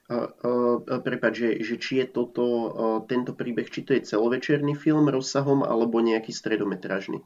Uh, 0.08 0.32
uh, 0.88 1.04
prepač, 1.04 1.36
že, 1.36 1.50
že 1.64 1.76
či 1.76 2.00
je 2.04 2.08
toto, 2.08 2.44
uh, 2.44 3.00
tento 3.08 3.36
príbeh, 3.36 3.68
či 3.68 3.84
to 3.84 3.92
je 3.96 4.08
celovečerný 4.08 4.76
film 4.76 5.12
rozsahom 5.12 5.64
alebo 5.64 6.00
nejaký 6.00 6.32
stredometražný? 6.32 7.24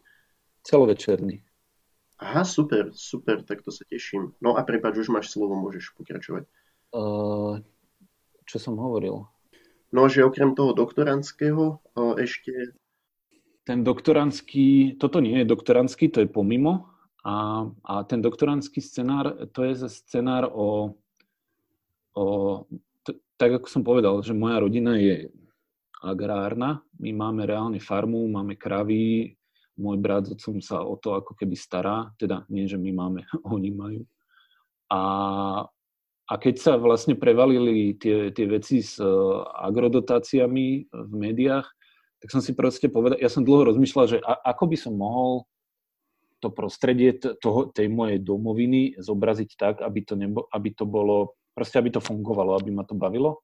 Celovečerný. 0.66 1.45
Aha, 2.22 2.45
super, 2.45 2.93
super, 2.93 3.41
tak 3.45 3.66
to 3.66 3.74
sa 3.74 3.86
teším. 3.86 4.34
No 4.41 4.58
a 4.58 4.66
prepáč, 4.66 5.06
už 5.06 5.14
máš 5.14 5.34
slovo, 5.34 5.58
môžeš 5.58 5.93
pokračovať. 5.97 6.45
Uh, 6.93 7.62
čo 8.45 8.58
som 8.58 8.78
hovoril? 8.78 9.26
No, 9.93 10.10
že 10.10 10.26
okrem 10.26 10.58
toho 10.58 10.74
doktorandského 10.74 11.82
ešte... 12.18 12.74
Ten 13.62 13.86
doktorandský, 13.86 14.97
toto 14.97 15.22
nie 15.22 15.41
je 15.41 15.45
doktorandský, 15.45 16.09
to 16.09 16.26
je 16.26 16.30
pomimo. 16.30 16.89
A, 17.22 17.70
a 17.86 17.93
ten 18.09 18.18
doktorandský 18.18 18.82
scenár, 18.82 19.45
to 19.53 19.62
je 19.62 19.86
scenár 19.86 20.49
o, 20.49 20.97
o 22.18 22.26
t- 23.05 23.22
tak 23.38 23.62
ako 23.62 23.68
som 23.70 23.86
povedal, 23.86 24.18
že 24.26 24.34
moja 24.34 24.57
rodina 24.57 24.97
je 24.97 25.30
agrárna, 26.01 26.82
my 26.97 27.14
máme 27.14 27.45
reálne 27.45 27.78
farmu, 27.78 28.26
máme 28.26 28.57
kravy, 28.57 29.38
môj 29.78 29.97
brat 30.01 30.26
s 30.26 30.34
otcom 30.34 30.57
sa 30.57 30.82
o 30.82 30.97
to 30.97 31.14
ako 31.14 31.38
keby 31.38 31.53
stará, 31.53 32.09
teda 32.18 32.45
nie, 32.49 32.66
že 32.66 32.82
my 32.82 32.89
máme, 32.89 33.22
oni 33.55 33.70
majú. 33.70 34.01
A, 34.91 35.01
a 36.28 36.34
keď 36.41 36.55
sa 36.57 36.74
vlastne 36.76 37.14
prevalili 37.14 37.95
tie, 37.95 38.34
tie 38.34 38.45
veci 38.49 38.82
s 38.82 38.97
uh, 38.97 39.45
agrodotáciami 39.45 40.89
v 40.89 41.12
médiách, 41.14 41.70
tak 42.22 42.30
som 42.30 42.41
si 42.41 42.53
proste 42.53 42.86
povedal, 42.86 43.17
ja 43.17 43.34
som 43.34 43.41
dlho 43.41 43.74
rozmýšľal, 43.74 44.05
že 44.05 44.17
a, 44.22 44.53
ako 44.53 44.69
by 44.69 44.78
som 44.78 44.93
mohol 44.93 45.49
to 46.41 46.53
prostredie 46.53 47.17
toho, 47.17 47.69
tej 47.69 47.89
mojej 47.89 48.22
domoviny 48.22 48.97
zobraziť 48.97 49.49
tak, 49.57 49.76
aby 49.82 49.99
to, 50.05 50.13
nebo, 50.17 50.45
aby 50.53 50.74
to 50.74 50.86
bolo, 50.86 51.38
proste 51.53 51.78
aby 51.82 51.93
to 51.93 52.01
fungovalo, 52.01 52.57
aby 52.57 52.74
ma 52.74 52.86
to 52.86 52.97
bavilo. 52.97 53.41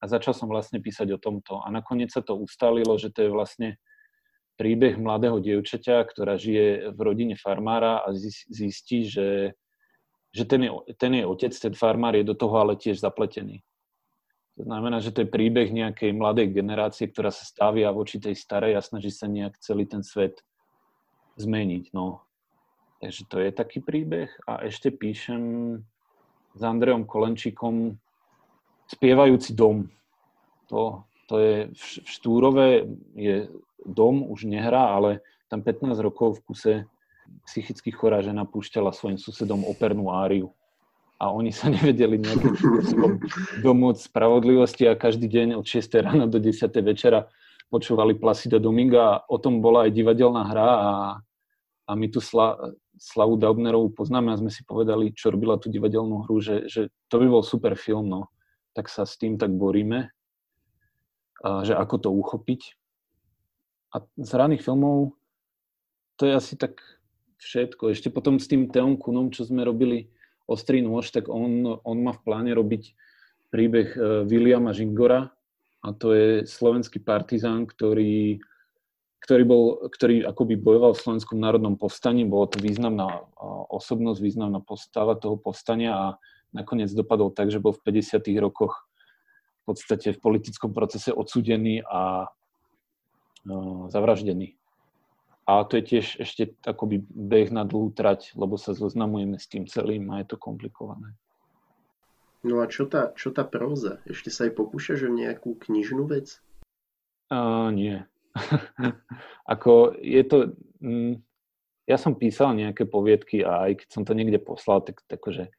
A 0.00 0.08
začal 0.08 0.36
som 0.36 0.48
vlastne 0.48 0.80
písať 0.80 1.14
o 1.14 1.20
tomto. 1.20 1.60
A 1.60 1.68
nakoniec 1.68 2.12
sa 2.12 2.24
to 2.24 2.36
ustalilo, 2.36 2.96
že 2.96 3.12
to 3.12 3.28
je 3.28 3.30
vlastne 3.30 3.68
príbeh 4.56 4.96
mladého 5.00 5.40
dievčaťa, 5.40 6.04
ktorá 6.08 6.36
žije 6.36 6.92
v 6.92 6.98
rodine 7.00 7.36
farmára 7.36 8.04
a 8.04 8.12
zistí, 8.48 9.08
že, 9.08 9.56
že 10.32 10.44
ten, 10.44 10.68
je, 10.68 10.70
ten 11.00 11.12
jej 11.16 11.24
otec, 11.28 11.52
ten 11.52 11.74
farmár 11.76 12.16
je 12.16 12.24
do 12.26 12.36
toho 12.36 12.60
ale 12.60 12.76
tiež 12.76 13.00
zapletený. 13.00 13.64
To 14.60 14.68
znamená, 14.68 15.00
že 15.00 15.16
to 15.16 15.24
je 15.24 15.32
príbeh 15.32 15.72
nejakej 15.72 16.12
mladej 16.12 16.52
generácie, 16.52 17.08
ktorá 17.08 17.32
sa 17.32 17.48
stavia 17.48 17.88
voči 17.88 18.20
tej 18.20 18.36
starej 18.36 18.76
a 18.76 18.84
snaží 18.84 19.08
sa 19.08 19.24
nejak 19.24 19.56
celý 19.58 19.88
ten 19.88 20.04
svet 20.04 20.44
zmeniť. 21.40 21.96
No. 21.96 22.20
Takže 23.00 23.22
to 23.32 23.36
je 23.40 23.50
taký 23.50 23.80
príbeh. 23.80 24.28
A 24.44 24.68
ešte 24.68 24.92
píšem 24.92 25.42
s 26.52 26.60
Andreom 26.60 27.08
Kolenčíkom 27.08 27.96
Spievajúci 28.92 29.56
dom. 29.56 29.88
To, 30.68 31.08
to 31.24 31.40
je 31.40 31.56
v 31.72 31.82
Štúrove, 32.04 32.84
je 33.16 33.48
dom, 33.88 34.20
už 34.28 34.44
nehrá, 34.44 34.92
ale 34.92 35.24
tam 35.48 35.64
15 35.64 35.96
rokov 36.04 36.38
v 36.38 36.44
kuse 36.44 36.74
psychicky 37.48 37.88
chorá 37.88 38.20
žena 38.20 38.44
púšťala 38.44 38.92
svojim 38.92 39.16
susedom 39.16 39.64
opernú 39.64 40.12
áriu. 40.12 40.52
A 41.22 41.30
oni 41.30 41.54
sa 41.54 41.70
nevedeli 41.76 42.18
nejakým 42.18 42.58
spôsobom 42.58 43.22
domôcť 43.62 44.10
spravodlivosti 44.10 44.90
a 44.90 44.98
každý 44.98 45.30
deň 45.30 45.54
od 45.54 45.62
6 45.62 45.86
rána 46.02 46.26
do 46.26 46.42
10 46.42 46.66
večera 46.82 47.30
počúvali 47.70 48.18
Placida 48.18 48.58
Dominga. 48.58 49.22
O 49.30 49.38
tom 49.38 49.62
bola 49.62 49.86
aj 49.86 49.94
divadelná 49.94 50.42
hra 50.50 50.68
a, 50.68 50.90
a 51.86 51.90
my 51.94 52.06
tu 52.10 52.18
Sla, 52.18 52.58
Slavu 52.98 53.38
Daubnerovú 53.38 53.94
poznáme 53.94 54.34
a 54.34 54.40
sme 54.42 54.50
si 54.50 54.66
povedali, 54.66 55.14
čo 55.14 55.30
robila 55.30 55.56
tú 55.56 55.70
divadelnú 55.70 56.26
hru, 56.26 56.42
že, 56.42 56.66
že 56.66 56.92
to 57.06 57.22
by 57.22 57.26
bol 57.30 57.40
super 57.46 57.78
film, 57.78 58.10
no. 58.10 58.28
Tak 58.76 58.90
sa 58.90 59.06
s 59.06 59.16
tým 59.16 59.38
tak 59.38 59.54
boríme, 59.54 60.10
a, 61.46 61.62
že 61.62 61.72
ako 61.72 61.96
to 62.02 62.08
uchopiť. 62.12 62.76
A 63.94 64.04
z 64.18 64.30
raných 64.34 64.64
filmov 64.66 65.14
to 66.20 66.28
je 66.28 66.32
asi 66.36 66.54
tak 66.58 66.82
všetko. 67.40 67.92
Ešte 67.92 68.08
potom 68.12 68.36
s 68.36 68.46
tým 68.46 68.68
Teom 68.68 69.00
Kunom, 69.00 69.32
čo 69.32 69.48
sme 69.48 69.64
robili 69.64 70.12
Ostrý 70.50 70.82
nôž, 70.82 71.14
tak 71.14 71.30
on, 71.30 71.78
on 71.82 71.96
má 72.02 72.12
v 72.12 72.22
pláne 72.24 72.52
robiť 72.52 72.92
príbeh 73.52 73.88
e, 73.94 73.98
Williama 74.26 74.72
Žingora 74.72 75.30
a 75.82 75.88
to 75.92 76.14
je 76.14 76.28
slovenský 76.46 77.02
partizán, 77.02 77.66
ktorý, 77.66 78.38
ktorý, 79.22 79.44
bol, 79.44 79.64
ktorý 79.90 80.22
akoby 80.24 80.54
bojoval 80.54 80.94
v 80.94 81.02
Slovenskom 81.02 81.38
národnom 81.42 81.74
povstaní. 81.74 82.22
Bolo 82.22 82.46
to 82.46 82.62
významná 82.62 83.26
osobnosť, 83.70 84.18
významná 84.22 84.62
postava 84.62 85.18
toho 85.18 85.34
povstania 85.34 85.90
a 85.92 86.06
nakoniec 86.54 86.88
dopadol 86.94 87.34
tak, 87.34 87.50
že 87.50 87.58
bol 87.58 87.74
v 87.74 87.82
50. 87.98 88.22
rokoch 88.38 88.86
v 89.62 89.74
podstate 89.74 90.14
v 90.14 90.22
politickom 90.22 90.70
procese 90.74 91.10
odsudený 91.10 91.82
a 91.86 92.30
no, 93.46 93.86
zavraždený. 93.90 94.58
A 95.42 95.66
to 95.66 95.74
je 95.78 95.82
tiež 95.82 96.22
ešte 96.22 96.54
akoby 96.62 97.02
beh 97.02 97.50
na 97.50 97.66
dlhú 97.66 97.90
trať, 97.90 98.30
lebo 98.38 98.54
sa 98.54 98.78
zoznamujeme 98.78 99.34
s 99.42 99.50
tým 99.50 99.66
celým 99.66 100.06
a 100.14 100.22
je 100.22 100.30
to 100.30 100.36
komplikované. 100.38 101.18
No 102.46 102.62
a 102.62 102.66
čo 102.70 102.86
tá, 102.86 103.10
čo 103.14 103.34
tá 103.34 103.42
próza? 103.46 104.02
Ešte 104.06 104.30
sa 104.30 104.46
aj 104.46 104.58
pokúšaš 104.58 105.06
o 105.06 105.10
nejakú 105.10 105.58
knižnú 105.58 106.06
vec? 106.10 106.38
Uh, 107.30 107.70
nie. 107.74 108.02
Ako 109.52 109.98
je 109.98 110.22
to... 110.26 110.36
Mm, 110.82 111.22
ja 111.86 111.98
som 111.98 112.14
písal 112.14 112.54
nejaké 112.54 112.86
poviedky 112.86 113.42
a 113.42 113.66
aj 113.66 113.82
keď 113.82 113.88
som 113.90 114.02
to 114.06 114.14
niekde 114.14 114.38
poslal, 114.38 114.82
tak 114.82 115.02
akože 115.06 115.50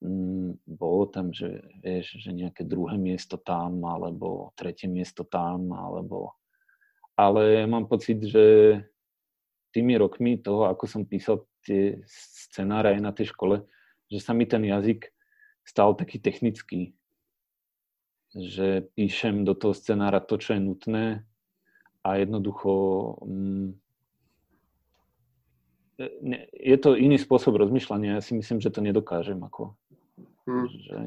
mm, 0.00 0.64
bolo 0.64 1.04
tam, 1.12 1.32
že 1.32 1.60
vieš, 1.84 2.20
že 2.20 2.32
nejaké 2.32 2.64
druhé 2.64 2.96
miesto 2.96 3.36
tam, 3.36 3.84
alebo 3.84 4.52
tretie 4.56 4.88
miesto 4.88 5.28
tam, 5.28 5.72
alebo 5.76 6.40
ale 7.20 7.68
mám 7.68 7.84
pocit, 7.84 8.16
že 8.24 8.44
tými 9.70 9.94
rokmi 9.98 10.38
toho, 10.38 10.66
ako 10.70 10.84
som 10.86 11.02
písal 11.06 11.46
tie 11.62 12.02
scenáre 12.06 12.96
aj 12.96 13.00
na 13.00 13.12
tej 13.14 13.30
škole, 13.30 13.62
že 14.10 14.18
sa 14.18 14.34
mi 14.34 14.44
ten 14.44 14.62
jazyk 14.66 15.10
stal 15.62 15.94
taký 15.94 16.18
technický. 16.18 16.94
Že 18.34 18.90
píšem 18.94 19.42
do 19.42 19.54
toho 19.58 19.74
scenára 19.74 20.22
to, 20.22 20.38
čo 20.38 20.54
je 20.54 20.60
nutné 20.62 21.26
a 22.06 22.08
jednoducho 22.16 22.70
mm, 23.26 23.74
je 26.56 26.76
to 26.80 26.96
iný 26.96 27.20
spôsob 27.20 27.60
rozmýšľania. 27.60 28.16
Ja 28.18 28.22
si 28.24 28.32
myslím, 28.32 28.58
že 28.64 28.72
to 28.72 28.80
nedokážem. 28.80 29.36
Ako, 29.36 29.76
hmm. 30.48 30.66
že, 30.68 30.98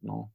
no. 0.00 0.32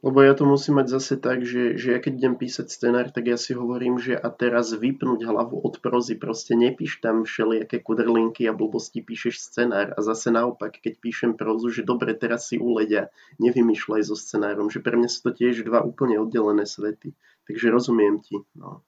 Lebo 0.00 0.24
ja 0.24 0.32
to 0.32 0.48
musím 0.48 0.80
mať 0.80 0.96
zase 0.96 1.14
tak, 1.20 1.44
že, 1.44 1.76
že 1.76 1.92
ja 1.92 2.00
keď 2.00 2.12
idem 2.16 2.34
písať 2.40 2.72
scenár, 2.72 3.12
tak 3.12 3.28
ja 3.28 3.36
si 3.36 3.52
hovorím, 3.52 4.00
že 4.00 4.16
a 4.16 4.32
teraz 4.32 4.72
vypnúť 4.72 5.28
hlavu 5.28 5.60
od 5.60 5.76
prozy, 5.84 6.16
proste 6.16 6.56
nepíš 6.56 7.04
tam 7.04 7.28
všelijaké 7.28 7.84
kudrlinky 7.84 8.48
a 8.48 8.56
blbosti, 8.56 9.04
píšeš 9.04 9.36
scenár 9.44 9.92
a 9.92 10.00
zase 10.00 10.32
naopak, 10.32 10.80
keď 10.80 11.04
píšem 11.04 11.32
prozu, 11.36 11.68
že 11.68 11.84
dobre, 11.84 12.16
teraz 12.16 12.48
si 12.48 12.56
uledia, 12.56 13.12
nevymýšľaj 13.44 14.08
so 14.08 14.16
scenárom, 14.16 14.72
že 14.72 14.80
pre 14.80 14.96
mňa 14.96 15.08
sú 15.12 15.20
to 15.28 15.30
tiež 15.36 15.68
dva 15.68 15.84
úplne 15.84 16.16
oddelené 16.16 16.64
svety. 16.64 17.12
Takže 17.44 17.68
rozumiem 17.68 18.24
ti. 18.24 18.40
No. 18.56 18.80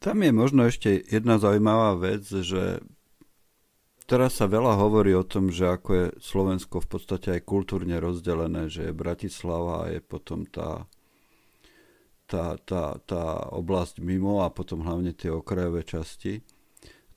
Tam 0.00 0.24
je 0.24 0.32
možno 0.32 0.64
ešte 0.64 1.04
jedna 1.04 1.36
zaujímavá 1.36 2.00
vec, 2.00 2.24
že 2.24 2.80
Teraz 4.04 4.36
sa 4.36 4.44
veľa 4.44 4.76
hovorí 4.76 5.16
o 5.16 5.24
tom, 5.24 5.48
že 5.48 5.64
ako 5.64 5.90
je 5.96 6.06
Slovensko 6.20 6.84
v 6.84 6.88
podstate 6.92 7.28
aj 7.40 7.48
kultúrne 7.48 7.96
rozdelené, 7.96 8.68
že 8.68 8.92
je 8.92 8.92
Bratislava 8.92 9.88
a 9.88 9.90
je 9.96 10.00
potom 10.04 10.44
tá, 10.44 10.84
tá, 12.28 12.60
tá, 12.68 13.00
tá 13.08 13.48
oblasť 13.48 14.04
mimo 14.04 14.44
a 14.44 14.52
potom 14.52 14.84
hlavne 14.84 15.16
tie 15.16 15.32
okrajové 15.32 15.88
časti. 15.88 16.44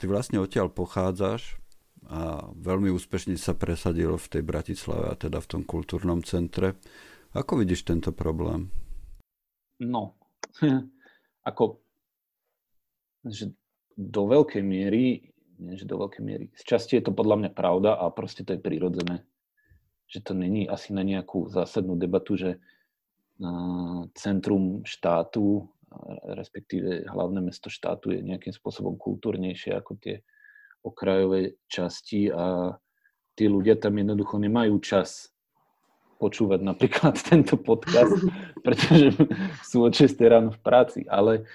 Ty 0.00 0.04
vlastne 0.08 0.40
odtiaľ 0.40 0.72
pochádzaš 0.72 1.60
a 2.08 2.48
veľmi 2.56 2.88
úspešne 2.88 3.36
sa 3.36 3.52
presadil 3.52 4.16
v 4.16 4.26
tej 4.32 4.42
Bratislave 4.48 5.12
a 5.12 5.14
teda 5.18 5.44
v 5.44 5.50
tom 5.50 5.62
kultúrnom 5.68 6.24
centre. 6.24 6.80
Ako 7.36 7.60
vidíš 7.60 7.84
tento 7.84 8.16
problém? 8.16 8.72
No, 9.76 10.16
ako 11.48 11.84
že 13.28 13.52
do 13.92 14.30
veľkej 14.30 14.62
miery 14.64 15.28
nie, 15.58 15.76
že 15.76 15.90
do 15.90 15.98
veľkej 15.98 16.22
miery. 16.22 16.46
Z 16.54 16.62
časti 16.64 16.98
je 16.98 17.10
to 17.10 17.12
podľa 17.12 17.44
mňa 17.44 17.50
pravda 17.52 17.98
a 17.98 18.10
proste 18.14 18.46
to 18.46 18.54
je 18.54 18.62
prirodzené. 18.62 19.26
Že 20.08 20.18
to 20.24 20.32
není 20.32 20.64
asi 20.70 20.94
na 20.94 21.04
nejakú 21.04 21.50
zásadnú 21.50 21.98
debatu, 21.98 22.38
že 22.38 22.62
centrum 24.18 24.82
štátu, 24.82 25.70
respektíve 26.34 27.06
hlavné 27.06 27.38
mesto 27.38 27.70
štátu 27.70 28.10
je 28.10 28.20
nejakým 28.20 28.50
spôsobom 28.50 28.98
kultúrnejšie 28.98 29.78
ako 29.78 29.94
tie 30.02 30.26
okrajové 30.82 31.54
časti 31.70 32.30
a 32.34 32.74
tí 33.38 33.46
ľudia 33.46 33.78
tam 33.78 33.94
jednoducho 33.94 34.42
nemajú 34.42 34.78
čas 34.82 35.30
počúvať 36.18 36.60
napríklad 36.66 37.14
tento 37.30 37.54
podcast, 37.54 38.18
pretože 38.66 39.14
sú 39.62 39.86
od 39.86 39.94
6 39.94 40.18
ráno 40.26 40.50
v 40.50 40.60
práci. 40.60 41.06
Ale 41.06 41.46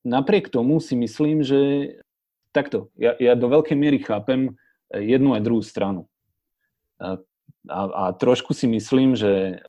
napriek 0.00 0.48
tomu 0.48 0.80
si 0.80 0.96
myslím, 0.96 1.44
že 1.44 1.60
takto, 2.50 2.90
ja, 2.98 3.14
ja 3.18 3.38
do 3.38 3.46
veľkej 3.50 3.76
miery 3.78 3.98
chápem 4.02 4.54
eh, 4.92 5.02
jednu 5.02 5.34
aj 5.34 5.42
druhú 5.44 5.62
stranu. 5.62 6.06
A, 7.00 7.16
a, 7.68 7.80
a 7.88 8.04
trošku 8.12 8.52
si 8.52 8.68
myslím, 8.68 9.16
že 9.16 9.64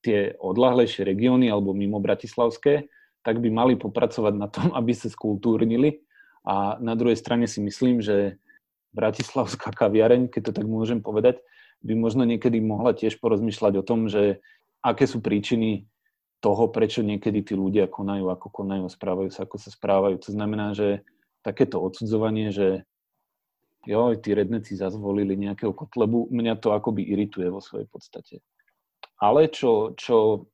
tie 0.00 0.32
odlahlejšie 0.40 1.04
regióny 1.04 1.52
alebo 1.52 1.76
mimo 1.76 2.00
Bratislavské, 2.00 2.88
tak 3.20 3.36
by 3.44 3.52
mali 3.52 3.76
popracovať 3.76 4.34
na 4.36 4.48
tom, 4.48 4.72
aby 4.78 4.92
sa 4.96 5.12
skultúrnili. 5.12 6.00
A 6.40 6.80
na 6.80 6.96
druhej 6.96 7.20
strane 7.20 7.44
si 7.44 7.60
myslím, 7.60 8.00
že 8.00 8.40
Bratislavská 8.96 9.70
kaviareň, 9.70 10.32
keď 10.32 10.50
to 10.50 10.52
tak 10.56 10.66
môžem 10.66 11.04
povedať, 11.04 11.38
by 11.84 11.94
možno 11.96 12.26
niekedy 12.26 12.58
mohla 12.60 12.92
tiež 12.92 13.20
porozmýšľať 13.22 13.72
o 13.80 13.86
tom, 13.86 14.08
že 14.08 14.42
aké 14.80 15.04
sú 15.04 15.20
príčiny 15.20 15.88
toho, 16.40 16.72
prečo 16.72 17.04
niekedy 17.04 17.44
tí 17.44 17.52
ľudia 17.52 17.86
konajú, 17.88 18.32
ako 18.32 18.48
konajú, 18.48 18.88
správajú 18.88 19.30
sa, 19.30 19.44
ako 19.44 19.56
sa 19.60 19.70
správajú. 19.70 20.16
To 20.24 20.30
znamená, 20.32 20.72
že 20.72 21.04
takéto 21.40 21.80
odsudzovanie, 21.80 22.52
že 22.52 22.84
jo, 23.88 24.12
tí 24.16 24.36
redneci 24.36 24.76
zazvolili 24.76 25.36
nejakého 25.36 25.72
kotlebu, 25.72 26.28
mňa 26.28 26.60
to 26.60 26.76
akoby 26.76 27.04
irituje 27.04 27.48
vo 27.48 27.64
svojej 27.64 27.88
podstate. 27.88 28.44
Ale 29.20 29.48
čo, 29.48 29.96
čo 29.96 30.48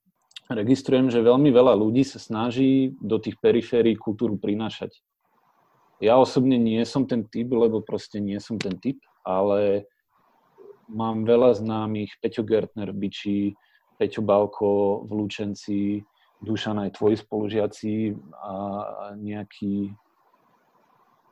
registrujem, 0.50 1.10
že 1.10 1.26
veľmi 1.26 1.50
veľa 1.50 1.74
ľudí 1.74 2.06
sa 2.06 2.22
snaží 2.22 2.94
do 3.02 3.18
tých 3.18 3.34
periférií 3.42 3.98
kultúru 3.98 4.38
prinášať. 4.38 4.94
Ja 5.98 6.20
osobne 6.20 6.60
nie 6.60 6.84
som 6.86 7.08
ten 7.08 7.26
typ, 7.26 7.50
lebo 7.50 7.82
proste 7.82 8.22
nie 8.22 8.38
som 8.38 8.60
ten 8.60 8.76
typ, 8.78 9.00
ale 9.26 9.90
mám 10.86 11.26
veľa 11.26 11.56
známych, 11.58 12.14
Peťo 12.22 12.46
Gertner 12.46 12.94
Biči, 12.94 13.56
Peťo 13.98 14.22
Balko 14.22 15.02
v 15.08 15.10
Lučenci, 15.18 16.04
Dušan 16.36 16.78
aj 16.84 17.00
tvoji 17.00 17.16
spolužiaci 17.16 18.12
a 18.44 18.52
nejaký 19.16 19.88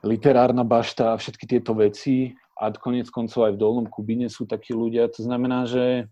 literárna 0.05 0.63
bašta 0.63 1.17
a 1.17 1.19
všetky 1.19 1.49
tieto 1.49 1.73
veci 1.73 2.37
a 2.61 2.71
konec 2.71 3.09
koncov 3.11 3.49
aj 3.49 3.53
v 3.57 3.61
Dolnom 3.61 3.89
Kubine 3.89 4.29
sú 4.31 4.45
takí 4.45 4.77
ľudia. 4.77 5.11
To 5.11 5.21
znamená, 5.25 5.67
že 5.67 6.07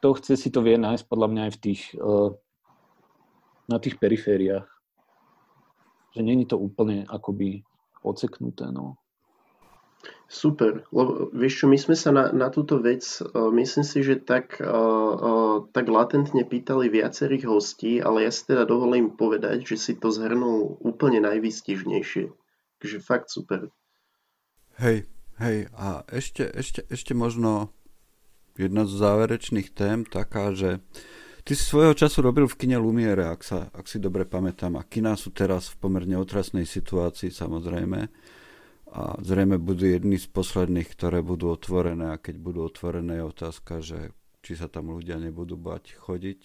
kto 0.00 0.16
chce 0.16 0.34
si 0.38 0.48
to 0.48 0.62
vie 0.62 0.78
nájsť 0.78 1.04
podľa 1.10 1.28
mňa 1.28 1.42
aj 1.50 1.52
v 1.52 1.60
tých, 1.60 1.82
uh, 1.98 2.30
na 3.68 3.76
tých 3.82 3.98
perifériách. 4.00 4.68
Že 6.14 6.20
není 6.22 6.46
to 6.46 6.56
úplne 6.56 7.04
akoby 7.10 7.66
oceknuté. 8.06 8.70
No. 8.70 8.96
Super, 10.24 10.82
lebo 10.90 11.30
vieš 11.30 11.62
čo, 11.62 11.66
my 11.70 11.78
sme 11.78 11.94
sa 11.94 12.10
na, 12.10 12.32
na 12.34 12.50
túto 12.50 12.82
vec, 12.82 13.04
uh, 13.22 13.52
myslím 13.54 13.84
si, 13.86 14.02
že 14.02 14.18
tak, 14.18 14.58
uh, 14.58 14.66
uh, 14.66 15.56
tak 15.70 15.86
latentne 15.86 16.42
pýtali 16.42 16.90
viacerých 16.90 17.44
hostí, 17.46 18.02
ale 18.02 18.26
ja 18.26 18.32
si 18.34 18.48
teda 18.48 18.66
dovolím 18.66 19.14
povedať, 19.14 19.62
že 19.62 19.76
si 19.78 19.92
to 19.94 20.10
zhrnul 20.10 20.80
úplne 20.82 21.22
najvýstižnejšie. 21.22 22.34
Takže 22.82 22.98
fakt 22.98 23.30
super. 23.30 23.70
Hej, 24.82 25.06
hej, 25.38 25.70
a 25.76 26.02
ešte, 26.10 26.50
ešte, 26.50 26.82
ešte 26.90 27.14
možno 27.14 27.70
jedna 28.58 28.90
z 28.90 28.98
záverečných 28.98 29.70
tém 29.70 30.02
taká, 30.02 30.50
že 30.50 30.82
ty 31.46 31.54
si 31.54 31.62
svojho 31.62 31.94
času 31.94 32.24
robil 32.24 32.50
v 32.50 32.58
kine 32.58 32.80
Lumiere, 32.80 33.28
ak, 33.28 33.44
sa, 33.46 33.70
ak 33.70 33.86
si 33.86 34.02
dobre 34.02 34.26
pamätám, 34.26 34.74
a 34.80 34.82
kina 34.82 35.14
sú 35.14 35.30
teraz 35.30 35.70
v 35.70 35.78
pomerne 35.78 36.18
otrasnej 36.18 36.66
situácii 36.66 37.30
samozrejme 37.30 38.10
a 38.90 39.18
zrejme 39.22 39.56
budú 39.58 39.88
jedny 39.88 40.20
z 40.20 40.28
posledných, 40.28 40.88
ktoré 40.92 41.24
budú 41.24 41.50
otvorené 41.50 42.14
a 42.14 42.20
keď 42.20 42.36
budú 42.38 42.66
otvorené 42.68 43.20
je 43.20 43.24
otázka, 43.24 43.72
že 43.80 44.12
či 44.44 44.60
sa 44.60 44.68
tam 44.68 44.92
ľudia 44.92 45.16
nebudú 45.16 45.56
bať 45.56 45.96
chodiť. 45.96 46.40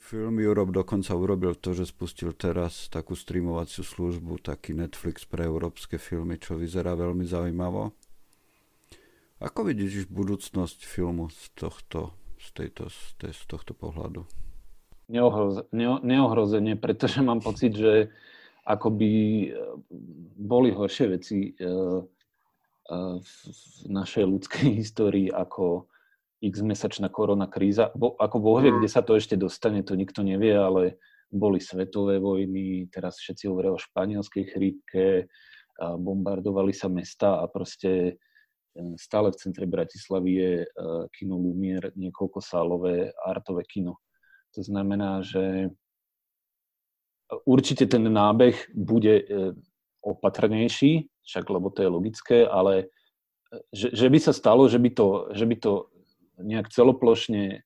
Film 0.00 0.38
Europe 0.38 0.70
dokonca 0.70 1.12
urobil 1.18 1.58
to, 1.58 1.74
že 1.74 1.90
spustil 1.90 2.30
teraz 2.32 2.86
takú 2.88 3.18
streamovaciu 3.18 3.82
službu, 3.82 4.38
taký 4.38 4.72
Netflix 4.72 5.26
pre 5.26 5.44
európske 5.44 5.98
filmy, 5.98 6.38
čo 6.38 6.54
vyzerá 6.54 6.94
veľmi 6.94 7.26
zaujímavo. 7.26 7.90
Ako 9.36 9.68
vidíš 9.68 10.08
budúcnosť 10.08 10.88
filmu 10.88 11.28
z 11.28 11.52
tohto, 11.52 12.16
z 12.40 12.48
tejto, 12.56 12.88
z, 12.88 13.42
tohto 13.44 13.76
pohľadu? 13.76 14.24
Neohroze, 15.12 15.68
ne, 15.76 16.00
neohrozenie, 16.00 16.80
pretože 16.80 17.20
mám 17.20 17.44
pocit, 17.44 17.76
že 17.76 18.08
akoby 18.66 19.10
e, 19.46 19.48
boli 20.36 20.74
horšie 20.74 21.06
veci 21.14 21.54
e, 21.54 21.62
e, 21.62 21.70
v 23.22 23.32
našej 23.86 24.24
ľudskej 24.26 24.68
histórii 24.82 25.30
ako 25.30 25.86
x-mesačná 26.42 27.08
korona 27.08 27.46
kríza. 27.46 27.94
Bo, 27.94 28.18
ako 28.18 28.36
Boh 28.42 28.58
vie, 28.60 28.74
mm. 28.74 28.78
kde 28.82 28.90
sa 28.90 29.00
to 29.06 29.16
ešte 29.16 29.38
dostane, 29.38 29.86
to 29.86 29.94
nikto 29.94 30.20
nevie, 30.26 30.52
ale 30.52 30.98
boli 31.30 31.62
svetové 31.62 32.18
vojny, 32.18 32.90
teraz 32.90 33.18
všetci 33.18 33.50
hovoria 33.50 33.74
o 33.74 33.82
španielskej 33.82 34.44
chrípke, 34.46 35.26
bombardovali 35.76 36.70
sa 36.70 36.86
mesta 36.86 37.42
a 37.42 37.50
proste 37.50 38.14
stále 38.94 39.34
v 39.34 39.40
centre 39.42 39.66
Bratislavy 39.66 40.30
je 40.30 40.52
kino 41.18 41.34
Lumier, 41.34 41.90
niekoľko 41.98 42.38
sálové 42.38 43.10
artové 43.26 43.66
kino. 43.66 43.98
To 44.54 44.62
znamená, 44.62 45.26
že 45.26 45.74
určite 47.44 47.86
ten 47.86 48.06
nábeh 48.06 48.54
bude 48.74 49.14
e, 49.22 49.24
opatrnejší, 50.02 51.10
však 51.26 51.44
lebo 51.50 51.70
to 51.70 51.82
je 51.82 51.88
logické, 51.90 52.38
ale 52.46 52.86
e, 53.50 53.66
že, 53.74 53.90
že 53.90 54.06
by 54.06 54.18
sa 54.22 54.32
stalo, 54.32 54.70
že 54.70 54.78
by 54.78 54.90
to, 54.94 55.08
že 55.34 55.44
by 55.46 55.56
to 55.58 55.72
nejak 56.38 56.68
celoplošne 56.70 57.64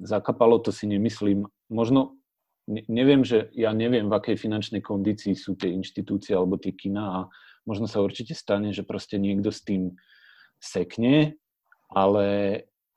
zakapalo, 0.00 0.58
to 0.58 0.72
si 0.72 0.88
nemyslím. 0.88 1.44
Možno, 1.68 2.16
neviem, 2.66 3.20
že 3.20 3.52
ja 3.52 3.76
neviem, 3.76 4.08
v 4.08 4.16
akej 4.16 4.40
finančnej 4.40 4.80
kondícii 4.80 5.36
sú 5.36 5.54
tie 5.60 5.68
inštitúcie 5.76 6.32
alebo 6.32 6.56
tie 6.56 6.72
kina 6.72 7.04
a 7.04 7.20
možno 7.68 7.84
sa 7.84 8.00
určite 8.00 8.32
stane, 8.32 8.72
že 8.72 8.88
proste 8.88 9.20
niekto 9.20 9.52
s 9.52 9.60
tým 9.60 9.92
sekne, 10.56 11.36
ale 11.92 12.24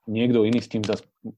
niekto 0.08 0.48
iný 0.48 0.64
s 0.64 0.72
tým 0.72 0.82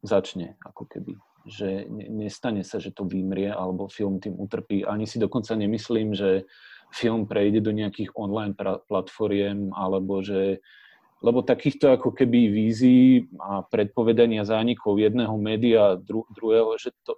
začne, 0.07 0.55
ako 0.63 0.87
keby 0.87 1.19
že 1.45 1.85
nestane 1.91 2.65
sa, 2.65 2.81
že 2.81 2.91
to 2.91 3.05
vymrie 3.05 3.53
alebo 3.53 3.93
film 3.93 4.17
tým 4.21 4.37
utrpí. 4.37 4.85
Ani 4.85 5.05
si 5.05 5.21
dokonca 5.21 5.53
nemyslím, 5.53 6.17
že 6.17 6.49
film 6.95 7.29
prejde 7.29 7.61
do 7.61 7.73
nejakých 7.75 8.17
online 8.17 8.57
platformiem 8.89 9.73
alebo 9.77 10.25
že 10.25 10.65
lebo 11.25 11.41
takýchto 11.41 11.89
ako 11.89 12.13
keby 12.13 12.53
vízií 12.53 13.33
a 13.41 13.65
predpovedania 13.65 14.45
zánikov 14.45 15.01
jedného 15.01 15.33
média 15.41 15.97
dru- 15.97 16.29
druhého, 16.29 16.77
že 16.77 16.93
to, 17.01 17.17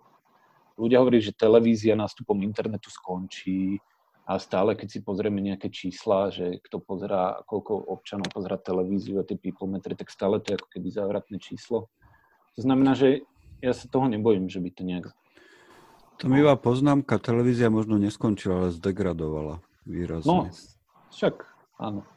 ľudia 0.79 1.03
hovorí, 1.03 1.19
že 1.19 1.35
televízia 1.35 1.99
nástupom 1.99 2.39
internetu 2.39 2.87
skončí 2.87 3.83
a 4.23 4.39
stále, 4.39 4.79
keď 4.79 4.89
si 4.91 5.01
pozrieme 5.03 5.43
nejaké 5.43 5.75
čísla, 5.75 6.31
že 6.31 6.63
kto 6.71 6.79
pozerá, 6.79 7.43
koľko 7.51 7.83
občanov 7.91 8.31
pozerá 8.31 8.55
televíziu 8.63 9.19
a 9.19 9.27
tie 9.27 9.35
people 9.35 9.67
metry, 9.67 9.99
tak 9.99 10.07
stále 10.07 10.39
to 10.39 10.55
je 10.55 10.59
ako 10.63 10.69
keby 10.71 10.89
závratné 10.95 11.43
číslo. 11.43 11.91
To 12.55 12.61
znamená, 12.63 12.95
že 12.95 13.27
ja 13.67 13.75
sa 13.75 13.91
toho 13.91 14.07
nebojím, 14.07 14.47
že 14.47 14.63
by 14.63 14.71
to 14.71 14.83
nejak... 14.87 15.05
To 16.23 16.33
mi 16.33 16.41
poznámka, 16.41 17.21
televízia 17.21 17.69
možno 17.69 18.01
neskončila, 18.01 18.65
ale 18.65 18.71
zdegradovala 18.73 19.61
výrazne. 19.85 20.31
No, 20.31 20.49
však 21.13 21.45
áno. 21.77 22.09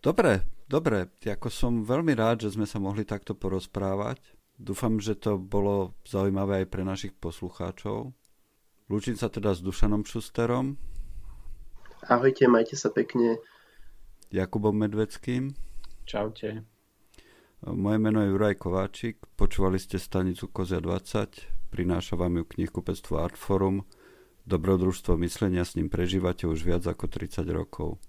Dobre, 0.00 0.48
dobre. 0.64 1.12
Ako 1.20 1.52
som 1.52 1.84
veľmi 1.84 2.16
rád, 2.16 2.48
že 2.48 2.56
sme 2.56 2.64
sa 2.64 2.80
mohli 2.80 3.04
takto 3.04 3.36
porozprávať. 3.36 4.22
Dúfam, 4.56 4.96
že 4.96 5.18
to 5.18 5.36
bolo 5.36 5.92
zaujímavé 6.08 6.64
aj 6.64 6.66
pre 6.72 6.82
našich 6.88 7.12
poslucháčov. 7.20 8.16
Lúčim 8.88 9.18
sa 9.18 9.28
teda 9.28 9.52
s 9.52 9.60
Dušanom 9.60 10.08
Šusterom. 10.08 10.80
Ahojte, 12.08 12.48
majte 12.48 12.80
sa 12.80 12.88
pekne. 12.88 13.38
Jakubom 14.32 14.72
Medveckým. 14.72 15.52
Čaute. 16.08 16.71
Moje 17.62 17.98
meno 18.02 18.18
je 18.26 18.34
Juraj 18.34 18.58
Kováčik. 18.58 19.22
Počúvali 19.38 19.78
ste 19.78 19.94
stanicu 19.94 20.50
Kozia 20.50 20.82
20. 20.82 21.70
Prináša 21.70 22.18
vám 22.18 22.42
ju 22.42 22.44
knihkupectvo 22.58 23.22
Artforum. 23.22 23.86
Dobrodružstvo 24.50 25.14
myslenia 25.22 25.62
s 25.62 25.78
ním 25.78 25.86
prežívate 25.86 26.50
už 26.50 26.66
viac 26.66 26.82
ako 26.90 27.06
30 27.06 27.46
rokov. 27.54 28.02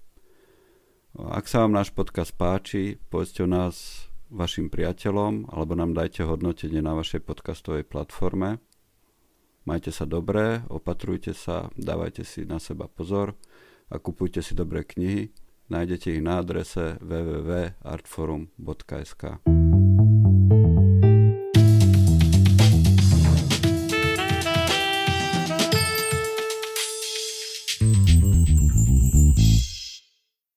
Ak 1.14 1.46
sa 1.46 1.62
vám 1.62 1.70
náš 1.70 1.94
podcast 1.94 2.34
páči, 2.34 2.98
povedzte 3.14 3.46
o 3.46 3.48
nás 3.48 4.10
vašim 4.26 4.66
priateľom 4.66 5.46
alebo 5.46 5.78
nám 5.78 5.94
dajte 5.94 6.26
hodnotenie 6.26 6.82
na 6.82 6.98
vašej 6.98 7.22
podcastovej 7.22 7.86
platforme. 7.86 8.58
Majte 9.70 9.94
sa 9.94 10.02
dobré, 10.02 10.66
opatrujte 10.66 11.30
sa, 11.30 11.70
dávajte 11.78 12.26
si 12.26 12.42
na 12.42 12.58
seba 12.58 12.90
pozor 12.90 13.38
a 13.86 14.02
kupujte 14.02 14.42
si 14.42 14.58
dobré 14.58 14.82
knihy. 14.82 15.30
Nájdete 15.70 16.10
ich 16.10 16.22
na 16.22 16.38
adrese 16.38 16.96
www.artforum.sk. 17.00 19.24